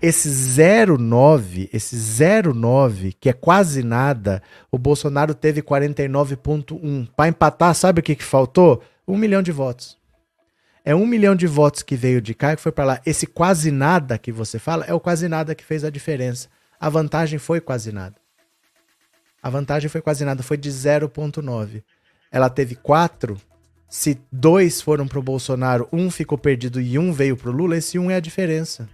Esse 0.01 0.29
0,9, 0.29 1.69
esse 1.73 1.97
0,9, 1.97 3.13
que 3.19 3.27
é 3.27 3.33
quase 3.33 3.83
nada, 3.83 4.41
o 4.71 4.77
Bolsonaro 4.77 5.33
teve 5.33 5.61
49,1. 5.61 7.09
Para 7.13 7.27
empatar, 7.27 7.75
sabe 7.75 7.99
o 7.99 8.03
que, 8.03 8.15
que 8.15 8.23
faltou? 8.23 8.81
Um 9.05 9.17
milhão 9.17 9.41
de 9.41 9.51
votos. 9.51 9.97
É 10.87 10.93
um 10.93 11.07
milhão 11.07 11.35
de 11.35 11.47
votos 11.47 11.81
que 11.81 11.95
veio 11.95 12.21
de 12.21 12.35
cá 12.35 12.53
e 12.53 12.57
foi 12.57 12.71
para 12.71 12.85
lá. 12.85 13.01
Esse 13.03 13.25
quase 13.25 13.71
nada 13.71 14.19
que 14.19 14.31
você 14.31 14.59
fala 14.59 14.85
é 14.85 14.93
o 14.93 14.99
quase 14.99 15.27
nada 15.27 15.55
que 15.55 15.65
fez 15.65 15.83
a 15.83 15.89
diferença. 15.89 16.47
A 16.79 16.89
vantagem 16.89 17.39
foi 17.39 17.59
quase 17.59 17.91
nada. 17.91 18.15
A 19.41 19.49
vantagem 19.49 19.89
foi 19.89 19.99
quase 19.99 20.23
nada, 20.23 20.43
foi 20.43 20.57
de 20.57 20.69
0,9. 20.69 21.83
Ela 22.31 22.51
teve 22.51 22.75
4. 22.75 23.35
Se 23.89 24.19
dois 24.31 24.79
foram 24.79 25.07
pro 25.07 25.23
Bolsonaro, 25.23 25.87
um 25.91 26.11
ficou 26.11 26.37
perdido 26.37 26.79
e 26.79 26.99
um 26.99 27.11
veio 27.11 27.35
pro 27.35 27.51
Lula, 27.51 27.77
esse 27.77 27.97
um 27.97 28.11
é 28.11 28.15
a 28.15 28.19
diferença. 28.19 28.87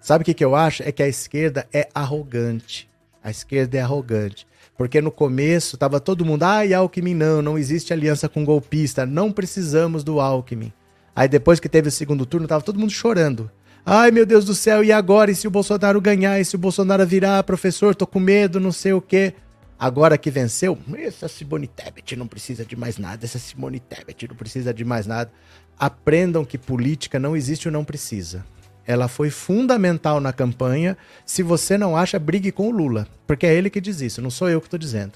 Sabe 0.00 0.22
o 0.22 0.24
que, 0.24 0.34
que 0.34 0.44
eu 0.44 0.56
acho? 0.56 0.82
É 0.82 0.90
que 0.90 1.04
a 1.04 1.08
esquerda 1.08 1.68
é 1.72 1.88
arrogante. 1.94 2.88
A 3.22 3.30
esquerda 3.30 3.78
é 3.78 3.80
arrogante. 3.80 4.44
Porque 4.80 5.02
no 5.02 5.10
começo 5.10 5.76
tava 5.76 6.00
todo 6.00 6.24
mundo, 6.24 6.42
ai, 6.42 6.72
Alckmin 6.72 7.12
não, 7.12 7.42
não 7.42 7.58
existe 7.58 7.92
aliança 7.92 8.30
com 8.30 8.46
golpista, 8.46 9.04
não 9.04 9.30
precisamos 9.30 10.02
do 10.02 10.18
Alckmin. 10.18 10.72
Aí 11.14 11.28
depois 11.28 11.60
que 11.60 11.68
teve 11.68 11.88
o 11.88 11.92
segundo 11.92 12.24
turno, 12.24 12.48
tava 12.48 12.64
todo 12.64 12.78
mundo 12.78 12.90
chorando. 12.90 13.50
Ai, 13.84 14.10
meu 14.10 14.24
Deus 14.24 14.46
do 14.46 14.54
céu, 14.54 14.82
e 14.82 14.90
agora? 14.90 15.30
E 15.30 15.34
se 15.34 15.46
o 15.46 15.50
Bolsonaro 15.50 16.00
ganhar? 16.00 16.40
E 16.40 16.46
se 16.46 16.56
o 16.56 16.58
Bolsonaro 16.58 17.06
virar, 17.06 17.42
professor, 17.42 17.94
tô 17.94 18.06
com 18.06 18.18
medo, 18.18 18.58
não 18.58 18.72
sei 18.72 18.94
o 18.94 19.02
quê. 19.02 19.34
Agora 19.78 20.16
que 20.16 20.30
venceu, 20.30 20.78
essa 20.96 21.28
Simone 21.28 21.66
Tebet 21.66 22.16
não 22.16 22.26
precisa 22.26 22.64
de 22.64 22.74
mais 22.74 22.96
nada, 22.96 23.26
essa 23.26 23.38
Simone 23.38 23.80
Tebet 23.80 24.28
não 24.28 24.34
precisa 24.34 24.72
de 24.72 24.82
mais 24.82 25.06
nada. 25.06 25.30
Aprendam 25.78 26.42
que 26.42 26.56
política 26.56 27.18
não 27.18 27.36
existe 27.36 27.68
ou 27.68 27.72
não 27.72 27.84
precisa. 27.84 28.46
Ela 28.86 29.08
foi 29.08 29.30
fundamental 29.30 30.20
na 30.20 30.32
campanha. 30.32 30.96
Se 31.24 31.42
você 31.42 31.78
não 31.78 31.96
acha, 31.96 32.18
brigue 32.18 32.50
com 32.50 32.68
o 32.68 32.70
Lula, 32.70 33.06
porque 33.26 33.46
é 33.46 33.54
ele 33.54 33.70
que 33.70 33.80
diz 33.80 34.00
isso, 34.00 34.22
não 34.22 34.30
sou 34.30 34.48
eu 34.48 34.60
que 34.60 34.66
estou 34.66 34.78
dizendo. 34.78 35.12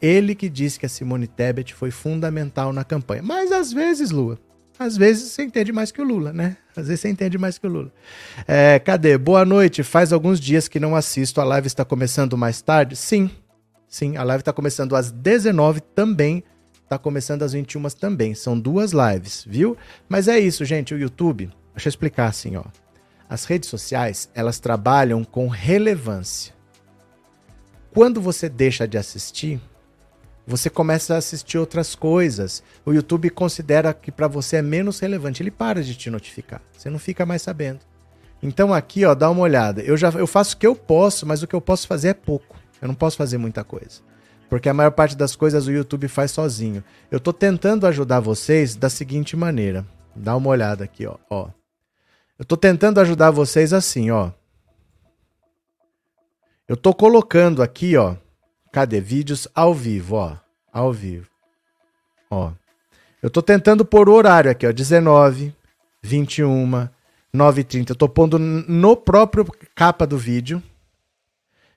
Ele 0.00 0.34
que 0.34 0.48
disse 0.48 0.80
que 0.80 0.86
a 0.86 0.88
Simone 0.88 1.28
Tebet 1.28 1.74
foi 1.74 1.92
fundamental 1.92 2.72
na 2.72 2.82
campanha. 2.82 3.22
Mas 3.22 3.52
às 3.52 3.72
vezes, 3.72 4.10
Lua, 4.10 4.36
às 4.76 4.96
vezes 4.96 5.30
você 5.30 5.44
entende 5.44 5.70
mais 5.70 5.92
que 5.92 6.00
o 6.00 6.04
Lula, 6.04 6.32
né? 6.32 6.56
Às 6.76 6.88
vezes 6.88 7.00
você 7.00 7.08
entende 7.08 7.38
mais 7.38 7.56
que 7.56 7.66
o 7.66 7.70
Lula. 7.70 7.92
É, 8.48 8.80
cadê? 8.80 9.16
Boa 9.16 9.44
noite. 9.44 9.84
Faz 9.84 10.12
alguns 10.12 10.40
dias 10.40 10.66
que 10.66 10.80
não 10.80 10.96
assisto. 10.96 11.40
A 11.40 11.44
live 11.44 11.68
está 11.68 11.84
começando 11.84 12.36
mais 12.36 12.60
tarde? 12.60 12.96
Sim. 12.96 13.30
Sim, 13.86 14.16
a 14.16 14.24
live 14.24 14.40
está 14.40 14.52
começando 14.52 14.96
às 14.96 15.12
19 15.12 15.80
também. 15.94 16.42
Está 16.82 16.98
começando 16.98 17.42
às 17.42 17.52
21 17.52 17.82
também. 17.90 18.34
São 18.34 18.58
duas 18.58 18.92
lives, 18.92 19.44
viu? 19.46 19.76
Mas 20.08 20.26
é 20.26 20.38
isso, 20.38 20.64
gente. 20.64 20.94
O 20.94 20.98
YouTube, 20.98 21.50
deixa 21.74 21.88
eu 21.88 21.90
explicar 21.90 22.26
assim, 22.26 22.56
ó. 22.56 22.64
As 23.32 23.46
redes 23.46 23.70
sociais, 23.70 24.28
elas 24.34 24.60
trabalham 24.60 25.24
com 25.24 25.48
relevância. 25.48 26.52
Quando 27.90 28.20
você 28.20 28.46
deixa 28.46 28.86
de 28.86 28.98
assistir, 28.98 29.58
você 30.46 30.68
começa 30.68 31.14
a 31.14 31.16
assistir 31.16 31.56
outras 31.56 31.94
coisas. 31.94 32.62
O 32.84 32.92
YouTube 32.92 33.30
considera 33.30 33.94
que 33.94 34.12
para 34.12 34.28
você 34.28 34.56
é 34.56 34.62
menos 34.62 35.00
relevante, 35.00 35.42
ele 35.42 35.50
para 35.50 35.82
de 35.82 35.94
te 35.94 36.10
notificar. 36.10 36.60
Você 36.76 36.90
não 36.90 36.98
fica 36.98 37.24
mais 37.24 37.40
sabendo. 37.40 37.80
Então 38.42 38.74
aqui, 38.74 39.02
ó, 39.06 39.14
dá 39.14 39.30
uma 39.30 39.40
olhada. 39.40 39.80
Eu 39.80 39.96
já 39.96 40.10
eu 40.10 40.26
faço 40.26 40.54
o 40.54 40.58
que 40.58 40.66
eu 40.66 40.76
posso, 40.76 41.24
mas 41.24 41.42
o 41.42 41.46
que 41.46 41.54
eu 41.54 41.60
posso 41.62 41.86
fazer 41.86 42.08
é 42.08 42.14
pouco. 42.14 42.54
Eu 42.82 42.88
não 42.88 42.94
posso 42.94 43.16
fazer 43.16 43.38
muita 43.38 43.64
coisa. 43.64 44.02
Porque 44.50 44.68
a 44.68 44.74
maior 44.74 44.90
parte 44.90 45.16
das 45.16 45.34
coisas 45.34 45.66
o 45.66 45.72
YouTube 45.72 46.06
faz 46.06 46.32
sozinho. 46.32 46.84
Eu 47.10 47.18
tô 47.18 47.32
tentando 47.32 47.86
ajudar 47.86 48.20
vocês 48.20 48.76
da 48.76 48.90
seguinte 48.90 49.38
maneira. 49.38 49.86
Dá 50.14 50.36
uma 50.36 50.50
olhada 50.50 50.84
aqui, 50.84 51.06
ó, 51.06 51.16
ó. 51.30 51.48
Eu 52.38 52.44
tô 52.44 52.56
tentando 52.56 53.00
ajudar 53.00 53.30
vocês 53.30 53.72
assim, 53.72 54.10
ó. 54.10 54.30
Eu 56.68 56.76
tô 56.76 56.94
colocando 56.94 57.62
aqui, 57.62 57.96
ó, 57.96 58.16
Cadê? 58.72 59.02
Vídeos 59.02 59.46
ao 59.54 59.74
vivo, 59.74 60.16
ó. 60.16 60.36
Ao 60.72 60.90
vivo. 60.90 61.28
Ó. 62.30 62.52
Eu 63.22 63.28
tô 63.28 63.42
tentando 63.42 63.84
pôr 63.84 64.08
o 64.08 64.14
horário 64.14 64.50
aqui, 64.50 64.66
ó. 64.66 64.72
19, 64.72 65.54
21, 66.02 66.88
9h30. 67.34 67.90
Eu 67.90 67.94
tô 67.94 68.08
pondo 68.08 68.38
no 68.38 68.96
próprio 68.96 69.46
capa 69.74 70.06
do 70.06 70.16
vídeo. 70.16 70.62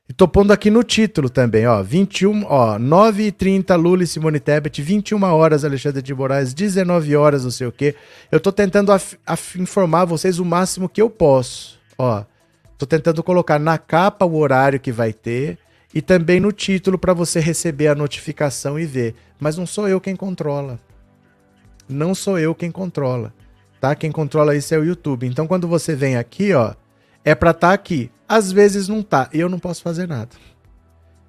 E 0.08 0.14
tô 0.14 0.28
pondo 0.28 0.54
aqui 0.54 0.70
no 0.70 0.84
título 0.84 1.30
também, 1.30 1.66
ó. 1.66 1.82
21, 1.82 2.46
ó. 2.46 2.78
9h30, 2.78 3.76
Lula 3.76 4.04
e 4.04 4.08
Simone 4.08 4.40
Tebet. 4.40 4.82
21 4.82 5.24
horas, 5.24 5.66
Alexandre 5.66 6.02
de 6.02 6.14
Moraes. 6.14 6.54
19 6.54 7.16
horas, 7.16 7.44
não 7.44 7.52
sei 7.52 7.66
o 7.66 7.72
quê. 7.72 7.96
Eu 8.32 8.40
tô 8.40 8.52
tentando 8.52 8.92
informar 9.58 10.06
vocês 10.06 10.38
o 10.38 10.46
máximo 10.46 10.88
que 10.88 11.02
eu 11.02 11.10
posso. 11.10 11.80
Ó. 11.98 12.24
Tô 12.78 12.86
tentando 12.86 13.24
colocar 13.24 13.58
na 13.58 13.78
capa 13.78 14.26
o 14.26 14.38
horário 14.38 14.80
que 14.80 14.92
vai 14.92 15.12
ter 15.12 15.58
e 15.94 16.02
também 16.02 16.42
no 16.42 16.52
título 16.52 17.00
para 17.00 17.14
você 17.14 17.40
receber 17.40 17.88
a 17.88 17.96
notificação 17.96 18.78
e 18.78 18.86
ver. 18.86 19.16
Mas 19.40 19.58
não 19.58 19.66
sou 19.66 19.88
eu 19.88 20.02
quem 20.02 20.16
controla. 20.16 20.78
Não 21.88 22.14
sou 22.14 22.38
eu 22.38 22.54
quem 22.54 22.70
controla, 22.70 23.34
tá? 23.80 23.96
Quem 23.96 24.12
controla 24.12 24.56
isso 24.56 24.76
é 24.76 24.78
o 24.78 24.84
YouTube. 24.84 25.26
Então 25.26 25.48
quando 25.48 25.68
você 25.68 25.96
vem 25.96 26.18
aqui, 26.18 26.54
ó, 26.54 26.74
é 27.26 27.34
para 27.34 27.50
estar 27.50 27.70
tá 27.70 27.74
aqui. 27.74 28.12
Às 28.28 28.52
vezes 28.52 28.88
não 28.88 29.02
tá, 29.02 29.30
e 29.34 29.40
eu 29.40 29.50
não 29.50 29.60
posso 29.60 29.82
fazer 29.82 30.08
nada. 30.08 30.36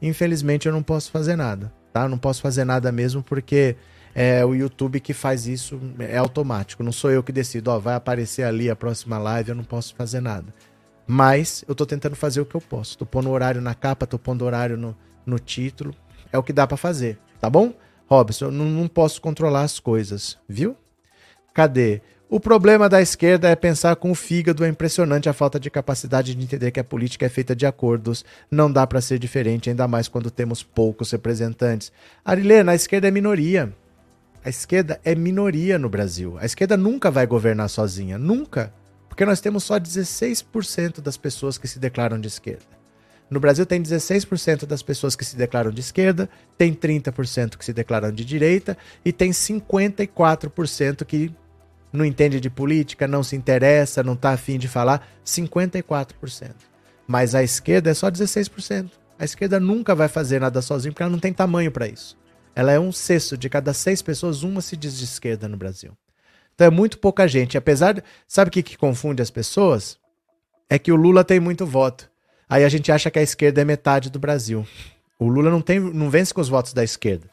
Infelizmente 0.01 0.67
eu 0.67 0.73
não 0.73 0.83
posso 0.83 1.11
fazer 1.11 1.35
nada, 1.37 1.73
tá? 1.93 2.03
Eu 2.03 2.09
não 2.09 2.19
posso 2.19 2.43
fazer 2.43 2.65
nada 2.65 2.93
mesmo 2.93 3.23
porque 3.23 3.77
é 4.15 4.45
o 4.45 4.55
YouTube 4.55 5.01
que 5.01 5.13
faz 5.13 5.47
isso, 5.47 5.81
é 5.99 6.17
automático. 6.19 6.83
Não 6.83 6.93
sou 6.93 7.11
eu 7.11 7.23
que 7.23 7.33
decido, 7.33 7.71
ó, 7.71 7.79
vai 7.79 7.95
aparecer 7.95 8.45
ali 8.45 8.71
a 8.71 8.77
próxima 8.77 9.19
live, 9.19 9.51
eu 9.51 9.55
não 9.55 9.65
posso 9.65 9.95
fazer 9.95 10.21
nada. 10.21 10.55
Mas 11.07 11.65
eu 11.69 11.75
tô 11.75 11.87
tentando 11.87 12.17
fazer 12.17 12.41
o 12.41 12.47
que 12.47 12.55
eu 12.55 12.61
posso. 12.61 12.99
Tô 12.99 13.07
pondo 13.07 13.31
horário 13.31 13.61
na 13.61 13.75
capa, 13.75 14.07
tô 14.07 14.19
pondo 14.19 14.45
horário 14.45 14.77
no, 14.77 14.97
no 15.25 15.39
título. 15.39 15.95
É 16.33 16.39
o 16.39 16.43
que 16.43 16.53
dá 16.53 16.67
para 16.67 16.77
fazer, 16.77 17.19
tá 17.41 17.49
bom? 17.49 17.73
Robson, 18.09 18.47
eu 18.47 18.51
não, 18.51 18.67
não 18.67 18.89
posso 18.89 19.21
controlar 19.21 19.63
as 19.63 19.79
coisas, 19.79 20.39
viu? 20.49 20.77
Cadê? 21.55 22.03
O 22.29 22.41
problema 22.41 22.89
da 22.89 23.01
esquerda 23.01 23.49
é 23.49 23.55
pensar 23.55 23.95
com 23.95 24.11
o 24.11 24.15
fígado, 24.15 24.65
é 24.65 24.69
impressionante 24.69 25.29
a 25.29 25.33
falta 25.33 25.61
de 25.61 25.71
capacidade 25.71 26.35
de 26.35 26.43
entender 26.43 26.73
que 26.73 26.81
a 26.81 26.85
política 26.85 27.25
é 27.25 27.29
feita 27.29 27.55
de 27.55 27.65
acordos. 27.65 28.25
Não 28.51 28.71
dá 28.71 28.85
para 28.85 29.01
ser 29.01 29.21
diferente, 29.21 29.71
ainda 29.71 29.87
mais 29.87 30.09
quando 30.09 30.29
temos 30.29 30.61
poucos 30.61 31.13
representantes. 31.13 31.93
Arilena, 32.25 32.73
a 32.73 32.75
esquerda 32.75 33.07
é 33.07 33.13
minoria. 33.13 33.73
A 34.45 34.49
esquerda 34.49 35.01
é 35.05 35.15
minoria 35.15 35.79
no 35.79 35.89
Brasil. 35.89 36.37
A 36.41 36.45
esquerda 36.45 36.77
nunca 36.77 37.13
vai 37.13 37.29
governar 37.29 37.69
sozinha, 37.69 38.19
nunca. 38.19 38.75
Porque 39.09 39.25
nós 39.25 39.41
temos 39.41 39.63
só 39.63 39.79
16% 39.79 41.01
das 41.01 41.17
pessoas 41.17 41.57
que 41.57 41.69
se 41.69 41.79
declaram 41.79 42.21
de 42.21 42.27
esquerda. 42.27 42.77
No 43.31 43.39
Brasil 43.39 43.65
tem 43.65 43.81
16% 43.81 44.67
das 44.67 44.83
pessoas 44.83 45.15
que 45.15 45.25
se 45.25 45.37
declaram 45.37 45.71
de 45.71 45.81
esquerda, 45.81 46.29
tem 46.59 46.75
30% 46.75 47.57
que 47.57 47.65
se 47.65 47.73
declaram 47.73 48.11
de 48.11 48.25
direita 48.25 48.77
e 49.05 49.13
tem 49.13 49.31
54% 49.31 51.05
que 51.05 51.33
não 51.97 52.05
entende 52.05 52.39
de 52.39 52.51
política, 52.51 53.09
não 53.09 53.23
se 53.23 53.35
interessa, 53.35 54.03
não 54.03 54.13
está 54.13 54.31
afim 54.31 54.59
de 54.59 54.69
falar, 54.69 55.07
54%. 55.25 56.53
Mas 57.07 57.35
a 57.35 57.43
esquerda 57.43 57.91
é 57.91 57.95
só 57.95 58.11
16%. 58.11 58.91
A 59.19 59.25
esquerda 59.25 59.59
nunca 59.59 59.95
vai 59.95 60.09
fazer 60.09 60.41
nada 60.41 60.61
sozinha 60.61 60.93
porque 60.93 61.03
ela 61.03 61.11
não 61.11 61.19
tem 61.19 61.33
tamanho 61.33 61.73
para 61.73 61.89
isso. 61.89 62.17
Ela 62.55 62.73
é 62.73 62.81
um 62.81 62.93
sexto 62.93 63.37
de 63.37 63.49
cada 63.49 63.73
seis 63.73 64.03
pessoas, 64.03 64.43
uma 64.43 64.61
se 64.61 64.77
diz 64.77 64.97
de 64.97 65.05
esquerda 65.05 65.49
no 65.49 65.57
Brasil. 65.57 65.93
Então 66.55 66.67
é 66.67 66.71
muito 66.71 66.99
pouca 66.99 67.29
gente. 67.29 67.57
Apesar 67.57 67.93
de. 67.93 68.03
Sabe 68.27 68.49
o 68.49 68.53
que, 68.53 68.63
que 68.63 68.79
confunde 68.79 69.23
as 69.23 69.31
pessoas? 69.31 69.99
É 70.69 70.79
que 70.79 70.91
o 70.91 70.97
Lula 70.97 71.23
tem 71.23 71.39
muito 71.39 71.67
voto. 71.67 72.11
Aí 72.49 72.65
a 72.65 72.69
gente 72.69 72.91
acha 72.91 73.11
que 73.11 73.19
a 73.19 73.23
esquerda 73.23 73.61
é 73.61 73.65
metade 73.65 74.11
do 74.11 74.19
Brasil. 74.19 74.67
O 75.19 75.29
Lula 75.29 75.51
não, 75.51 75.61
tem, 75.61 75.79
não 75.81 76.11
vence 76.11 76.33
com 76.33 76.41
os 76.41 76.49
votos 76.49 76.73
da 76.73 76.83
esquerda. 76.83 77.29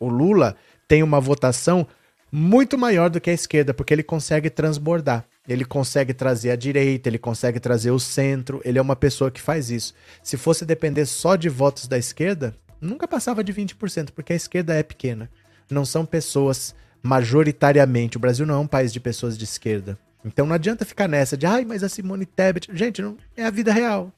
O 0.00 0.08
Lula 0.08 0.56
tem 0.88 1.02
uma 1.02 1.20
votação 1.20 1.86
muito 2.34 2.78
maior 2.78 3.10
do 3.10 3.20
que 3.20 3.28
a 3.28 3.34
esquerda, 3.34 3.74
porque 3.74 3.92
ele 3.92 4.02
consegue 4.02 4.48
transbordar. 4.48 5.26
Ele 5.46 5.66
consegue 5.66 6.14
trazer 6.14 6.50
a 6.50 6.56
direita, 6.56 7.10
ele 7.10 7.18
consegue 7.18 7.60
trazer 7.60 7.90
o 7.90 7.98
centro. 7.98 8.62
Ele 8.64 8.78
é 8.78 8.82
uma 8.82 8.96
pessoa 8.96 9.30
que 9.30 9.40
faz 9.40 9.70
isso. 9.70 9.92
Se 10.22 10.38
fosse 10.38 10.64
depender 10.64 11.04
só 11.04 11.36
de 11.36 11.50
votos 11.50 11.86
da 11.86 11.98
esquerda, 11.98 12.56
nunca 12.80 13.06
passava 13.06 13.44
de 13.44 13.52
20%, 13.52 14.12
porque 14.14 14.32
a 14.32 14.36
esquerda 14.36 14.74
é 14.74 14.82
pequena. 14.82 15.28
Não 15.70 15.84
são 15.84 16.06
pessoas 16.06 16.74
majoritariamente. 17.02 18.16
O 18.16 18.20
Brasil 18.20 18.46
não 18.46 18.54
é 18.54 18.58
um 18.58 18.66
país 18.66 18.92
de 18.92 19.00
pessoas 19.00 19.36
de 19.36 19.44
esquerda. 19.44 19.98
Então 20.24 20.46
não 20.46 20.54
adianta 20.54 20.84
ficar 20.86 21.08
nessa 21.08 21.36
de, 21.36 21.44
ai, 21.44 21.64
mas 21.66 21.82
a 21.82 21.88
Simone 21.88 22.24
Tebet. 22.24 22.70
Gente, 22.72 23.02
não, 23.02 23.18
é 23.36 23.44
a 23.44 23.50
vida 23.50 23.72
real. 23.72 24.10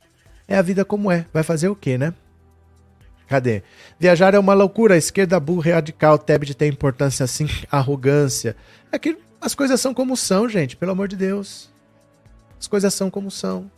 É 0.47 0.57
a 0.57 0.63
vida 0.63 0.85
como 0.85 1.11
é. 1.11 1.27
Vai 1.33 1.43
fazer 1.43 1.69
o 1.69 1.75
quê, 1.75 1.99
né? 1.99 2.15
Cadê? 3.29 3.63
Viajar 3.99 4.35
é 4.35 4.39
uma 4.39 4.55
loucura. 4.55 4.95
A 4.95 4.99
esquerda 4.99 5.41
burra 5.41 5.71
e 5.71 5.73
radical. 5.73 6.19
Tebet 6.19 6.55
tem 6.55 6.69
importância 6.69 7.25
assim. 7.25 7.47
Arrogância. 7.71 8.57
É 8.93 8.99
que 8.99 9.17
as 9.41 9.55
coisas 9.55 9.81
são 9.81 9.93
como 9.95 10.17
são, 10.17 10.49
gente. 10.49 10.77
Pelo 10.77 10.93
amor 10.93 11.09
de 11.09 11.17
Deus. 11.17 11.71
As 12.59 12.67
coisas 12.67 12.93
são 12.95 13.11
como 13.11 13.31
são. 13.31 13.71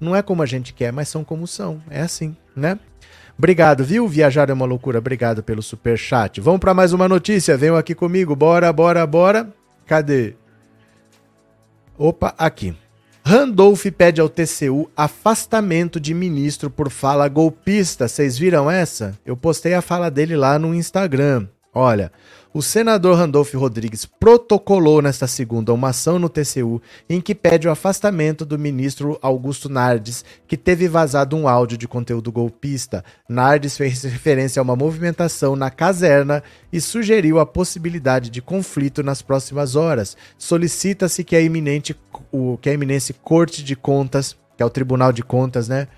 Não 0.00 0.14
é 0.14 0.22
como 0.22 0.42
a 0.42 0.46
gente 0.46 0.74
quer, 0.74 0.92
mas 0.92 1.08
são 1.08 1.24
como 1.24 1.46
são. 1.46 1.80
É 1.88 2.02
assim, 2.02 2.36
né? 2.54 2.78
Obrigado, 3.38 3.84
viu? 3.84 4.08
Viajar 4.08 4.48
é 4.48 4.52
uma 4.52 4.64
loucura. 4.64 4.98
Obrigado 4.98 5.42
pelo 5.42 5.62
super 5.62 5.98
chat. 5.98 6.40
Vamos 6.40 6.60
para 6.60 6.74
mais 6.74 6.92
uma 6.92 7.08
notícia. 7.08 7.56
Venham 7.56 7.76
aqui 7.76 7.94
comigo. 7.94 8.34
Bora, 8.34 8.72
bora, 8.72 9.06
bora. 9.06 9.52
Cadê? 9.86 10.34
Opa, 11.98 12.34
aqui. 12.38 12.74
Randolph 13.28 13.86
pede 13.98 14.20
ao 14.20 14.28
TCU 14.28 14.88
afastamento 14.96 15.98
de 15.98 16.14
ministro 16.14 16.70
por 16.70 16.88
fala 16.88 17.26
golpista. 17.26 18.06
Vocês 18.06 18.38
viram 18.38 18.70
essa? 18.70 19.18
Eu 19.26 19.36
postei 19.36 19.74
a 19.74 19.82
fala 19.82 20.08
dele 20.08 20.36
lá 20.36 20.60
no 20.60 20.72
Instagram. 20.72 21.48
Olha, 21.74 22.12
o 22.56 22.62
senador 22.62 23.18
Randolph 23.18 23.52
Rodrigues 23.52 24.06
protocolou 24.06 25.02
nesta 25.02 25.26
segunda 25.26 25.74
uma 25.74 25.90
ação 25.90 26.18
no 26.18 26.26
TCU 26.26 26.80
em 27.06 27.20
que 27.20 27.34
pede 27.34 27.68
o 27.68 27.70
afastamento 27.70 28.46
do 28.46 28.58
ministro 28.58 29.18
Augusto 29.20 29.68
Nardes, 29.68 30.24
que 30.48 30.56
teve 30.56 30.88
vazado 30.88 31.36
um 31.36 31.46
áudio 31.46 31.76
de 31.76 31.86
conteúdo 31.86 32.32
golpista. 32.32 33.04
Nardes 33.28 33.76
fez 33.76 34.04
referência 34.04 34.58
a 34.58 34.62
uma 34.62 34.74
movimentação 34.74 35.54
na 35.54 35.70
caserna 35.70 36.42
e 36.72 36.80
sugeriu 36.80 37.38
a 37.38 37.44
possibilidade 37.44 38.30
de 38.30 38.40
conflito 38.40 39.02
nas 39.02 39.20
próximas 39.20 39.76
horas. 39.76 40.16
Solicita-se 40.38 41.24
que 41.24 41.36
a 41.36 41.42
iminente 41.42 41.94
o 42.32 42.56
que 42.56 42.70
a 42.70 42.72
eminente 42.72 43.12
Corte 43.12 43.62
de 43.62 43.76
Contas, 43.76 44.34
que 44.56 44.62
é 44.62 44.66
o 44.66 44.70
Tribunal 44.70 45.12
de 45.12 45.22
Contas, 45.22 45.68
né, 45.68 45.88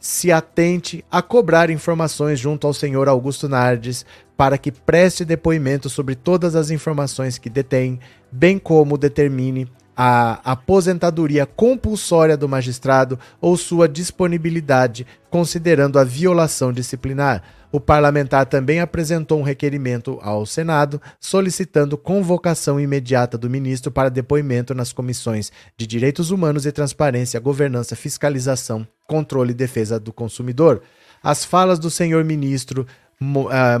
se 0.00 0.30
atente 0.30 1.04
a 1.10 1.22
cobrar 1.22 1.70
informações 1.70 2.38
junto 2.38 2.66
ao 2.66 2.74
senhor 2.74 3.08
Augusto 3.08 3.48
Nardes 3.48 4.04
para 4.38 4.56
que 4.56 4.70
preste 4.70 5.24
depoimento 5.24 5.90
sobre 5.90 6.14
todas 6.14 6.54
as 6.54 6.70
informações 6.70 7.38
que 7.38 7.50
detém, 7.50 7.98
bem 8.30 8.56
como 8.56 8.96
determine 8.96 9.66
a 9.96 10.52
aposentadoria 10.52 11.44
compulsória 11.44 12.36
do 12.36 12.48
magistrado 12.48 13.18
ou 13.40 13.56
sua 13.56 13.88
disponibilidade, 13.88 15.04
considerando 15.28 15.98
a 15.98 16.04
violação 16.04 16.72
disciplinar. 16.72 17.42
O 17.72 17.80
parlamentar 17.80 18.46
também 18.46 18.78
apresentou 18.78 19.40
um 19.40 19.42
requerimento 19.42 20.20
ao 20.22 20.46
Senado 20.46 21.02
solicitando 21.18 21.98
convocação 21.98 22.78
imediata 22.78 23.36
do 23.36 23.50
ministro 23.50 23.90
para 23.90 24.08
depoimento 24.08 24.72
nas 24.72 24.92
comissões 24.92 25.50
de 25.76 25.84
Direitos 25.84 26.30
Humanos 26.30 26.64
e 26.64 26.70
Transparência, 26.70 27.40
Governança, 27.40 27.96
Fiscalização, 27.96 28.86
Controle 29.04 29.50
e 29.50 29.54
Defesa 29.54 29.98
do 29.98 30.12
Consumidor. 30.12 30.80
As 31.20 31.44
falas 31.44 31.80
do 31.80 31.90
senhor 31.90 32.24
ministro 32.24 32.86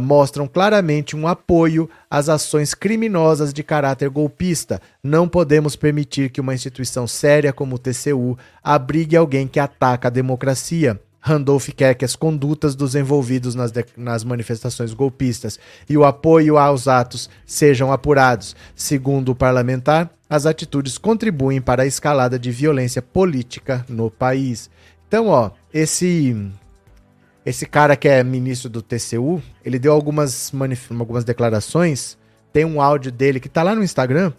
mostram 0.00 0.48
claramente 0.48 1.16
um 1.16 1.28
apoio 1.28 1.88
às 2.10 2.28
ações 2.28 2.74
criminosas 2.74 3.52
de 3.52 3.62
caráter 3.62 4.08
golpista. 4.08 4.80
Não 5.02 5.28
podemos 5.28 5.76
permitir 5.76 6.30
que 6.30 6.40
uma 6.40 6.54
instituição 6.54 7.06
séria 7.06 7.52
como 7.52 7.76
o 7.76 7.78
TCU 7.78 8.36
abrigue 8.62 9.16
alguém 9.16 9.46
que 9.46 9.60
ataca 9.60 10.08
a 10.08 10.10
democracia. 10.10 11.00
Randolph 11.20 11.68
quer 11.76 11.94
que 11.94 12.04
as 12.04 12.16
condutas 12.16 12.74
dos 12.74 12.94
envolvidos 12.94 13.54
nas, 13.54 13.72
nas 13.96 14.24
manifestações 14.24 14.94
golpistas 14.94 15.58
e 15.88 15.96
o 15.96 16.04
apoio 16.04 16.56
aos 16.56 16.88
atos 16.88 17.28
sejam 17.44 17.92
apurados. 17.92 18.56
Segundo 18.74 19.30
o 19.30 19.34
parlamentar, 19.34 20.10
as 20.30 20.46
atitudes 20.46 20.96
contribuem 20.96 21.60
para 21.60 21.82
a 21.82 21.86
escalada 21.86 22.38
de 22.38 22.50
violência 22.50 23.02
política 23.02 23.84
no 23.88 24.10
país. 24.10 24.70
Então, 25.06 25.28
ó, 25.28 25.50
esse 25.72 26.36
esse 27.48 27.64
cara 27.64 27.96
que 27.96 28.06
é 28.06 28.22
ministro 28.22 28.68
do 28.68 28.82
TCU, 28.82 29.42
ele 29.64 29.78
deu 29.78 29.94
algumas, 29.94 30.52
algumas 30.98 31.24
declarações. 31.24 32.18
Tem 32.52 32.62
um 32.62 32.78
áudio 32.78 33.10
dele 33.10 33.40
que 33.40 33.48
tá 33.48 33.62
lá 33.62 33.74
no 33.74 33.82
Instagram, 33.82 34.34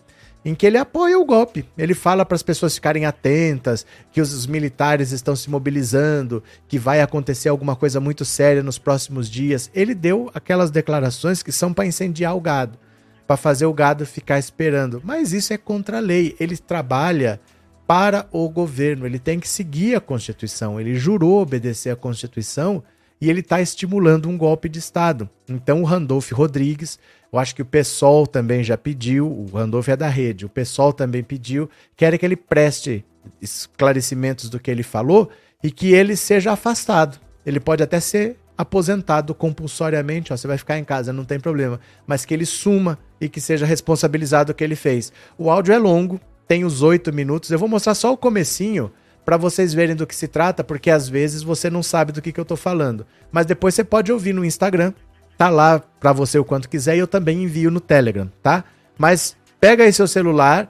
em 0.45 0.53
que 0.53 0.64
ele 0.64 0.78
apoia 0.78 1.18
o 1.18 1.26
golpe. 1.26 1.66
Ele 1.76 1.95
fala 1.95 2.24
para 2.24 2.36
as 2.36 2.43
pessoas 2.43 2.76
ficarem 2.76 3.07
atentas, 3.07 3.84
que 4.12 4.22
os 4.22 4.45
militares 4.45 5.12
estão 5.12 5.36
se 5.36 5.49
mobilizando, 5.49 6.43
que 6.68 6.78
vai 6.78 7.01
acontecer 7.01 7.49
alguma 7.49 7.76
coisa 7.76 7.99
muito 7.99 8.24
séria 8.24 8.62
nos 8.62 8.78
próximos 8.78 9.28
dias. 9.28 9.72
Ele 9.74 9.95
deu 9.95 10.30
aquelas 10.36 10.70
declarações 10.70 11.41
que 11.41 11.51
são 11.51 11.74
para 11.74 11.88
incendiar 11.88 12.38
o 12.38 12.41
gado, 12.41 12.78
para 13.26 13.36
fazer 13.36 13.66
o 13.66 13.74
gado 13.74 14.05
ficar 14.05 14.38
esperando. 14.38 15.01
Mas 15.03 15.34
isso 15.34 15.51
é 15.51 15.57
contra 15.57 15.97
a 15.97 16.01
lei. 16.01 16.36
Ele 16.39 16.55
trabalha 16.55 17.41
para 17.88 18.28
o 18.32 18.47
governo, 18.47 19.07
ele 19.07 19.18
tem 19.18 19.39
que 19.39 19.49
seguir 19.49 19.95
a 19.95 19.99
Constituição. 19.99 20.80
Ele 20.80 20.93
jurou 20.93 21.41
obedecer 21.41 21.89
a 21.89 21.95
Constituição 21.95 22.84
e 23.22 23.30
ele 23.30 23.41
está 23.41 23.61
estimulando 23.61 24.30
um 24.30 24.38
golpe 24.38 24.70
de 24.70 24.80
Estado. 24.80 25.30
Então 25.47 25.82
o 25.82 25.86
Randolph 25.86 26.32
Rodrigues, 26.32 26.99
eu 27.32 27.39
acho 27.39 27.55
que 27.55 27.61
o 27.61 27.65
PSOL 27.65 28.26
também 28.26 28.63
já 28.63 28.78
pediu, 28.78 29.28
o 29.28 29.49
Randolph 29.53 29.89
é 29.89 29.95
da 29.95 30.07
rede, 30.07 30.45
o 30.45 30.49
PSOL 30.49 30.93
também 30.93 31.24
pediu, 31.24 31.70
quer 31.95 32.17
que 32.17 32.26
ele 32.26 32.36
preste 32.36 33.03
esclarecimentos 33.41 34.49
do 34.49 34.59
que 34.59 34.72
ele 34.72 34.84
falou 34.84 35.30
e 35.63 35.70
que 35.70 35.93
ele 35.93 36.15
seja 36.15 36.51
afastado. 36.51 37.20
Ele 37.45 37.59
pode 37.59 37.84
até 37.84 37.99
ser 37.99 38.38
aposentado 38.57 39.34
compulsoriamente, 39.34 40.34
ó, 40.34 40.38
você 40.38 40.47
vai 40.47 40.57
ficar 40.57 40.78
em 40.78 40.84
casa, 40.84 41.13
não 41.13 41.24
tem 41.24 41.39
problema, 41.39 41.80
mas 42.05 42.26
que 42.26 42.34
ele 42.34 42.45
suma 42.45 42.99
e 43.20 43.30
que 43.30 43.39
seja 43.39 43.65
responsabilizado 43.65 44.51
o 44.51 44.55
que 44.55 44.63
ele 44.63 44.76
fez. 44.76 45.13
O 45.38 45.49
áudio 45.49 45.74
é 45.74 45.78
longo, 45.78 46.20
tem 46.45 46.65
os 46.65 46.82
oito 46.82 47.13
minutos, 47.13 47.51
eu 47.51 47.59
vou 47.59 47.70
mostrar 47.70 47.95
só 47.95 48.11
o 48.11 48.17
comecinho 48.17 48.91
para 49.30 49.38
vocês 49.38 49.73
verem 49.73 49.95
do 49.95 50.07
que 50.07 50.15
se 50.15 50.27
trata, 50.27 50.63
porque 50.63 50.89
às 50.89 51.07
vezes 51.07 51.43
você 51.43 51.69
não 51.69 51.84
sabe 51.84 52.11
do 52.11 52.21
que, 52.21 52.32
que 52.32 52.39
eu 52.39 52.45
tô 52.45 52.55
falando. 52.55 53.05
Mas 53.32 53.45
depois 53.45 53.75
você 53.75 53.84
pode 53.84 54.11
ouvir 54.11 54.34
no 54.34 54.43
Instagram, 54.43 54.91
tá 55.38 55.49
lá 55.49 55.80
para 55.99 56.11
você 56.11 56.39
o 56.39 56.43
quanto 56.43 56.67
quiser 56.67 56.95
e 56.95 56.99
eu 56.99 57.07
também 57.07 57.43
envio 57.43 57.69
no 57.69 57.80
Telegram, 57.80 58.27
tá? 58.41 58.63
Mas 58.97 59.38
Pega 59.59 59.84
aí 59.84 59.91
seu 59.91 60.07
celular, 60.07 60.69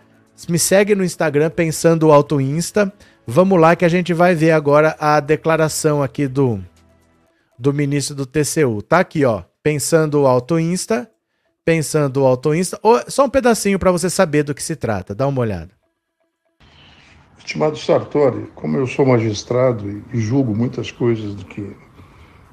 me 0.49 0.57
segue 0.57 0.95
no 0.95 1.03
Instagram 1.03 1.51
pensando 1.51 2.11
Auto 2.11 2.41
Insta. 2.41 2.91
Vamos 3.25 3.59
lá 3.61 3.75
que 3.75 3.85
a 3.85 3.89
gente 3.89 4.13
vai 4.15 4.33
ver 4.33 4.51
agora 4.51 4.95
a 4.99 5.19
declaração 5.19 6.01
aqui 6.01 6.27
do 6.27 6.59
do 7.57 7.71
ministro 7.71 8.15
do 8.15 8.25
TCU. 8.25 8.81
Tá 8.81 8.99
aqui, 8.99 9.25
ó, 9.25 9.43
pensando 9.61 10.25
Auto 10.25 10.57
Insta, 10.57 11.09
pensando 11.63 12.25
Auto 12.25 12.55
Insta. 12.55 12.79
Só 13.07 13.25
um 13.25 13.29
pedacinho 13.29 13.77
para 13.77 13.91
você 13.91 14.09
saber 14.09 14.41
do 14.41 14.55
que 14.55 14.63
se 14.63 14.75
trata. 14.75 15.13
Dá 15.13 15.27
uma 15.27 15.41
olhada. 15.41 15.78
Estimado 17.49 17.77
Sartori, 17.77 18.45
como 18.53 18.77
eu 18.77 18.85
sou 18.85 19.07
magistrado 19.07 20.03
e 20.13 20.19
julgo 20.19 20.55
muitas 20.55 20.91
coisas 20.91 21.33
do 21.33 21.43
que 21.45 21.75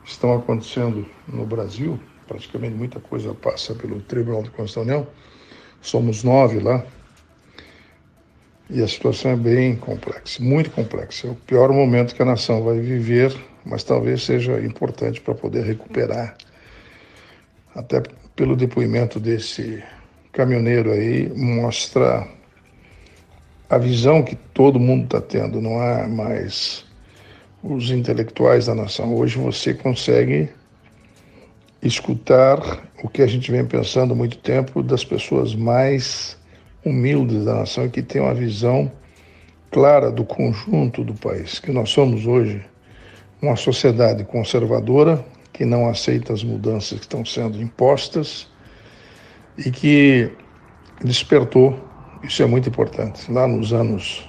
estão 0.03 0.35
acontecendo 0.35 1.05
no 1.29 1.45
Brasil, 1.45 2.01
praticamente 2.27 2.75
muita 2.75 2.99
coisa 2.99 3.35
passa 3.35 3.75
pelo 3.75 4.01
Tribunal 4.01 4.43
de 4.43 4.49
Constituição 4.49 5.07
somos 5.83 6.25
nove 6.25 6.61
lá, 6.61 6.83
e 8.71 8.83
a 8.83 8.89
situação 8.89 9.33
é 9.33 9.37
bem 9.37 9.77
complexa, 9.77 10.43
muito 10.43 10.71
complexa. 10.71 11.27
É 11.27 11.31
o 11.31 11.35
pior 11.35 11.71
momento 11.71 12.15
que 12.15 12.23
a 12.23 12.25
nação 12.25 12.65
vai 12.65 12.81
viver, 12.81 13.37
mas 13.67 13.85
talvez 13.85 14.23
seja 14.23 14.59
importante 14.63 15.21
para 15.21 15.35
poder 15.35 15.63
recuperar. 15.67 16.39
Até 17.75 18.03
pelo 18.35 18.57
depoimento 18.57 19.21
desse 19.21 19.85
caminhoneiro 20.33 20.91
aí, 20.91 21.31
mostra 21.37 22.35
a 23.69 23.79
visão 23.79 24.23
que 24.23 24.37
todo 24.37 24.79
mundo 24.79 25.05
está 25.05 25.21
tendo. 25.21 25.61
Não 25.61 25.81
há 25.81 26.07
mais 26.07 26.85
os 27.63 27.91
intelectuais 27.91 28.67
da 28.67 28.75
nação. 28.75 29.15
Hoje 29.15 29.39
você 29.39 29.75
consegue 29.75 30.49
escutar 31.83 32.59
o 33.03 33.09
que 33.09 33.23
a 33.23 33.27
gente 33.27 33.51
vem 33.51 33.65
pensando 33.65 34.13
há 34.13 34.17
muito 34.17 34.39
tempo 34.39 34.83
das 34.83 35.05
pessoas 35.05 35.55
mais 35.55 36.37
humildes 36.85 37.45
da 37.45 37.55
nação 37.55 37.89
que 37.89 38.03
têm 38.03 38.23
uma 38.23 38.35
visão 38.35 38.91
clara 39.71 40.11
do 40.11 40.25
conjunto 40.25 41.05
do 41.05 41.15
país, 41.15 41.59
que 41.59 41.73
nós 41.73 41.91
somos 41.91 42.27
hoje 42.27 42.65
uma 43.43 43.57
sociedade 43.57 44.25
conservadora 44.25 45.23
que 45.53 45.65
não 45.65 45.89
aceita 45.89 46.33
as 46.33 46.45
mudanças 46.45 46.99
que 46.99 47.05
estão 47.05 47.25
sendo 47.25 47.61
impostas 47.61 48.49
e 49.59 49.71
que 49.71 50.31
despertou, 51.03 51.79
isso 52.27 52.43
é 52.43 52.47
muito 52.47 52.69
importante. 52.69 53.31
Lá 53.31 53.47
nos 53.47 53.73
anos 53.73 54.29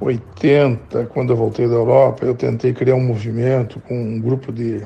80, 0.00 1.06
quando 1.06 1.30
eu 1.30 1.36
voltei 1.36 1.66
da 1.66 1.74
Europa, 1.74 2.24
eu 2.24 2.34
tentei 2.34 2.72
criar 2.72 2.94
um 2.94 3.04
movimento 3.04 3.80
com 3.80 3.94
um 3.94 4.20
grupo 4.20 4.52
de 4.52 4.82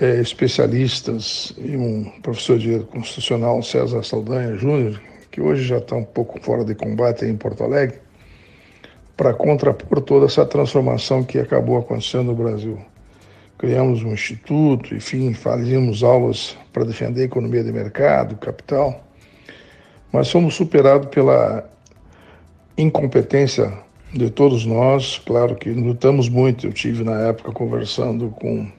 é, 0.00 0.20
especialistas 0.20 1.52
e 1.58 1.76
um 1.76 2.10
professor 2.22 2.58
de 2.58 2.64
direito 2.64 2.86
constitucional, 2.86 3.62
César 3.62 4.02
Saldanha 4.02 4.56
Júnior, 4.56 5.00
que 5.30 5.40
hoje 5.40 5.64
já 5.64 5.78
está 5.78 5.96
um 5.96 6.04
pouco 6.04 6.40
fora 6.42 6.64
de 6.64 6.74
combate 6.74 7.24
em 7.24 7.36
Porto 7.36 7.62
Alegre, 7.62 8.00
para 9.16 9.34
contrapor 9.34 10.00
toda 10.00 10.26
essa 10.26 10.44
transformação 10.46 11.22
que 11.22 11.38
acabou 11.38 11.78
acontecendo 11.78 12.24
no 12.24 12.34
Brasil. 12.34 12.78
Criamos 13.58 14.02
um 14.02 14.12
instituto, 14.12 14.94
enfim, 14.94 15.32
fazíamos 15.34 16.02
aulas 16.02 16.56
para 16.72 16.84
defender 16.84 17.22
a 17.22 17.24
economia 17.24 17.62
de 17.62 17.70
mercado, 17.70 18.36
capital, 18.36 19.04
mas 20.12 20.30
fomos 20.30 20.54
superados 20.54 21.08
pela 21.08 21.68
incompetência 22.76 23.72
de 24.12 24.30
todos 24.30 24.66
nós. 24.66 25.18
Claro 25.24 25.56
que 25.56 25.70
lutamos 25.70 26.28
muito. 26.28 26.66
Eu 26.66 26.72
tive 26.72 27.02
na 27.02 27.18
época 27.28 27.50
conversando 27.50 28.28
com 28.30 28.70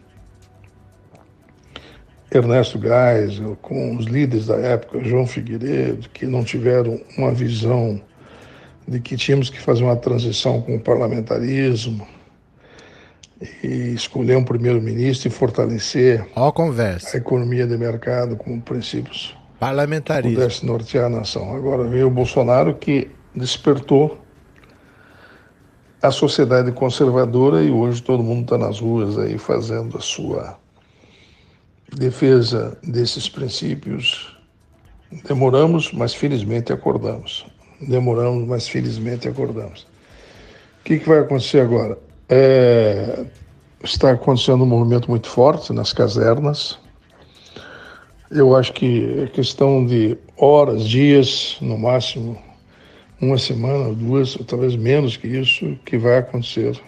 Ernesto 2.31 2.79
Geisel, 2.79 3.57
com 3.61 3.95
os 3.95 4.05
líderes 4.05 4.47
da 4.47 4.55
época, 4.57 5.03
João 5.03 5.25
Figueiredo, 5.25 6.09
que 6.09 6.25
não 6.25 6.43
tiveram 6.43 7.01
uma 7.17 7.31
visão 7.31 7.99
de 8.87 8.99
que 8.99 9.15
tínhamos 9.15 9.49
que 9.49 9.59
fazer 9.59 9.83
uma 9.83 9.95
transição 9.95 10.61
com 10.61 10.75
o 10.75 10.79
parlamentarismo 10.79 12.07
e 13.63 13.93
escolher 13.93 14.35
um 14.35 14.43
primeiro-ministro 14.43 15.27
e 15.27 15.31
fortalecer 15.31 16.25
a 17.13 17.17
economia 17.17 17.67
de 17.67 17.77
mercado 17.77 18.35
com 18.35 18.59
princípios 18.59 19.35
parlamentarismo 19.63 20.35
pudesse 20.35 20.65
nortear 20.65 21.05
a 21.05 21.09
nação. 21.09 21.55
Agora 21.55 21.85
veio 21.85 22.07
o 22.07 22.11
Bolsonaro 22.11 22.75
que 22.75 23.09
despertou 23.33 24.17
a 26.01 26.11
sociedade 26.11 26.69
conservadora 26.73 27.63
e 27.63 27.71
hoje 27.71 28.03
todo 28.03 28.21
mundo 28.21 28.43
está 28.43 28.57
nas 28.57 28.81
ruas 28.81 29.17
aí 29.17 29.37
fazendo 29.37 29.97
a 29.97 30.01
sua 30.01 30.57
defesa 31.93 32.77
desses 32.83 33.29
princípios. 33.29 34.37
Demoramos, 35.25 35.93
mas 35.93 36.13
felizmente 36.13 36.73
acordamos. 36.73 37.45
Demoramos, 37.79 38.45
mas 38.45 38.67
felizmente 38.67 39.29
acordamos. 39.29 39.83
O 40.81 40.83
que, 40.83 40.99
que 40.99 41.07
vai 41.07 41.19
acontecer 41.19 41.61
agora? 41.61 41.97
É, 42.27 43.25
está 43.81 44.11
acontecendo 44.11 44.63
um 44.63 44.67
movimento 44.67 45.09
muito 45.09 45.29
forte 45.29 45.71
nas 45.71 45.93
casernas. 45.93 46.82
Eu 48.35 48.55
acho 48.55 48.73
que 48.73 49.21
é 49.21 49.27
questão 49.27 49.85
de 49.85 50.17
horas, 50.35 50.89
dias, 50.89 51.55
no 51.61 51.77
máximo 51.77 52.41
uma 53.21 53.37
semana, 53.37 53.93
duas, 53.93 54.35
ou 54.35 54.43
talvez 54.43 54.75
menos 54.75 55.15
que 55.15 55.27
isso, 55.27 55.77
que 55.85 55.99
vai 55.99 56.17
acontecer 56.17 56.81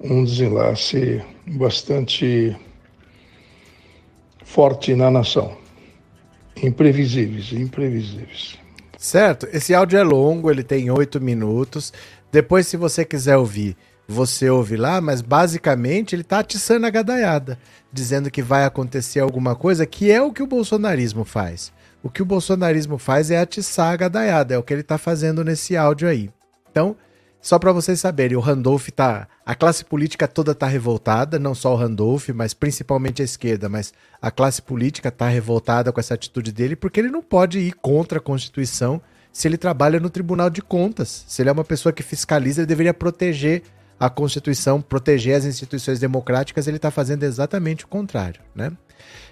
um 0.00 0.24
desenlace 0.24 1.22
bastante 1.46 2.56
forte 4.42 4.94
na 4.94 5.10
nação. 5.10 5.54
Imprevisíveis, 6.62 7.52
imprevisíveis. 7.52 8.58
Certo, 8.96 9.46
esse 9.52 9.74
áudio 9.74 9.98
é 9.98 10.02
longo, 10.02 10.50
ele 10.50 10.62
tem 10.62 10.90
oito 10.90 11.20
minutos. 11.20 11.92
Depois, 12.32 12.66
se 12.66 12.78
você 12.78 13.04
quiser 13.04 13.36
ouvir, 13.36 13.76
você 14.06 14.50
ouve 14.50 14.76
lá, 14.76 15.00
mas 15.00 15.20
basicamente 15.20 16.14
ele 16.14 16.22
está 16.22 16.40
atiçando 16.40 16.86
a 16.86 16.90
gadaiada, 16.90 17.58
dizendo 17.92 18.30
que 18.30 18.42
vai 18.42 18.64
acontecer 18.64 19.20
alguma 19.20 19.54
coisa, 19.54 19.86
que 19.86 20.10
é 20.10 20.20
o 20.20 20.32
que 20.32 20.42
o 20.42 20.46
bolsonarismo 20.46 21.24
faz. 21.24 21.72
O 22.02 22.10
que 22.10 22.20
o 22.22 22.26
bolsonarismo 22.26 22.98
faz 22.98 23.30
é 23.30 23.38
atiçar 23.38 23.92
a 23.92 23.96
gadaiada, 23.96 24.54
é 24.54 24.58
o 24.58 24.62
que 24.62 24.74
ele 24.74 24.82
está 24.82 24.98
fazendo 24.98 25.42
nesse 25.42 25.76
áudio 25.76 26.06
aí. 26.06 26.30
Então, 26.70 26.96
só 27.40 27.58
para 27.58 27.72
vocês 27.72 28.00
saberem, 28.00 28.36
o 28.36 28.40
Randolph 28.40 28.88
tá. 28.88 29.28
A 29.44 29.54
classe 29.54 29.84
política 29.84 30.26
toda 30.26 30.54
tá 30.54 30.66
revoltada, 30.66 31.38
não 31.38 31.54
só 31.54 31.74
o 31.74 31.76
Randolph, 31.76 32.30
mas 32.30 32.54
principalmente 32.54 33.20
a 33.20 33.24
esquerda, 33.24 33.68
mas 33.68 33.92
a 34.20 34.30
classe 34.30 34.62
política 34.62 35.10
tá 35.10 35.28
revoltada 35.28 35.92
com 35.92 36.00
essa 36.00 36.14
atitude 36.14 36.52
dele 36.52 36.74
porque 36.74 37.00
ele 37.00 37.10
não 37.10 37.22
pode 37.22 37.58
ir 37.58 37.72
contra 37.74 38.18
a 38.18 38.22
Constituição 38.22 39.00
se 39.30 39.46
ele 39.46 39.58
trabalha 39.58 40.00
no 40.00 40.08
Tribunal 40.08 40.48
de 40.48 40.62
Contas. 40.62 41.24
Se 41.28 41.42
ele 41.42 41.50
é 41.50 41.52
uma 41.52 41.64
pessoa 41.64 41.92
que 41.92 42.02
fiscaliza, 42.02 42.62
ele 42.62 42.66
deveria 42.66 42.94
proteger 42.94 43.62
a 44.04 44.10
Constituição, 44.10 44.82
proteger 44.82 45.36
as 45.36 45.44
instituições 45.44 45.98
democráticas, 45.98 46.66
ele 46.66 46.76
está 46.76 46.90
fazendo 46.90 47.22
exatamente 47.22 47.84
o 47.84 47.88
contrário, 47.88 48.40
né? 48.54 48.70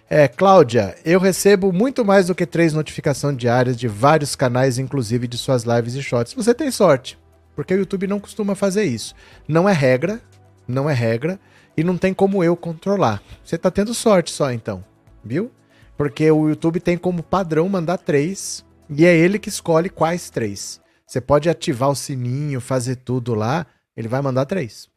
É, 0.08 0.28
Cláudia, 0.28 0.96
eu 1.04 1.18
recebo 1.18 1.72
muito 1.72 2.04
mais 2.04 2.26
do 2.26 2.34
que 2.34 2.44
três 2.44 2.72
notificações 2.72 3.36
diárias 3.36 3.76
de 3.76 3.88
vários 3.88 4.36
canais, 4.36 4.78
inclusive 4.78 5.26
de 5.26 5.38
suas 5.38 5.64
lives 5.64 5.94
e 5.94 6.02
shorts. 6.02 6.34
Você 6.34 6.52
tem 6.54 6.70
sorte. 6.70 7.18
Porque 7.54 7.74
o 7.74 7.78
YouTube 7.78 8.06
não 8.06 8.20
costuma 8.20 8.54
fazer 8.54 8.84
isso. 8.84 9.14
Não 9.46 9.68
é 9.68 9.72
regra, 9.72 10.20
não 10.66 10.88
é 10.88 10.94
regra, 10.94 11.38
e 11.76 11.84
não 11.84 11.96
tem 11.96 12.14
como 12.14 12.42
eu 12.42 12.56
controlar. 12.56 13.22
Você 13.44 13.58
tá 13.58 13.70
tendo 13.70 13.94
sorte 13.94 14.30
só 14.30 14.52
então, 14.52 14.84
viu? 15.24 15.50
Porque 15.96 16.30
o 16.30 16.48
YouTube 16.48 16.80
tem 16.80 16.96
como 16.96 17.22
padrão 17.22 17.68
mandar 17.68 17.98
três, 17.98 18.64
e 18.88 19.04
é 19.04 19.14
ele 19.14 19.38
que 19.38 19.48
escolhe 19.48 19.88
quais 19.88 20.30
três. 20.30 20.80
Você 21.06 21.20
pode 21.20 21.48
ativar 21.48 21.90
o 21.90 21.94
sininho, 21.94 22.60
fazer 22.60 22.96
tudo 22.96 23.34
lá, 23.34 23.66
ele 23.96 24.08
vai 24.08 24.20
mandar 24.20 24.46
três. 24.46 24.92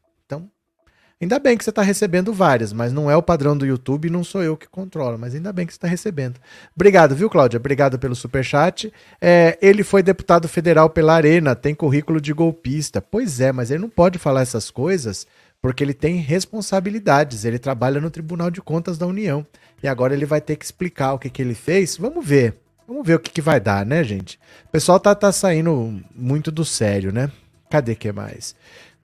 Ainda 1.21 1.39
bem 1.39 1.57
que 1.57 1.63
você 1.63 1.69
está 1.69 1.81
recebendo 1.81 2.33
várias, 2.33 2.73
mas 2.73 2.91
não 2.91 3.09
é 3.09 3.15
o 3.15 3.23
padrão 3.23 3.57
do 3.57 3.65
YouTube 3.65 4.09
não 4.09 4.21
sou 4.21 4.43
eu 4.43 4.57
que 4.57 4.67
controlo, 4.67 5.17
mas 5.17 5.33
ainda 5.33 5.53
bem 5.53 5.65
que 5.65 5.71
você 5.71 5.77
está 5.77 5.87
recebendo. 5.87 6.41
Obrigado, 6.75 7.15
viu, 7.15 7.29
Cláudia? 7.29 7.57
Obrigado 7.57 7.97
pelo 7.97 8.13
superchat. 8.13 8.91
É, 9.21 9.57
ele 9.61 9.81
foi 9.81 10.03
deputado 10.03 10.49
federal 10.49 10.89
pela 10.89 11.15
Arena, 11.15 11.55
tem 11.55 11.73
currículo 11.73 12.19
de 12.19 12.33
golpista. 12.33 13.01
Pois 13.01 13.39
é, 13.39 13.53
mas 13.53 13.71
ele 13.71 13.79
não 13.79 13.89
pode 13.89 14.19
falar 14.19 14.41
essas 14.41 14.69
coisas 14.69 15.25
porque 15.61 15.81
ele 15.81 15.93
tem 15.93 16.17
responsabilidades. 16.17 17.45
Ele 17.45 17.59
trabalha 17.59 18.01
no 18.01 18.11
Tribunal 18.11 18.51
de 18.51 18.61
Contas 18.61 18.97
da 18.97 19.07
União. 19.07 19.47
E 19.81 19.87
agora 19.87 20.13
ele 20.13 20.25
vai 20.25 20.41
ter 20.41 20.57
que 20.57 20.65
explicar 20.65 21.13
o 21.13 21.19
que, 21.19 21.29
que 21.29 21.41
ele 21.41 21.55
fez. 21.55 21.95
Vamos 21.95 22.25
ver. 22.25 22.55
Vamos 22.85 23.07
ver 23.07 23.15
o 23.15 23.19
que, 23.19 23.31
que 23.31 23.41
vai 23.41 23.59
dar, 23.59 23.85
né, 23.85 24.03
gente? 24.03 24.37
O 24.65 24.69
pessoal 24.69 24.99
tá, 24.99 25.15
tá 25.15 25.31
saindo 25.31 26.03
muito 26.13 26.51
do 26.51 26.65
sério, 26.65 27.13
né? 27.13 27.31
Cadê 27.69 27.95
que 27.95 28.11
mais? 28.11 28.55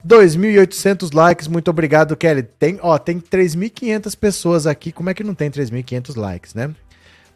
2.800 0.06 1.14
likes, 1.14 1.46
muito 1.46 1.70
obrigado, 1.70 2.16
Kelly. 2.16 2.42
Tem, 2.42 2.78
ó, 2.82 2.98
tem 2.98 3.20
3.500 3.20 4.16
pessoas 4.16 4.66
aqui, 4.66 4.90
como 4.90 5.10
é 5.10 5.14
que 5.14 5.22
não 5.22 5.34
tem 5.34 5.50
3.500 5.50 6.16
likes, 6.16 6.54
né? 6.54 6.74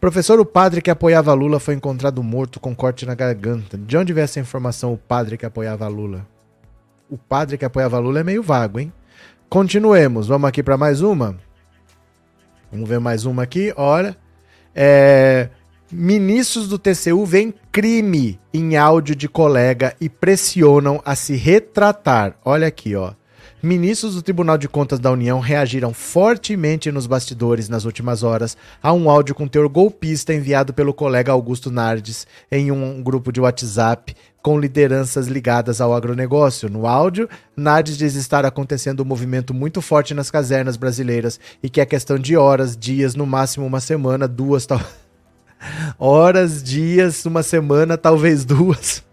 Professor, 0.00 0.38
o 0.38 0.44
padre 0.44 0.82
que 0.82 0.90
apoiava 0.90 1.32
Lula 1.32 1.58
foi 1.58 1.74
encontrado 1.74 2.22
morto 2.22 2.60
com 2.60 2.74
corte 2.74 3.06
na 3.06 3.14
garganta. 3.14 3.78
De 3.78 3.96
onde 3.96 4.12
veio 4.12 4.24
essa 4.24 4.40
informação, 4.40 4.92
o 4.92 4.98
padre 4.98 5.38
que 5.38 5.46
apoiava 5.46 5.88
Lula? 5.88 6.26
O 7.08 7.16
padre 7.16 7.56
que 7.56 7.64
apoiava 7.64 7.98
Lula 7.98 8.20
é 8.20 8.24
meio 8.24 8.42
vago, 8.42 8.78
hein? 8.78 8.92
Continuemos, 9.48 10.26
vamos 10.26 10.48
aqui 10.48 10.62
para 10.62 10.76
mais 10.76 11.00
uma. 11.00 11.36
Vamos 12.70 12.88
ver 12.88 12.98
mais 12.98 13.24
uma 13.24 13.44
aqui, 13.44 13.72
olha. 13.76 14.16
É... 14.74 15.48
Ministros 15.90 16.66
do 16.66 16.80
TCU 16.80 17.24
veem 17.24 17.54
crime 17.70 18.40
em 18.52 18.76
áudio 18.76 19.14
de 19.14 19.28
colega 19.28 19.94
e 20.00 20.08
pressionam 20.08 21.00
a 21.04 21.14
se 21.14 21.36
retratar. 21.36 22.36
Olha 22.44 22.66
aqui, 22.66 22.96
ó. 22.96 23.12
Ministros 23.62 24.16
do 24.16 24.22
Tribunal 24.22 24.58
de 24.58 24.68
Contas 24.68 24.98
da 24.98 25.12
União 25.12 25.38
reagiram 25.38 25.94
fortemente 25.94 26.90
nos 26.90 27.06
bastidores 27.06 27.68
nas 27.68 27.84
últimas 27.84 28.24
horas 28.24 28.56
a 28.82 28.92
um 28.92 29.08
áudio 29.08 29.34
com 29.34 29.46
teor 29.46 29.68
golpista 29.68 30.34
enviado 30.34 30.74
pelo 30.74 30.92
colega 30.92 31.30
Augusto 31.30 31.70
Nardes 31.70 32.26
em 32.50 32.72
um 32.72 33.00
grupo 33.00 33.30
de 33.30 33.40
WhatsApp 33.40 34.14
com 34.42 34.58
lideranças 34.58 35.28
ligadas 35.28 35.80
ao 35.80 35.94
agronegócio. 35.94 36.68
No 36.68 36.86
áudio, 36.86 37.28
Nardes 37.56 37.96
diz 37.96 38.16
estar 38.16 38.44
acontecendo 38.44 39.00
um 39.00 39.06
movimento 39.06 39.54
muito 39.54 39.80
forte 39.80 40.14
nas 40.14 40.32
casernas 40.32 40.76
brasileiras 40.76 41.38
e 41.62 41.70
que 41.70 41.80
é 41.80 41.86
questão 41.86 42.18
de 42.18 42.36
horas, 42.36 42.76
dias, 42.76 43.14
no 43.14 43.26
máximo 43.26 43.64
uma 43.66 43.80
semana, 43.80 44.26
duas, 44.26 44.66
tal. 44.66 44.80
horas, 45.98 46.62
dias, 46.62 47.24
uma 47.26 47.42
semana, 47.42 47.96
talvez 47.96 48.44
duas 48.44 49.04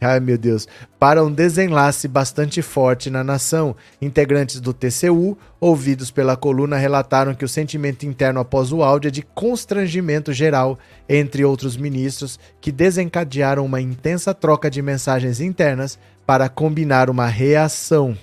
Ai 0.00 0.18
meu 0.18 0.38
Deus. 0.38 0.66
Para 0.98 1.22
um 1.22 1.30
desenlace 1.30 2.08
bastante 2.08 2.62
forte 2.62 3.10
na 3.10 3.22
nação, 3.22 3.76
integrantes 4.00 4.58
do 4.58 4.72
TCU, 4.72 5.36
ouvidos 5.60 6.10
pela 6.10 6.38
coluna, 6.38 6.78
relataram 6.78 7.34
que 7.34 7.44
o 7.44 7.48
sentimento 7.48 8.06
interno 8.06 8.40
após 8.40 8.72
o 8.72 8.82
áudio 8.82 9.08
é 9.08 9.10
de 9.10 9.20
constrangimento 9.22 10.32
geral 10.32 10.78
entre 11.06 11.44
outros 11.44 11.76
ministros 11.76 12.40
que 12.62 12.72
desencadearam 12.72 13.64
uma 13.66 13.80
intensa 13.80 14.32
troca 14.32 14.70
de 14.70 14.80
mensagens 14.80 15.38
internas 15.38 15.98
para 16.26 16.48
combinar 16.48 17.10
uma 17.10 17.26
reação. 17.26 18.16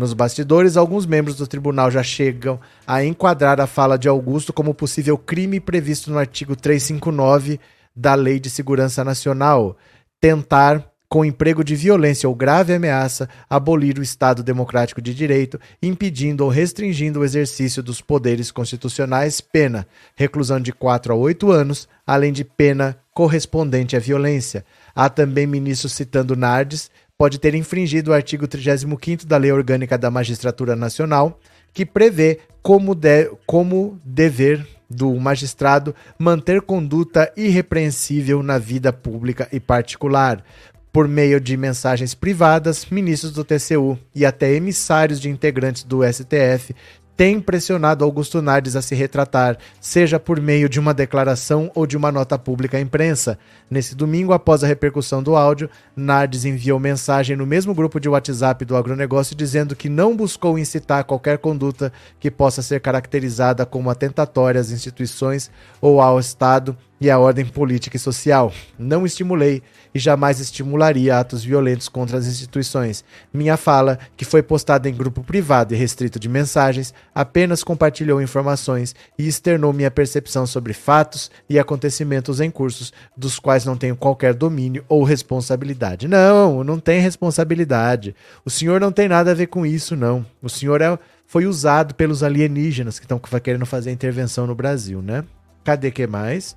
Nos 0.00 0.14
bastidores, 0.14 0.78
alguns 0.78 1.04
membros 1.04 1.36
do 1.36 1.46
tribunal 1.46 1.90
já 1.90 2.02
chegam 2.02 2.58
a 2.86 3.04
enquadrar 3.04 3.60
a 3.60 3.66
fala 3.66 3.98
de 3.98 4.08
Augusto 4.08 4.50
como 4.50 4.72
possível 4.72 5.18
crime 5.18 5.60
previsto 5.60 6.10
no 6.10 6.16
artigo 6.16 6.56
359 6.56 7.60
da 7.94 8.14
Lei 8.14 8.40
de 8.40 8.48
Segurança 8.48 9.04
Nacional 9.04 9.76
tentar, 10.18 10.90
com 11.06 11.22
emprego 11.22 11.62
de 11.62 11.76
violência 11.76 12.26
ou 12.26 12.34
grave 12.34 12.72
ameaça, 12.72 13.28
abolir 13.48 13.98
o 13.98 14.02
Estado 14.02 14.42
Democrático 14.42 15.02
de 15.02 15.12
Direito, 15.12 15.60
impedindo 15.82 16.44
ou 16.44 16.50
restringindo 16.50 17.20
o 17.20 17.24
exercício 17.24 17.82
dos 17.82 18.00
poderes 18.00 18.50
constitucionais, 18.50 19.42
pena, 19.42 19.86
reclusão 20.16 20.58
de 20.60 20.72
4 20.72 21.12
a 21.12 21.16
8 21.16 21.50
anos, 21.52 21.86
além 22.06 22.32
de 22.32 22.42
pena 22.42 22.96
correspondente 23.12 23.96
à 23.96 23.98
violência. 23.98 24.64
Há 24.94 25.10
também 25.10 25.46
ministros 25.46 25.92
citando 25.92 26.34
Nardes, 26.34 26.90
pode 27.20 27.38
ter 27.38 27.54
infringido 27.54 28.12
o 28.12 28.14
artigo 28.14 28.48
35 28.48 29.26
da 29.26 29.36
Lei 29.36 29.52
Orgânica 29.52 29.98
da 29.98 30.10
Magistratura 30.10 30.74
Nacional, 30.74 31.38
que 31.70 31.84
prevê 31.84 32.38
como, 32.62 32.94
de, 32.94 33.30
como 33.44 34.00
dever 34.02 34.66
do 34.88 35.14
magistrado 35.16 35.94
manter 36.18 36.62
conduta 36.62 37.30
irrepreensível 37.36 38.42
na 38.42 38.56
vida 38.56 38.90
pública 38.90 39.46
e 39.52 39.60
particular. 39.60 40.42
Por 40.90 41.06
meio 41.06 41.38
de 41.38 41.58
mensagens 41.58 42.14
privadas, 42.14 42.86
ministros 42.86 43.32
do 43.32 43.44
TCU 43.44 43.98
e 44.14 44.24
até 44.24 44.54
emissários 44.54 45.20
de 45.20 45.28
integrantes 45.28 45.84
do 45.84 46.00
STF 46.02 46.74
tem 47.20 47.38
pressionado 47.38 48.02
Augusto 48.02 48.40
Nardes 48.40 48.74
a 48.76 48.80
se 48.80 48.94
retratar, 48.94 49.58
seja 49.78 50.18
por 50.18 50.40
meio 50.40 50.70
de 50.70 50.80
uma 50.80 50.94
declaração 50.94 51.70
ou 51.74 51.86
de 51.86 51.94
uma 51.94 52.10
nota 52.10 52.38
pública 52.38 52.78
à 52.78 52.80
imprensa. 52.80 53.38
Nesse 53.70 53.94
domingo, 53.94 54.32
após 54.32 54.64
a 54.64 54.66
repercussão 54.66 55.22
do 55.22 55.36
áudio, 55.36 55.68
Nardes 55.94 56.46
enviou 56.46 56.80
mensagem 56.80 57.36
no 57.36 57.44
mesmo 57.44 57.74
grupo 57.74 58.00
de 58.00 58.08
WhatsApp 58.08 58.64
do 58.64 58.74
agronegócio 58.74 59.36
dizendo 59.36 59.76
que 59.76 59.90
não 59.90 60.16
buscou 60.16 60.58
incitar 60.58 61.04
qualquer 61.04 61.36
conduta 61.36 61.92
que 62.18 62.30
possa 62.30 62.62
ser 62.62 62.80
caracterizada 62.80 63.66
como 63.66 63.90
atentatória 63.90 64.58
às 64.58 64.70
instituições 64.70 65.50
ou 65.78 66.00
ao 66.00 66.18
Estado 66.18 66.74
e 66.98 67.10
à 67.10 67.18
ordem 67.18 67.44
política 67.44 67.98
e 67.98 68.00
social. 68.00 68.50
Não 68.78 69.04
estimulei 69.04 69.62
e 69.94 69.98
jamais 69.98 70.40
estimularia 70.40 71.18
atos 71.18 71.44
violentos 71.44 71.88
contra 71.88 72.18
as 72.18 72.26
instituições. 72.26 73.04
Minha 73.32 73.56
fala, 73.56 73.98
que 74.16 74.24
foi 74.24 74.42
postada 74.42 74.88
em 74.88 74.94
grupo 74.94 75.22
privado 75.22 75.74
e 75.74 75.76
restrito 75.76 76.18
de 76.18 76.28
mensagens, 76.28 76.94
apenas 77.14 77.64
compartilhou 77.64 78.22
informações 78.22 78.94
e 79.18 79.26
externou 79.26 79.72
minha 79.72 79.90
percepção 79.90 80.46
sobre 80.46 80.72
fatos 80.72 81.30
e 81.48 81.58
acontecimentos 81.58 82.40
em 82.40 82.50
cursos 82.50 82.92
dos 83.16 83.38
quais 83.38 83.64
não 83.64 83.76
tenho 83.76 83.96
qualquer 83.96 84.34
domínio 84.34 84.84
ou 84.88 85.02
responsabilidade. 85.02 86.08
Não, 86.08 86.62
não 86.64 86.78
tem 86.78 87.00
responsabilidade. 87.00 88.14
O 88.44 88.50
senhor 88.50 88.80
não 88.80 88.92
tem 88.92 89.08
nada 89.08 89.30
a 89.32 89.34
ver 89.34 89.46
com 89.46 89.66
isso, 89.66 89.96
não. 89.96 90.24
O 90.42 90.48
senhor 90.48 90.80
é, 90.80 90.98
foi 91.26 91.46
usado 91.46 91.94
pelos 91.94 92.22
alienígenas 92.22 92.98
que 92.98 93.04
estão 93.04 93.18
querendo 93.18 93.66
fazer 93.66 93.90
intervenção 93.90 94.46
no 94.46 94.54
Brasil, 94.54 95.02
né? 95.02 95.24
Cadê 95.64 95.90
que 95.90 96.06
mais? 96.06 96.56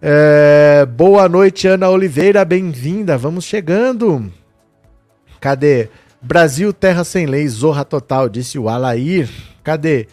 É, 0.00 0.84
boa 0.84 1.26
noite, 1.26 1.66
Ana 1.66 1.88
Oliveira, 1.88 2.44
bem-vinda. 2.44 3.16
Vamos 3.16 3.44
chegando. 3.44 4.30
Cadê? 5.40 5.88
Brasil, 6.20 6.72
terra 6.72 7.02
sem 7.02 7.24
lei, 7.24 7.48
zorra 7.48 7.84
total, 7.84 8.28
disse 8.28 8.58
o 8.58 8.68
Alair. 8.68 9.30
Cadê? 9.64 10.06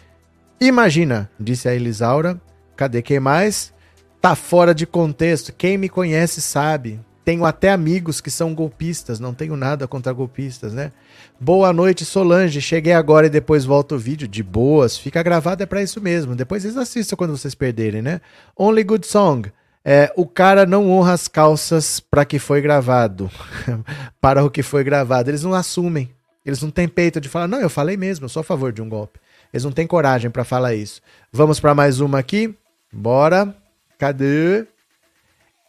Imagina, 0.58 1.30
disse 1.38 1.68
a 1.68 1.74
Elisaura. 1.74 2.40
Cadê 2.74 3.02
quem 3.02 3.20
mais? 3.20 3.74
Tá 4.22 4.34
fora 4.34 4.74
de 4.74 4.86
contexto. 4.86 5.52
Quem 5.52 5.76
me 5.76 5.90
conhece 5.90 6.40
sabe. 6.40 6.98
Tenho 7.22 7.44
até 7.44 7.70
amigos 7.70 8.20
que 8.20 8.30
são 8.30 8.54
golpistas, 8.54 9.18
não 9.20 9.34
tenho 9.34 9.56
nada 9.56 9.86
contra 9.86 10.12
golpistas, 10.12 10.72
né? 10.72 10.92
Boa 11.38 11.72
noite, 11.72 12.04
Solange. 12.04 12.60
Cheguei 12.60 12.92
agora 12.92 13.26
e 13.26 13.30
depois 13.30 13.64
volto 13.64 13.96
o 13.96 13.98
vídeo. 13.98 14.28
De 14.28 14.42
boas. 14.42 14.96
Fica 14.96 15.22
gravado, 15.22 15.62
é 15.62 15.66
para 15.66 15.82
isso 15.82 16.00
mesmo. 16.00 16.34
Depois 16.34 16.62
vocês 16.62 16.76
assistam 16.76 17.16
quando 17.16 17.36
vocês 17.36 17.54
perderem, 17.54 18.02
né? 18.02 18.20
Only 18.56 18.84
Good 18.84 19.06
Song. 19.06 19.50
É, 19.84 20.10
o 20.16 20.26
cara 20.26 20.64
não 20.64 20.90
honra 20.90 21.12
as 21.12 21.28
calças 21.28 22.00
para 22.00 22.24
que 22.24 22.38
foi 22.38 22.62
gravado. 22.62 23.30
para 24.20 24.42
o 24.42 24.50
que 24.50 24.62
foi 24.62 24.82
gravado. 24.82 25.30
Eles 25.30 25.42
não 25.42 25.52
assumem. 25.52 26.10
Eles 26.44 26.62
não 26.62 26.70
têm 26.70 26.88
peito 26.88 27.20
de 27.20 27.28
falar, 27.28 27.48
não, 27.48 27.60
eu 27.60 27.70
falei 27.70 27.96
mesmo, 27.96 28.24
eu 28.24 28.28
sou 28.28 28.40
a 28.40 28.44
favor 28.44 28.72
de 28.72 28.82
um 28.82 28.88
golpe. 28.88 29.18
Eles 29.52 29.64
não 29.64 29.72
têm 29.72 29.86
coragem 29.86 30.30
para 30.30 30.44
falar 30.44 30.74
isso. 30.74 31.00
Vamos 31.32 31.60
para 31.60 31.74
mais 31.74 32.00
uma 32.00 32.18
aqui? 32.18 32.54
Bora. 32.92 33.54
Cadê? 33.98 34.66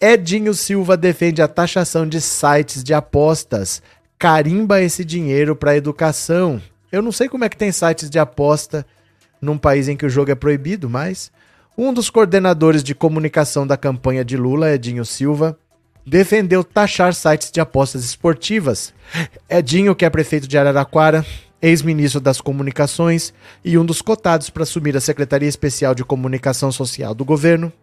Edinho 0.01 0.53
Silva 0.53 0.97
defende 0.97 1.41
a 1.41 1.47
taxação 1.47 2.07
de 2.07 2.19
sites 2.19 2.83
de 2.83 2.93
apostas. 2.93 3.81
Carimba 4.17 4.81
esse 4.81 5.05
dinheiro 5.05 5.55
para 5.55 5.77
educação. 5.77 6.61
Eu 6.91 7.01
não 7.01 7.11
sei 7.11 7.29
como 7.29 7.43
é 7.43 7.49
que 7.49 7.57
tem 7.57 7.71
sites 7.71 8.09
de 8.09 8.19
aposta 8.19 8.85
num 9.41 9.57
país 9.57 9.87
em 9.87 9.95
que 9.95 10.05
o 10.05 10.09
jogo 10.09 10.31
é 10.31 10.35
proibido, 10.35 10.89
mas 10.89 11.31
um 11.77 11.93
dos 11.93 12.09
coordenadores 12.09 12.83
de 12.83 12.95
comunicação 12.95 13.67
da 13.67 13.75
campanha 13.75 14.23
de 14.23 14.37
Lula, 14.37 14.71
Edinho 14.71 15.05
Silva, 15.05 15.57
defendeu 16.05 16.63
taxar 16.63 17.13
sites 17.13 17.51
de 17.51 17.59
apostas 17.59 18.05
esportivas. 18.05 18.93
Edinho, 19.49 19.95
que 19.95 20.05
é 20.05 20.09
prefeito 20.09 20.47
de 20.47 20.57
Araraquara, 20.57 21.25
ex-ministro 21.61 22.21
das 22.21 22.39
Comunicações 22.39 23.33
e 23.63 23.77
um 23.77 23.85
dos 23.85 24.01
cotados 24.01 24.49
para 24.49 24.63
assumir 24.63 24.95
a 24.95 25.01
Secretaria 25.01 25.49
Especial 25.49 25.95
de 25.95 26.05
Comunicação 26.05 26.71
Social 26.71 27.13
do 27.13 27.25
governo, 27.25 27.73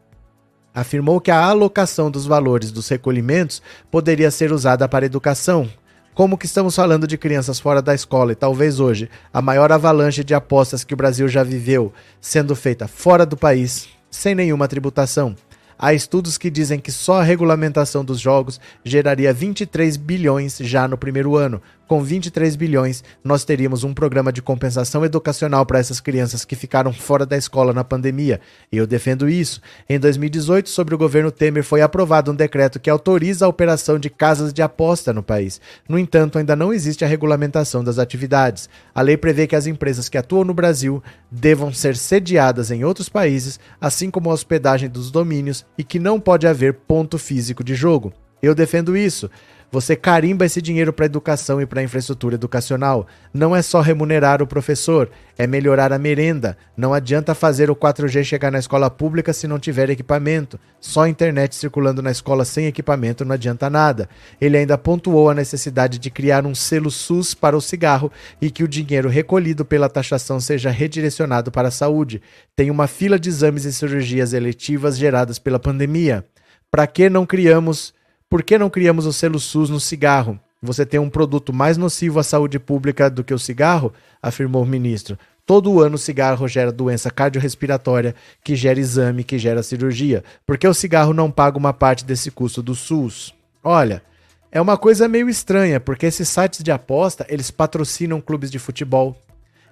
afirmou 0.74 1.20
que 1.20 1.30
a 1.30 1.44
alocação 1.44 2.10
dos 2.10 2.24
valores 2.24 2.72
dos 2.72 2.88
recolhimentos 2.88 3.60
poderia 3.90 4.30
ser 4.30 4.52
usada 4.52 4.88
para 4.88 5.04
educação, 5.04 5.68
como 6.14 6.36
que 6.36 6.46
estamos 6.46 6.76
falando 6.76 7.06
de 7.06 7.16
crianças 7.16 7.58
fora 7.58 7.80
da 7.80 7.94
escola 7.94 8.32
e 8.32 8.36
talvez 8.36 8.80
hoje 8.80 9.08
a 9.32 9.40
maior 9.40 9.72
avalanche 9.72 10.22
de 10.22 10.34
apostas 10.34 10.84
que 10.84 10.92
o 10.92 10.96
Brasil 10.96 11.26
já 11.26 11.42
viveu 11.42 11.92
sendo 12.20 12.54
feita 12.54 12.86
fora 12.86 13.24
do 13.24 13.36
país, 13.36 13.88
sem 14.10 14.34
nenhuma 14.34 14.68
tributação. 14.68 15.34
Há 15.78 15.94
estudos 15.94 16.38
que 16.38 16.50
dizem 16.50 16.78
que 16.78 16.92
só 16.92 17.20
a 17.20 17.24
regulamentação 17.24 18.04
dos 18.04 18.20
jogos 18.20 18.60
geraria 18.84 19.32
23 19.32 19.96
bilhões 19.96 20.58
já 20.58 20.86
no 20.86 20.96
primeiro 20.96 21.34
ano, 21.34 21.60
com 21.86 22.02
23 22.02 22.56
bilhões, 22.56 23.04
nós 23.22 23.44
teríamos 23.44 23.84
um 23.84 23.92
programa 23.92 24.32
de 24.32 24.40
compensação 24.40 25.04
educacional 25.04 25.66
para 25.66 25.78
essas 25.78 26.00
crianças 26.00 26.44
que 26.44 26.56
ficaram 26.56 26.92
fora 26.92 27.26
da 27.26 27.36
escola 27.36 27.72
na 27.72 27.84
pandemia. 27.84 28.40
Eu 28.70 28.86
defendo 28.86 29.28
isso. 29.28 29.60
Em 29.88 29.98
2018, 29.98 30.68
sobre 30.68 30.94
o 30.94 30.98
governo 30.98 31.30
Temer, 31.30 31.62
foi 31.62 31.82
aprovado 31.82 32.30
um 32.30 32.34
decreto 32.34 32.80
que 32.80 32.88
autoriza 32.88 33.44
a 33.44 33.48
operação 33.48 33.98
de 33.98 34.08
casas 34.08 34.52
de 34.52 34.62
aposta 34.62 35.12
no 35.12 35.22
país. 35.22 35.60
No 35.88 35.98
entanto, 35.98 36.38
ainda 36.38 36.56
não 36.56 36.72
existe 36.72 37.04
a 37.04 37.08
regulamentação 37.08 37.84
das 37.84 37.98
atividades. 37.98 38.68
A 38.94 39.02
lei 39.02 39.16
prevê 39.16 39.46
que 39.46 39.56
as 39.56 39.66
empresas 39.66 40.08
que 40.08 40.18
atuam 40.18 40.44
no 40.44 40.54
Brasil 40.54 41.02
devam 41.30 41.72
ser 41.72 41.96
sediadas 41.96 42.70
em 42.70 42.84
outros 42.84 43.08
países, 43.08 43.58
assim 43.80 44.10
como 44.10 44.30
a 44.30 44.34
hospedagem 44.34 44.88
dos 44.88 45.10
domínios, 45.10 45.64
e 45.76 45.84
que 45.84 45.98
não 45.98 46.18
pode 46.18 46.46
haver 46.46 46.74
ponto 46.74 47.18
físico 47.18 47.62
de 47.62 47.74
jogo. 47.74 48.12
Eu 48.42 48.54
defendo 48.54 48.96
isso. 48.96 49.30
Você 49.72 49.96
carimba 49.96 50.44
esse 50.44 50.60
dinheiro 50.60 50.92
para 50.92 51.06
educação 51.06 51.58
e 51.58 51.64
para 51.64 51.82
infraestrutura 51.82 52.34
educacional. 52.34 53.06
Não 53.32 53.56
é 53.56 53.62
só 53.62 53.80
remunerar 53.80 54.42
o 54.42 54.46
professor, 54.46 55.10
é 55.38 55.46
melhorar 55.46 55.94
a 55.94 55.98
merenda. 55.98 56.58
Não 56.76 56.92
adianta 56.92 57.34
fazer 57.34 57.70
o 57.70 57.74
4G 57.74 58.22
chegar 58.22 58.52
na 58.52 58.58
escola 58.58 58.90
pública 58.90 59.32
se 59.32 59.48
não 59.48 59.58
tiver 59.58 59.88
equipamento. 59.88 60.60
Só 60.78 61.06
internet 61.06 61.54
circulando 61.54 62.02
na 62.02 62.10
escola 62.10 62.44
sem 62.44 62.66
equipamento 62.66 63.24
não 63.24 63.32
adianta 63.32 63.70
nada. 63.70 64.10
Ele 64.38 64.58
ainda 64.58 64.76
pontuou 64.76 65.30
a 65.30 65.34
necessidade 65.34 65.98
de 65.98 66.10
criar 66.10 66.44
um 66.44 66.54
selo 66.54 66.90
SUS 66.90 67.32
para 67.32 67.56
o 67.56 67.60
cigarro 67.62 68.12
e 68.42 68.50
que 68.50 68.62
o 68.62 68.68
dinheiro 68.68 69.08
recolhido 69.08 69.64
pela 69.64 69.88
taxação 69.88 70.38
seja 70.38 70.68
redirecionado 70.68 71.50
para 71.50 71.68
a 71.68 71.70
saúde. 71.70 72.20
Tem 72.54 72.70
uma 72.70 72.86
fila 72.86 73.18
de 73.18 73.30
exames 73.30 73.64
e 73.64 73.72
cirurgias 73.72 74.34
eletivas 74.34 74.98
geradas 74.98 75.38
pela 75.38 75.58
pandemia. 75.58 76.26
Para 76.70 76.86
que 76.86 77.08
não 77.08 77.24
criamos 77.24 77.94
por 78.32 78.42
que 78.42 78.56
não 78.56 78.70
criamos 78.70 79.04
o 79.04 79.12
selo 79.12 79.38
SUS 79.38 79.68
no 79.68 79.78
cigarro? 79.78 80.40
Você 80.62 80.86
tem 80.86 80.98
um 80.98 81.10
produto 81.10 81.52
mais 81.52 81.76
nocivo 81.76 82.18
à 82.18 82.22
saúde 82.22 82.58
pública 82.58 83.10
do 83.10 83.22
que 83.22 83.34
o 83.34 83.38
cigarro? 83.38 83.92
afirmou 84.22 84.62
o 84.62 84.66
ministro. 84.66 85.18
Todo 85.44 85.82
ano 85.82 85.96
o 85.96 85.98
cigarro 85.98 86.48
gera 86.48 86.72
doença 86.72 87.10
cardiorrespiratória, 87.10 88.14
que 88.42 88.56
gera 88.56 88.80
exame, 88.80 89.22
que 89.22 89.38
gera 89.38 89.62
cirurgia. 89.62 90.24
Por 90.46 90.56
que 90.56 90.66
o 90.66 90.72
cigarro 90.72 91.12
não 91.12 91.30
paga 91.30 91.58
uma 91.58 91.74
parte 91.74 92.06
desse 92.06 92.30
custo 92.30 92.62
do 92.62 92.74
SUS? 92.74 93.34
Olha, 93.62 94.02
é 94.50 94.58
uma 94.62 94.78
coisa 94.78 95.06
meio 95.06 95.28
estranha, 95.28 95.78
porque 95.78 96.06
esses 96.06 96.26
sites 96.26 96.62
de 96.62 96.72
aposta, 96.72 97.26
eles 97.28 97.50
patrocinam 97.50 98.18
clubes 98.18 98.50
de 98.50 98.58
futebol, 98.58 99.14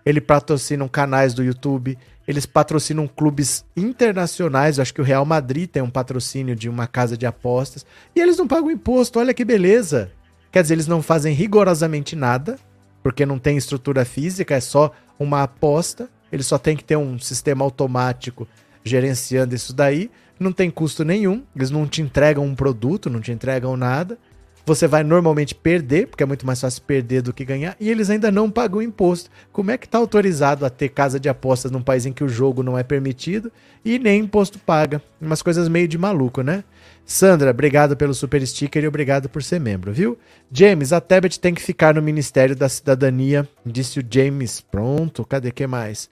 eles 0.05 0.23
patrocinam 0.23 0.87
canais 0.87 1.33
do 1.33 1.43
YouTube, 1.43 1.97
eles 2.27 2.47
patrocinam 2.47 3.09
clubes 3.09 3.65
internacionais. 3.77 4.79
Eu 4.79 4.83
acho 4.83 4.95
que 4.95 5.01
o 5.01 5.05
Real 5.05 5.25
Madrid 5.25 5.69
tem 5.69 5.83
um 5.83 5.91
patrocínio 5.91 6.55
de 6.55 6.69
uma 6.69 6.87
casa 6.87 7.17
de 7.17 7.27
apostas. 7.27 7.85
E 8.15 8.21
eles 8.21 8.37
não 8.37 8.47
pagam 8.47 8.71
imposto. 8.71 9.19
Olha 9.19 9.35
que 9.35 9.45
beleza. 9.45 10.13
Quer 10.53 10.63
dizer, 10.63 10.75
eles 10.75 10.87
não 10.87 11.03
fazem 11.03 11.33
rigorosamente 11.35 12.15
nada, 12.15 12.59
porque 13.03 13.25
não 13.25 13.39
tem 13.39 13.57
estrutura 13.57 14.05
física, 14.05 14.55
é 14.55 14.61
só 14.61 14.93
uma 15.19 15.43
aposta. 15.43 16.09
Eles 16.31 16.47
só 16.47 16.59
tem 16.59 16.77
que 16.77 16.85
ter 16.85 16.97
um 16.97 17.19
sistema 17.19 17.65
automático 17.65 18.47
gerenciando 18.85 19.55
isso 19.55 19.73
daí. 19.73 20.11
Não 20.39 20.53
tem 20.53 20.71
custo 20.71 21.05
nenhum. 21.05 21.43
Eles 21.55 21.71
não 21.71 21.87
te 21.87 22.03
entregam 22.03 22.45
um 22.45 22.55
produto, 22.55 23.11
não 23.11 23.21
te 23.21 23.33
entregam 23.33 23.77
nada 23.77 24.19
você 24.65 24.87
vai 24.87 25.03
normalmente 25.03 25.55
perder, 25.55 26.07
porque 26.07 26.23
é 26.23 26.27
muito 26.27 26.47
mais 26.47 26.61
fácil 26.61 26.83
perder 26.83 27.23
do 27.23 27.33
que 27.33 27.45
ganhar, 27.45 27.77
e 27.81 27.91
eles 27.91 28.11
ainda 28.11 28.31
não 28.31 28.51
pagam 28.51 28.83
imposto. 28.83 29.31
Como 29.53 29.71
é 29.71 29.79
que 29.79 29.87
está 29.87 29.99
autorizado 29.99 30.65
a 30.65 30.71
ter 30.71 30.89
casa 30.91 31.19
de 31.19 31.29
apostas 31.29 31.71
num 31.71 31.83
país 31.83 32.07
em 32.07 32.13
que 32.13 32.25
o 32.25 32.29
jogo 32.29 32.63
não 32.63 32.79
é 32.79 32.83
permitido 32.83 33.51
e 33.85 33.99
nem 33.99 34.21
imposto 34.21 34.59
paga? 34.59 35.03
Umas 35.21 35.43
coisas 35.43 35.69
meio 35.69 35.89
de 35.89 35.99
maluco, 35.99 36.43
né? 36.43 36.65
Sandra, 37.05 37.51
obrigado 37.51 37.97
pelo 37.97 38.15
super 38.15 38.47
sticker 38.47 38.85
e 38.85 38.89
obrigado 38.89 39.29
por 39.29 39.43
ser 39.43 39.59
membro, 39.59 39.93
viu? 39.93 40.17
James, 40.53 40.93
a 40.93 41.01
Tebet 41.01 41.41
tem 41.41 41.53
que 41.53 41.63
ficar 41.63 41.95
no 41.95 42.03
Ministério 42.03 42.55
da 42.55 42.69
Cidadania, 42.69 43.49
disse 43.67 43.99
o 43.99 44.05
James. 44.09 44.61
Pronto, 44.61 45.25
cadê 45.25 45.51
que 45.51 45.67
mais? 45.67 46.09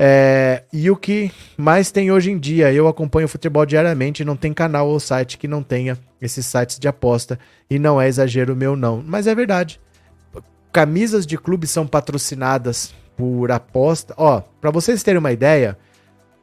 É, 0.00 0.62
e 0.72 0.88
o 0.92 0.96
que 0.96 1.32
mais 1.56 1.90
tem 1.90 2.12
hoje 2.12 2.30
em 2.30 2.38
dia? 2.38 2.72
Eu 2.72 2.86
acompanho 2.86 3.26
futebol 3.26 3.66
diariamente, 3.66 4.24
não 4.24 4.36
tem 4.36 4.54
canal 4.54 4.88
ou 4.88 5.00
site 5.00 5.36
que 5.36 5.48
não 5.48 5.60
tenha 5.60 5.98
esses 6.22 6.46
sites 6.46 6.78
de 6.78 6.86
aposta. 6.86 7.36
E 7.68 7.80
não 7.80 8.00
é 8.00 8.06
exagero 8.06 8.54
meu, 8.54 8.76
não. 8.76 9.02
Mas 9.04 9.26
é 9.26 9.34
verdade. 9.34 9.80
Camisas 10.72 11.26
de 11.26 11.36
clubes 11.36 11.72
são 11.72 11.84
patrocinadas 11.84 12.94
por 13.16 13.50
aposta. 13.50 14.14
Ó, 14.16 14.40
para 14.60 14.70
vocês 14.70 15.02
terem 15.02 15.18
uma 15.18 15.32
ideia, 15.32 15.76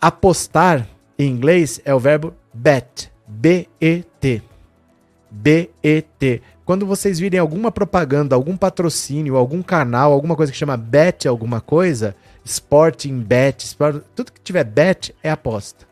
apostar 0.02 0.86
em 1.18 1.30
inglês 1.30 1.80
é 1.86 1.96
o 1.96 2.00
verbo 2.00 2.34
bet. 2.54 3.10
B-E-T. 3.26 4.44
B-E-T. 5.32 6.42
Quando 6.66 6.86
vocês 6.86 7.20
virem 7.20 7.40
alguma 7.40 7.72
propaganda, 7.72 8.36
algum 8.36 8.58
patrocínio, 8.58 9.38
algum 9.38 9.62
canal, 9.62 10.12
alguma 10.12 10.36
coisa 10.36 10.52
que 10.52 10.58
chama 10.58 10.76
bet 10.76 11.28
alguma 11.28 11.62
coisa, 11.62 12.16
Sporting 12.46 13.22
Bet, 13.22 13.66
sport, 13.66 14.04
tudo 14.16 14.32
que 14.32 14.40
tiver 14.40 14.64
bet 14.64 15.16
é 15.24 15.32
aposta. 15.32 15.88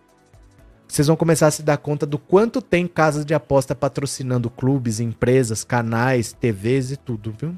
Vocês 0.88 1.08
vão 1.08 1.16
começar 1.16 1.48
a 1.48 1.52
se 1.52 1.64
dar 1.64 1.78
conta 1.78 2.06
do 2.06 2.20
quanto 2.20 2.62
tem 2.62 2.88
casas 2.88 3.26
de 3.26 3.34
aposta 3.34 3.74
patrocinando 3.74 4.52
clubes, 4.52 5.00
empresas, 5.00 5.64
canais, 5.64 6.32
TVs 6.32 6.92
e 6.92 6.98
tudo, 6.98 7.36
viu? 7.36 7.56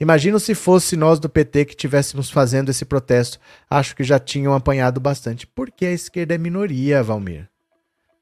Imagino 0.00 0.40
se 0.40 0.54
fosse 0.54 0.96
nós 0.96 1.20
do 1.20 1.28
PT 1.28 1.66
que 1.66 1.72
estivéssemos 1.72 2.30
fazendo 2.30 2.70
esse 2.70 2.86
protesto. 2.86 3.38
Acho 3.68 3.94
que 3.94 4.02
já 4.02 4.18
tinham 4.18 4.54
apanhado 4.54 4.98
bastante. 4.98 5.46
Porque 5.46 5.84
a 5.84 5.92
esquerda 5.92 6.34
é 6.34 6.38
minoria, 6.38 7.02
Valmir. 7.02 7.46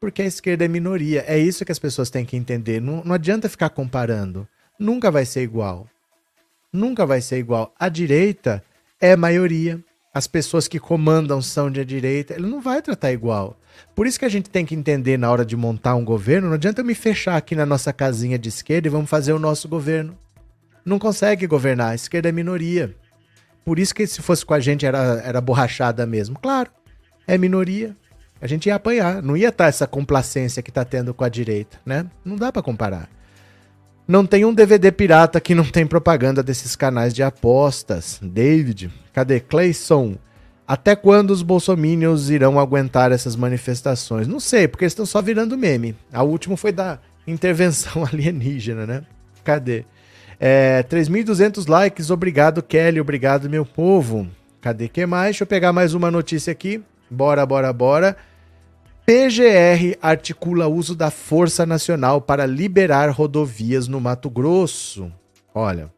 Porque 0.00 0.22
a 0.22 0.26
esquerda 0.26 0.64
é 0.64 0.68
minoria. 0.68 1.24
É 1.28 1.38
isso 1.38 1.64
que 1.64 1.70
as 1.70 1.78
pessoas 1.78 2.10
têm 2.10 2.24
que 2.24 2.36
entender. 2.36 2.80
Não, 2.80 3.04
não 3.04 3.14
adianta 3.14 3.48
ficar 3.48 3.70
comparando. 3.70 4.48
Nunca 4.76 5.08
vai 5.08 5.24
ser 5.24 5.42
igual. 5.42 5.86
Nunca 6.72 7.06
vai 7.06 7.20
ser 7.20 7.38
igual. 7.38 7.72
A 7.78 7.88
direita 7.88 8.64
é 9.00 9.16
maioria, 9.16 9.82
as 10.12 10.26
pessoas 10.26 10.66
que 10.66 10.80
comandam 10.80 11.40
são 11.40 11.70
de 11.70 11.84
direita, 11.84 12.34
ele 12.34 12.46
não 12.46 12.60
vai 12.60 12.82
tratar 12.82 13.12
igual. 13.12 13.58
Por 13.94 14.06
isso 14.06 14.18
que 14.18 14.24
a 14.24 14.28
gente 14.28 14.50
tem 14.50 14.66
que 14.66 14.74
entender 14.74 15.16
na 15.16 15.30
hora 15.30 15.44
de 15.44 15.56
montar 15.56 15.94
um 15.94 16.04
governo, 16.04 16.48
não 16.48 16.54
adianta 16.54 16.80
eu 16.80 16.84
me 16.84 16.94
fechar 16.94 17.36
aqui 17.36 17.54
na 17.54 17.64
nossa 17.64 17.92
casinha 17.92 18.38
de 18.38 18.48
esquerda 18.48 18.88
e 18.88 18.90
vamos 18.90 19.08
fazer 19.08 19.32
o 19.32 19.38
nosso 19.38 19.68
governo. 19.68 20.18
Não 20.84 20.98
consegue 20.98 21.46
governar, 21.46 21.90
a 21.90 21.94
esquerda 21.94 22.28
é 22.28 22.32
minoria. 22.32 22.94
Por 23.64 23.78
isso 23.78 23.94
que 23.94 24.06
se 24.06 24.22
fosse 24.22 24.44
com 24.44 24.54
a 24.54 24.60
gente 24.60 24.86
era, 24.86 25.20
era 25.24 25.40
borrachada 25.40 26.06
mesmo. 26.06 26.38
Claro, 26.40 26.70
é 27.26 27.36
minoria. 27.36 27.94
A 28.40 28.46
gente 28.46 28.66
ia 28.66 28.76
apanhar, 28.76 29.22
não 29.22 29.36
ia 29.36 29.48
estar 29.48 29.66
essa 29.66 29.86
complacência 29.86 30.62
que 30.62 30.70
está 30.70 30.84
tendo 30.84 31.12
com 31.12 31.24
a 31.24 31.28
direita, 31.28 31.78
né? 31.84 32.06
Não 32.24 32.36
dá 32.36 32.50
para 32.50 32.62
comparar. 32.62 33.08
Não 34.08 34.24
tem 34.24 34.42
um 34.46 34.54
DVD 34.54 34.90
pirata 34.90 35.38
que 35.38 35.54
não 35.54 35.64
tem 35.64 35.86
propaganda 35.86 36.42
desses 36.42 36.74
canais 36.74 37.12
de 37.12 37.22
apostas. 37.22 38.18
David, 38.22 38.90
cadê 39.12 39.38
Clayson? 39.38 40.16
Até 40.66 40.96
quando 40.96 41.30
os 41.30 41.42
bolsominions 41.42 42.30
irão 42.30 42.58
aguentar 42.58 43.12
essas 43.12 43.36
manifestações? 43.36 44.26
Não 44.26 44.40
sei, 44.40 44.66
porque 44.66 44.84
eles 44.84 44.92
estão 44.92 45.04
só 45.04 45.20
virando 45.20 45.58
meme. 45.58 45.94
A 46.10 46.22
última 46.22 46.56
foi 46.56 46.72
da 46.72 46.98
intervenção 47.26 48.02
alienígena, 48.10 48.86
né? 48.86 49.02
Cadê? 49.44 49.84
É, 50.40 50.82
3.200 50.84 51.68
likes, 51.68 52.10
obrigado 52.10 52.62
Kelly, 52.62 53.02
obrigado 53.02 53.50
meu 53.50 53.66
povo. 53.66 54.26
Cadê 54.62 54.88
que 54.88 55.04
mais? 55.04 55.32
Deixa 55.32 55.42
eu 55.42 55.46
pegar 55.46 55.70
mais 55.70 55.92
uma 55.92 56.10
notícia 56.10 56.50
aqui. 56.50 56.82
Bora, 57.10 57.44
bora, 57.44 57.70
bora. 57.74 58.16
PGR 59.08 59.96
articula 60.02 60.68
uso 60.68 60.94
da 60.94 61.10
Força 61.10 61.64
Nacional 61.64 62.20
para 62.20 62.44
liberar 62.44 63.08
rodovias 63.08 63.88
no 63.88 63.98
Mato 63.98 64.28
Grosso. 64.28 65.10
Olha, 65.54 65.90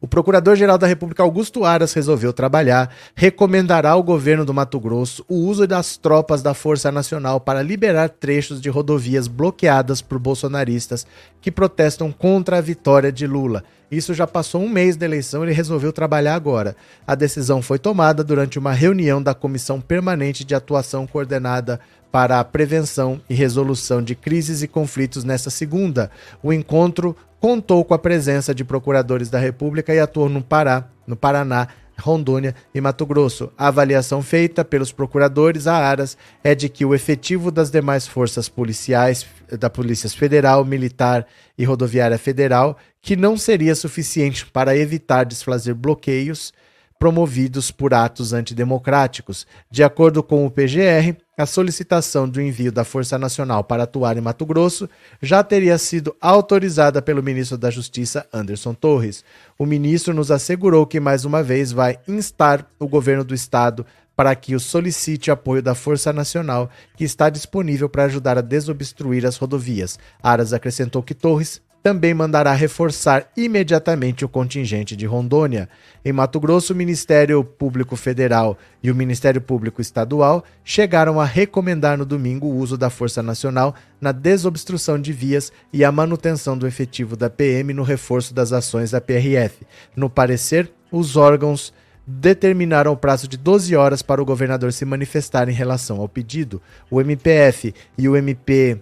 o 0.00 0.08
Procurador-Geral 0.08 0.78
da 0.78 0.86
República 0.86 1.22
Augusto 1.22 1.62
Aras 1.62 1.92
resolveu 1.92 2.32
trabalhar, 2.32 2.90
recomendará 3.14 3.90
ao 3.90 4.02
governo 4.02 4.46
do 4.46 4.54
Mato 4.54 4.80
Grosso 4.80 5.22
o 5.28 5.34
uso 5.34 5.66
das 5.66 5.98
tropas 5.98 6.40
da 6.42 6.54
Força 6.54 6.90
Nacional 6.90 7.38
para 7.38 7.62
liberar 7.62 8.08
trechos 8.08 8.62
de 8.62 8.70
rodovias 8.70 9.28
bloqueadas 9.28 10.00
por 10.00 10.18
bolsonaristas 10.18 11.06
que 11.42 11.50
protestam 11.50 12.10
contra 12.10 12.56
a 12.56 12.60
vitória 12.62 13.12
de 13.12 13.26
Lula. 13.26 13.62
Isso 13.90 14.14
já 14.14 14.26
passou 14.26 14.62
um 14.62 14.68
mês 14.68 14.96
da 14.96 15.04
eleição, 15.04 15.42
ele 15.42 15.52
resolveu 15.52 15.92
trabalhar 15.92 16.34
agora. 16.34 16.76
A 17.06 17.14
decisão 17.14 17.60
foi 17.60 17.78
tomada 17.78 18.24
durante 18.24 18.58
uma 18.58 18.72
reunião 18.72 19.22
da 19.22 19.34
Comissão 19.34 19.80
Permanente 19.80 20.44
de 20.44 20.54
Atuação 20.54 21.06
Coordenada 21.06 21.78
para 22.10 22.40
a 22.40 22.44
Prevenção 22.44 23.20
e 23.28 23.34
Resolução 23.34 24.02
de 24.02 24.14
Crises 24.14 24.62
e 24.62 24.68
Conflitos 24.68 25.24
nesta 25.24 25.50
segunda. 25.50 26.10
O 26.42 26.52
encontro 26.52 27.16
contou 27.38 27.84
com 27.84 27.94
a 27.94 27.98
presença 27.98 28.54
de 28.54 28.64
procuradores 28.64 29.30
da 29.30 29.38
República 29.38 29.94
e 29.94 30.00
atuou 30.00 30.28
no 30.28 30.42
Pará, 30.42 30.88
no 31.06 31.16
Paraná, 31.16 31.68
Rondônia 32.00 32.54
e 32.74 32.80
Mato 32.80 33.06
Grosso. 33.06 33.52
A 33.56 33.68
avaliação 33.68 34.22
feita 34.22 34.64
pelos 34.64 34.90
procuradores 34.90 35.66
a 35.66 35.76
Aras 35.76 36.16
é 36.42 36.54
de 36.54 36.68
que 36.68 36.84
o 36.84 36.94
efetivo 36.94 37.50
das 37.50 37.70
demais 37.70 38.06
forças 38.06 38.48
policiais, 38.48 39.26
da 39.58 39.70
Polícia 39.70 40.08
Federal, 40.10 40.64
Militar 40.64 41.26
e 41.56 41.64
Rodoviária 41.64 42.18
Federal, 42.18 42.76
que 43.02 43.14
não 43.16 43.36
seria 43.36 43.74
suficiente 43.74 44.46
para 44.46 44.76
evitar 44.76 45.24
desfazer 45.24 45.74
bloqueios 45.74 46.52
promovidos 46.98 47.70
por 47.70 47.94
atos 47.94 48.34
antidemocráticos. 48.34 49.46
De 49.70 49.82
acordo 49.82 50.22
com 50.22 50.44
o 50.44 50.50
PGR, 50.50 51.16
a 51.40 51.46
solicitação 51.46 52.28
do 52.28 52.40
envio 52.40 52.70
da 52.70 52.84
Força 52.84 53.18
Nacional 53.18 53.64
para 53.64 53.84
atuar 53.84 54.16
em 54.16 54.20
Mato 54.20 54.44
Grosso 54.44 54.88
já 55.20 55.42
teria 55.42 55.78
sido 55.78 56.14
autorizada 56.20 57.00
pelo 57.00 57.22
ministro 57.22 57.56
da 57.56 57.70
Justiça, 57.70 58.26
Anderson 58.32 58.74
Torres. 58.74 59.24
O 59.58 59.64
ministro 59.64 60.12
nos 60.12 60.30
assegurou 60.30 60.86
que, 60.86 61.00
mais 61.00 61.24
uma 61.24 61.42
vez, 61.42 61.72
vai 61.72 61.98
instar 62.06 62.66
o 62.78 62.86
governo 62.86 63.24
do 63.24 63.34
estado 63.34 63.86
para 64.14 64.34
que 64.34 64.54
o 64.54 64.60
solicite 64.60 65.30
apoio 65.30 65.62
da 65.62 65.74
Força 65.74 66.12
Nacional, 66.12 66.68
que 66.94 67.04
está 67.04 67.30
disponível 67.30 67.88
para 67.88 68.04
ajudar 68.04 68.36
a 68.36 68.42
desobstruir 68.42 69.24
as 69.24 69.36
rodovias. 69.36 69.98
Aras 70.22 70.52
acrescentou 70.52 71.02
que 71.02 71.14
Torres 71.14 71.62
também 71.82 72.12
mandará 72.12 72.52
reforçar 72.52 73.30
imediatamente 73.36 74.24
o 74.24 74.28
contingente 74.28 74.94
de 74.94 75.06
Rondônia. 75.06 75.68
Em 76.04 76.12
Mato 76.12 76.38
Grosso, 76.38 76.72
o 76.72 76.76
Ministério 76.76 77.42
Público 77.42 77.96
Federal 77.96 78.58
e 78.82 78.90
o 78.90 78.94
Ministério 78.94 79.40
Público 79.40 79.80
Estadual 79.80 80.44
chegaram 80.62 81.20
a 81.20 81.24
recomendar 81.24 81.96
no 81.96 82.04
domingo 82.04 82.46
o 82.46 82.56
uso 82.56 82.76
da 82.76 82.90
Força 82.90 83.22
Nacional 83.22 83.74
na 84.00 84.12
desobstrução 84.12 85.00
de 85.00 85.12
vias 85.12 85.52
e 85.72 85.84
a 85.84 85.90
manutenção 85.90 86.56
do 86.56 86.66
efetivo 86.66 87.16
da 87.16 87.30
PM 87.30 87.72
no 87.72 87.82
reforço 87.82 88.34
das 88.34 88.52
ações 88.52 88.90
da 88.90 89.00
PRF. 89.00 89.66
No 89.96 90.10
parecer, 90.10 90.70
os 90.92 91.16
órgãos 91.16 91.72
determinaram 92.06 92.92
o 92.92 92.96
prazo 92.96 93.28
de 93.28 93.36
12 93.36 93.76
horas 93.76 94.02
para 94.02 94.20
o 94.20 94.24
governador 94.24 94.72
se 94.72 94.84
manifestar 94.84 95.48
em 95.48 95.52
relação 95.52 96.00
ao 96.00 96.08
pedido. 96.08 96.60
O 96.90 97.00
MPF 97.00 97.72
e 97.96 98.08
o 98.08 98.16
MP 98.16 98.80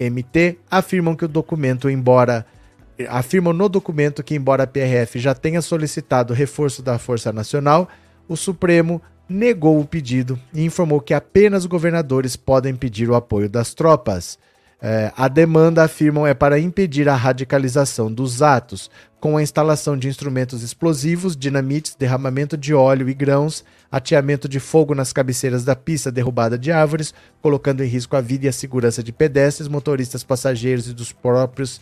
MT 0.00 0.58
afirmam 0.70 1.14
que 1.14 1.24
o 1.24 1.28
documento, 1.28 1.90
embora 1.90 2.46
afirmam 3.08 3.52
no 3.52 3.68
documento 3.68 4.22
que 4.22 4.34
embora 4.34 4.64
a 4.64 4.66
PRF 4.66 5.18
já 5.18 5.34
tenha 5.34 5.62
solicitado 5.62 6.34
reforço 6.34 6.82
da 6.82 6.98
Força 6.98 7.32
Nacional, 7.32 7.88
o 8.28 8.36
Supremo 8.36 9.00
negou 9.28 9.78
o 9.78 9.86
pedido 9.86 10.38
e 10.52 10.64
informou 10.64 11.00
que 11.00 11.14
apenas 11.14 11.66
governadores 11.66 12.36
podem 12.36 12.74
pedir 12.74 13.08
o 13.08 13.14
apoio 13.14 13.48
das 13.48 13.74
tropas. 13.74 14.38
É, 14.82 15.12
a 15.14 15.28
demanda, 15.28 15.84
afirmam, 15.84 16.26
é 16.26 16.32
para 16.32 16.58
impedir 16.58 17.06
a 17.08 17.14
radicalização 17.14 18.10
dos 18.10 18.40
atos, 18.40 18.90
com 19.20 19.36
a 19.36 19.42
instalação 19.42 19.96
de 19.96 20.08
instrumentos 20.08 20.62
explosivos, 20.62 21.36
dinamites, 21.36 21.94
derramamento 21.94 22.56
de 22.56 22.72
óleo 22.72 23.08
e 23.10 23.12
grãos, 23.12 23.62
ateamento 23.92 24.48
de 24.48 24.58
fogo 24.58 24.94
nas 24.94 25.12
cabeceiras 25.12 25.64
da 25.64 25.76
pista, 25.76 26.10
derrubada 26.10 26.58
de 26.58 26.72
árvores, 26.72 27.12
colocando 27.42 27.84
em 27.84 27.88
risco 27.88 28.16
a 28.16 28.22
vida 28.22 28.46
e 28.46 28.48
a 28.48 28.52
segurança 28.52 29.02
de 29.02 29.12
pedestres, 29.12 29.68
motoristas, 29.68 30.24
passageiros 30.24 30.88
e 30.88 30.94
dos 30.94 31.12
próprios 31.12 31.80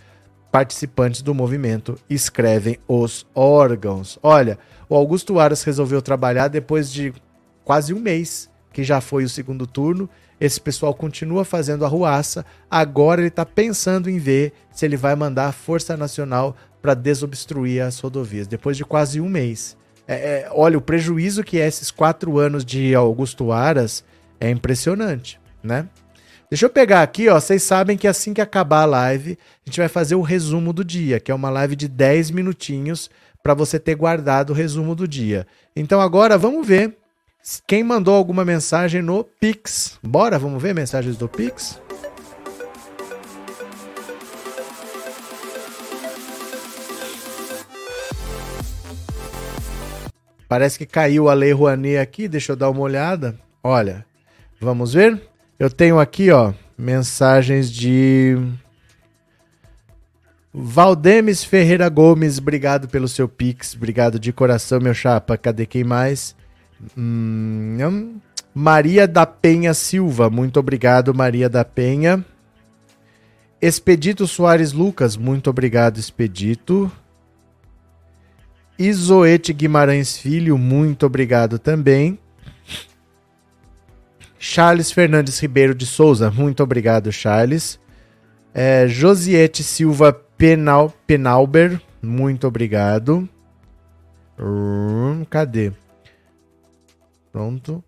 participantes 0.51 1.23
do 1.23 1.35
movimento, 1.35 1.97
escrevem 2.11 2.79
os 2.89 3.25
órgãos. 3.35 4.19
Olha, 4.23 4.59
o 4.89 4.97
Augusto 4.97 5.39
Aras 5.39 5.63
resolveu 5.63 6.03
trabalhar 6.03 6.49
depois 6.49 6.91
de 6.91 7.13
quase 7.65 7.95
um 7.95 8.01
mês, 8.01 8.51
que 8.73 8.83
já 8.83 9.01
foi 9.01 9.25
o 9.25 9.29
segundo 9.29 9.67
turno. 9.67 10.09
Esse 10.41 10.61
pessoal 10.61 10.95
continua 10.95 11.45
fazendo 11.45 11.85
a 11.85 11.89
ruaça. 11.89 12.45
Agora 12.71 13.21
ele 13.21 13.29
está 13.29 13.45
pensando 13.45 14.09
em 14.09 14.19
ver 14.19 14.53
se 14.71 14.85
ele 14.87 14.97
vai 14.97 15.15
mandar 15.15 15.47
a 15.47 15.53
Força 15.53 15.97
Nacional 15.97 16.57
para 16.81 16.95
desobstruir 16.95 17.83
as 17.83 17.99
rodovias, 17.99 18.47
depois 18.47 18.77
de 18.77 18.85
quase 18.85 19.21
um 19.21 19.29
mês. 19.29 19.77
É, 20.07 20.15
é, 20.15 20.49
olha, 20.53 20.79
o 20.79 20.81
prejuízo 20.81 21.45
que 21.45 21.61
é 21.61 21.67
esses 21.67 21.91
quatro 21.91 22.39
anos 22.39 22.65
de 22.65 22.95
Augusto 22.95 23.53
Aras 23.53 24.05
é 24.41 24.49
impressionante, 24.49 25.41
né? 25.63 25.89
Deixa 26.51 26.65
eu 26.65 26.71
pegar 26.71 27.03
aqui, 27.03 27.29
ó. 27.29 27.39
Vocês 27.39 27.63
sabem 27.63 27.97
que 27.97 28.09
assim 28.09 28.33
que 28.33 28.41
acabar 28.41 28.83
a 28.83 28.87
live, 28.87 29.39
a 29.67 29.69
gente 29.69 29.81
vai 29.81 29.89
fazer 29.89 30.15
o 30.15 30.23
resumo 30.23 30.73
do 30.73 30.83
dia, 30.83 31.21
que 31.21 31.31
é 31.31 31.35
uma 31.35 31.51
live 31.51 31.77
de 31.77 31.87
10 31.89 32.31
minutinhos 32.31 33.11
para 33.43 33.53
você 33.53 33.79
ter 33.79 33.95
guardado 33.95 34.51
o 34.51 34.55
resumo 34.55 34.95
do 34.95 35.07
dia. 35.07 35.47
Então 35.77 36.01
agora 36.01 36.39
vamos 36.39 36.67
ver 36.67 36.97
quem 37.67 37.83
mandou 37.83 38.15
alguma 38.15 38.45
mensagem 38.45 39.03
no 39.03 39.25
Pix. 39.25 39.99
Bora, 40.03 40.39
vamos 40.39 40.63
ver 40.63 40.75
mensagens 40.75 41.17
do 41.17 41.29
Pix? 41.29 41.81
Parece 50.49 50.79
que 50.79 50.87
caiu 50.87 51.29
a 51.29 51.35
Lei 51.35 51.53
Rouanet 51.53 51.99
aqui, 51.99 52.27
deixa 52.27 52.53
eu 52.53 52.57
dar 52.57 52.71
uma 52.71 52.81
olhada. 52.81 53.39
Olha, 53.63 54.05
vamos 54.59 54.95
ver? 54.95 55.21
Eu 55.59 55.69
tenho 55.69 56.01
aqui, 56.01 56.31
ó, 56.31 56.55
mensagens 56.77 57.71
de 57.71 58.39
Valdemes 60.55 61.45
Ferreira 61.45 61.89
Gomes, 61.91 62.39
obrigado 62.39 62.89
pelo 62.89 63.07
seu 63.07 63.29
pix, 63.29 63.75
obrigado 63.75 64.19
de 64.19 64.33
coração, 64.33 64.81
meu 64.81 64.95
chapa. 64.95 65.37
Cadê 65.37 65.67
quem 65.67 65.85
mais? 65.85 66.35
Hum, 66.97 68.19
Maria 68.55 69.07
da 69.07 69.27
Penha 69.27 69.75
Silva, 69.75 70.31
muito 70.31 70.59
obrigado, 70.59 71.15
Maria 71.15 71.49
da 71.49 71.65
Penha. 71.65 72.25
Expedito 73.61 74.27
Soares 74.27 74.73
Lucas, 74.73 75.17
muito 75.17 75.51
obrigado, 75.51 75.99
Expedito. 75.99 76.91
Isoete 78.79 79.53
Guimarães 79.53 80.17
Filho, 80.17 80.57
muito 80.57 81.05
obrigado 81.05 81.59
também. 81.59 82.19
Charles 84.39 84.93
Fernandes 84.93 85.41
Ribeiro 85.41 85.75
de 85.75 85.85
Souza, 85.85 86.31
muito 86.31 86.63
obrigado, 86.63 87.11
Charles. 87.11 87.81
É, 88.55 88.87
Josiete 88.87 89.65
Silva 89.65 90.13
Penal, 90.13 90.95
Penalber, 91.07 91.81
muito 92.01 92.47
obrigado. 92.47 93.29
Hum, 94.39 95.27
cadê? 95.29 95.73
Pronto. 97.39 97.85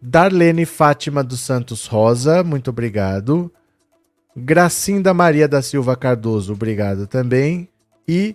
Darlene 0.00 0.64
Fátima 0.64 1.22
dos 1.22 1.40
Santos 1.40 1.84
Rosa, 1.84 2.42
muito 2.42 2.70
obrigado. 2.70 3.52
Gracinda 4.34 5.12
Maria 5.12 5.46
da 5.46 5.60
Silva 5.60 5.94
Cardoso, 5.94 6.54
obrigado 6.54 7.06
também. 7.06 7.68
E 8.08 8.34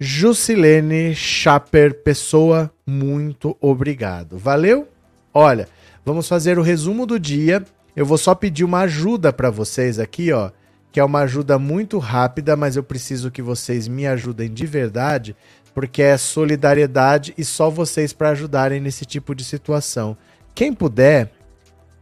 Jusilene 0.00 1.14
Chaper 1.14 2.02
Pessoa, 2.02 2.72
muito 2.86 3.58
obrigado. 3.60 4.38
Valeu? 4.38 4.88
Olha, 5.34 5.68
vamos 6.02 6.26
fazer 6.26 6.58
o 6.58 6.62
resumo 6.62 7.04
do 7.04 7.20
dia. 7.20 7.62
Eu 7.94 8.06
vou 8.06 8.16
só 8.16 8.34
pedir 8.34 8.64
uma 8.64 8.80
ajuda 8.80 9.34
para 9.34 9.50
vocês 9.50 9.98
aqui, 9.98 10.32
ó, 10.32 10.50
que 10.92 11.00
é 11.00 11.04
uma 11.04 11.20
ajuda 11.20 11.58
muito 11.58 11.98
rápida, 11.98 12.56
mas 12.56 12.76
eu 12.76 12.82
preciso 12.82 13.30
que 13.30 13.42
vocês 13.42 13.86
me 13.86 14.06
ajudem 14.06 14.52
de 14.52 14.66
verdade, 14.66 15.36
porque 15.74 16.02
é 16.02 16.16
solidariedade 16.16 17.34
e 17.36 17.44
só 17.44 17.68
vocês 17.68 18.12
para 18.12 18.30
ajudarem 18.30 18.80
nesse 18.80 19.04
tipo 19.04 19.34
de 19.34 19.44
situação. 19.44 20.16
Quem 20.54 20.72
puder, 20.72 21.30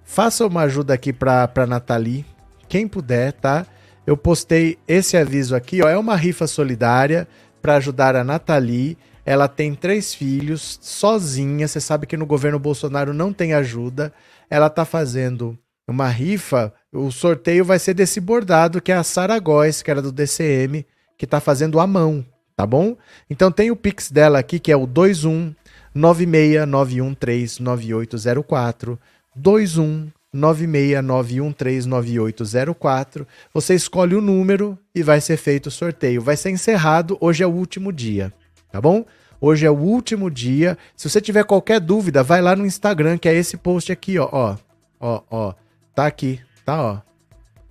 faça 0.05 0.47
uma 0.47 0.62
ajuda 0.62 0.95
aqui 0.95 1.12
para 1.12 1.66
Nathalie, 1.66 2.24
quem 2.68 2.87
puder, 2.87 3.32
tá? 3.32 3.66
Eu 4.07 4.16
postei 4.16 4.78
esse 4.87 5.16
aviso 5.16 5.57
aqui, 5.57 5.82
ó, 5.82 5.89
é 5.89 5.97
uma 5.97 6.14
rifa 6.14 6.47
solidária 6.47 7.26
para 7.61 7.76
ajudar 7.76 8.14
a 8.14 8.22
Nathalie. 8.22 8.99
Ela 9.24 9.49
tem 9.49 9.74
três 9.74 10.14
filhos, 10.14 10.78
sozinha. 10.82 11.66
Você 11.66 11.80
sabe 11.80 12.07
que 12.07 12.16
no 12.16 12.26
governo 12.26 12.59
Bolsonaro 12.59 13.14
não 13.14 13.32
tem 13.32 13.55
ajuda. 13.55 14.12
Ela 14.51 14.66
está 14.66 14.85
fazendo 14.85 15.59
uma 15.89 16.09
rifa. 16.09 16.74
O 16.95 17.11
sorteio 17.11 17.64
vai 17.64 17.80
ser 17.80 17.92
desse 17.92 18.20
bordado, 18.20 18.80
que 18.80 18.92
é 18.92 18.95
a 18.95 19.03
Sara 19.03 19.36
Góes, 19.40 19.82
que 19.82 19.90
era 19.90 20.01
do 20.01 20.12
DCM, 20.12 20.86
que 21.18 21.24
está 21.24 21.40
fazendo 21.40 21.80
à 21.80 21.88
mão, 21.88 22.24
tá 22.57 22.64
bom? 22.64 22.97
Então 23.28 23.51
tem 23.51 23.72
o 23.72 23.76
Pix 23.76 24.12
dela 24.12 24.38
aqui, 24.38 24.61
que 24.61 24.70
é 24.70 24.76
o 24.76 24.86
21 24.86 25.53
969139804. 25.97 28.97
21 29.34 30.09
969139804. 30.32 33.26
Você 33.53 33.74
escolhe 33.74 34.14
o 34.14 34.20
número 34.20 34.78
e 34.95 35.03
vai 35.03 35.20
ser 35.20 35.36
feito 35.36 35.66
o 35.66 35.72
sorteio. 35.72 36.22
Vai 36.22 36.36
ser 36.36 36.51
encerrado, 36.51 37.18
hoje 37.20 37.42
é 37.42 37.47
o 37.47 37.53
último 37.53 37.92
dia, 37.92 38.32
tá 38.70 38.80
bom? 38.80 39.05
Hoje 39.40 39.66
é 39.66 39.70
o 39.70 39.76
último 39.76 40.30
dia. 40.30 40.78
Se 40.95 41.11
você 41.11 41.20
tiver 41.20 41.45
qualquer 41.45 41.80
dúvida, 41.80 42.22
vai 42.22 42.40
lá 42.40 42.55
no 42.55 42.64
Instagram, 42.64 43.18
que 43.18 43.28
é 43.28 43.34
esse 43.34 43.57
post 43.57 43.90
aqui, 43.90 44.16
ó, 44.16 44.28
ó. 44.30 44.57
Ó, 45.01 45.22
ó. 45.28 45.55
Tá 45.92 46.07
aqui, 46.07 46.38
tá, 46.64 46.82
ó. 46.82 46.98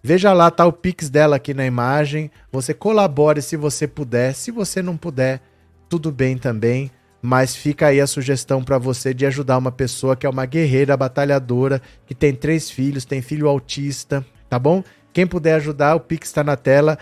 Veja 0.02 0.34
lá, 0.34 0.52
tá 0.52 0.66
o 0.66 0.74
Pix 0.74 1.10
dela 1.10 1.38
aqui 1.38 1.54
na 1.54 1.66
imagem. 1.66 2.30
Você 2.52 2.74
colabore 2.74 3.42
se 3.42 3.56
você 3.56 3.88
puder. 3.88 4.34
Se 4.34 4.52
você 4.52 4.82
não 4.82 4.98
puder, 4.98 5.42
tudo 5.88 6.12
bem 6.12 6.38
também 6.38 6.92
mas 7.26 7.56
fica 7.56 7.88
aí 7.88 8.02
a 8.02 8.06
sugestão 8.06 8.62
para 8.62 8.78
você 8.78 9.14
de 9.14 9.26
ajudar 9.26 9.58
uma 9.58 9.72
pessoa 9.72 10.14
que 10.14 10.26
é 10.26 10.30
uma 10.30 10.46
guerreira 10.46 10.98
batalhadora, 10.98 11.82
que 12.06 12.14
tem 12.14 12.36
três 12.36 12.70
filhos, 12.70 13.06
tem 13.06 13.22
filho 13.22 13.48
autista, 13.48 14.26
tá 14.50 14.60
bom? 14.60 14.84
Quem 15.14 15.26
puder 15.26 15.56
ajudar, 15.56 15.96
o 15.96 16.02
Pix 16.02 16.28
está 16.28 16.44
na 16.44 16.58
tela, 16.58 17.00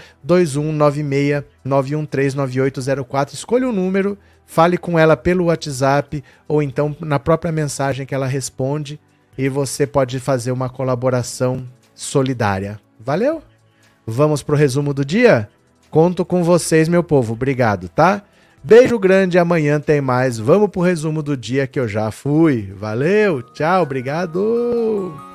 2196-913-9804. 1.65 3.33
Escolha 3.33 3.65
o 3.65 3.71
um 3.71 3.73
número, 3.73 4.15
fale 4.45 4.77
com 4.77 4.99
ela 4.99 5.17
pelo 5.17 5.45
WhatsApp 5.45 6.23
ou 6.47 6.61
então 6.61 6.95
na 6.99 7.17
própria 7.17 7.51
mensagem 7.51 8.05
que 8.05 8.13
ela 8.13 8.27
responde 8.27 8.99
e 9.35 9.49
você 9.49 9.87
pode 9.87 10.19
fazer 10.19 10.51
uma 10.51 10.69
colaboração 10.69 11.67
solidária. 12.01 12.79
Valeu? 12.99 13.41
Vamos 14.05 14.41
pro 14.41 14.55
resumo 14.55 14.93
do 14.93 15.05
dia? 15.05 15.47
Conto 15.89 16.25
com 16.25 16.43
vocês, 16.43 16.89
meu 16.89 17.03
povo. 17.03 17.33
Obrigado, 17.33 17.87
tá? 17.87 18.23
Beijo 18.63 18.97
grande, 18.99 19.37
amanhã 19.37 19.79
tem 19.79 20.01
mais. 20.01 20.37
Vamos 20.37 20.69
pro 20.69 20.81
resumo 20.81 21.21
do 21.21 21.37
dia 21.37 21.67
que 21.67 21.79
eu 21.79 21.87
já 21.87 22.11
fui. 22.11 22.73
Valeu, 22.75 23.41
tchau, 23.41 23.83
obrigado. 23.83 25.30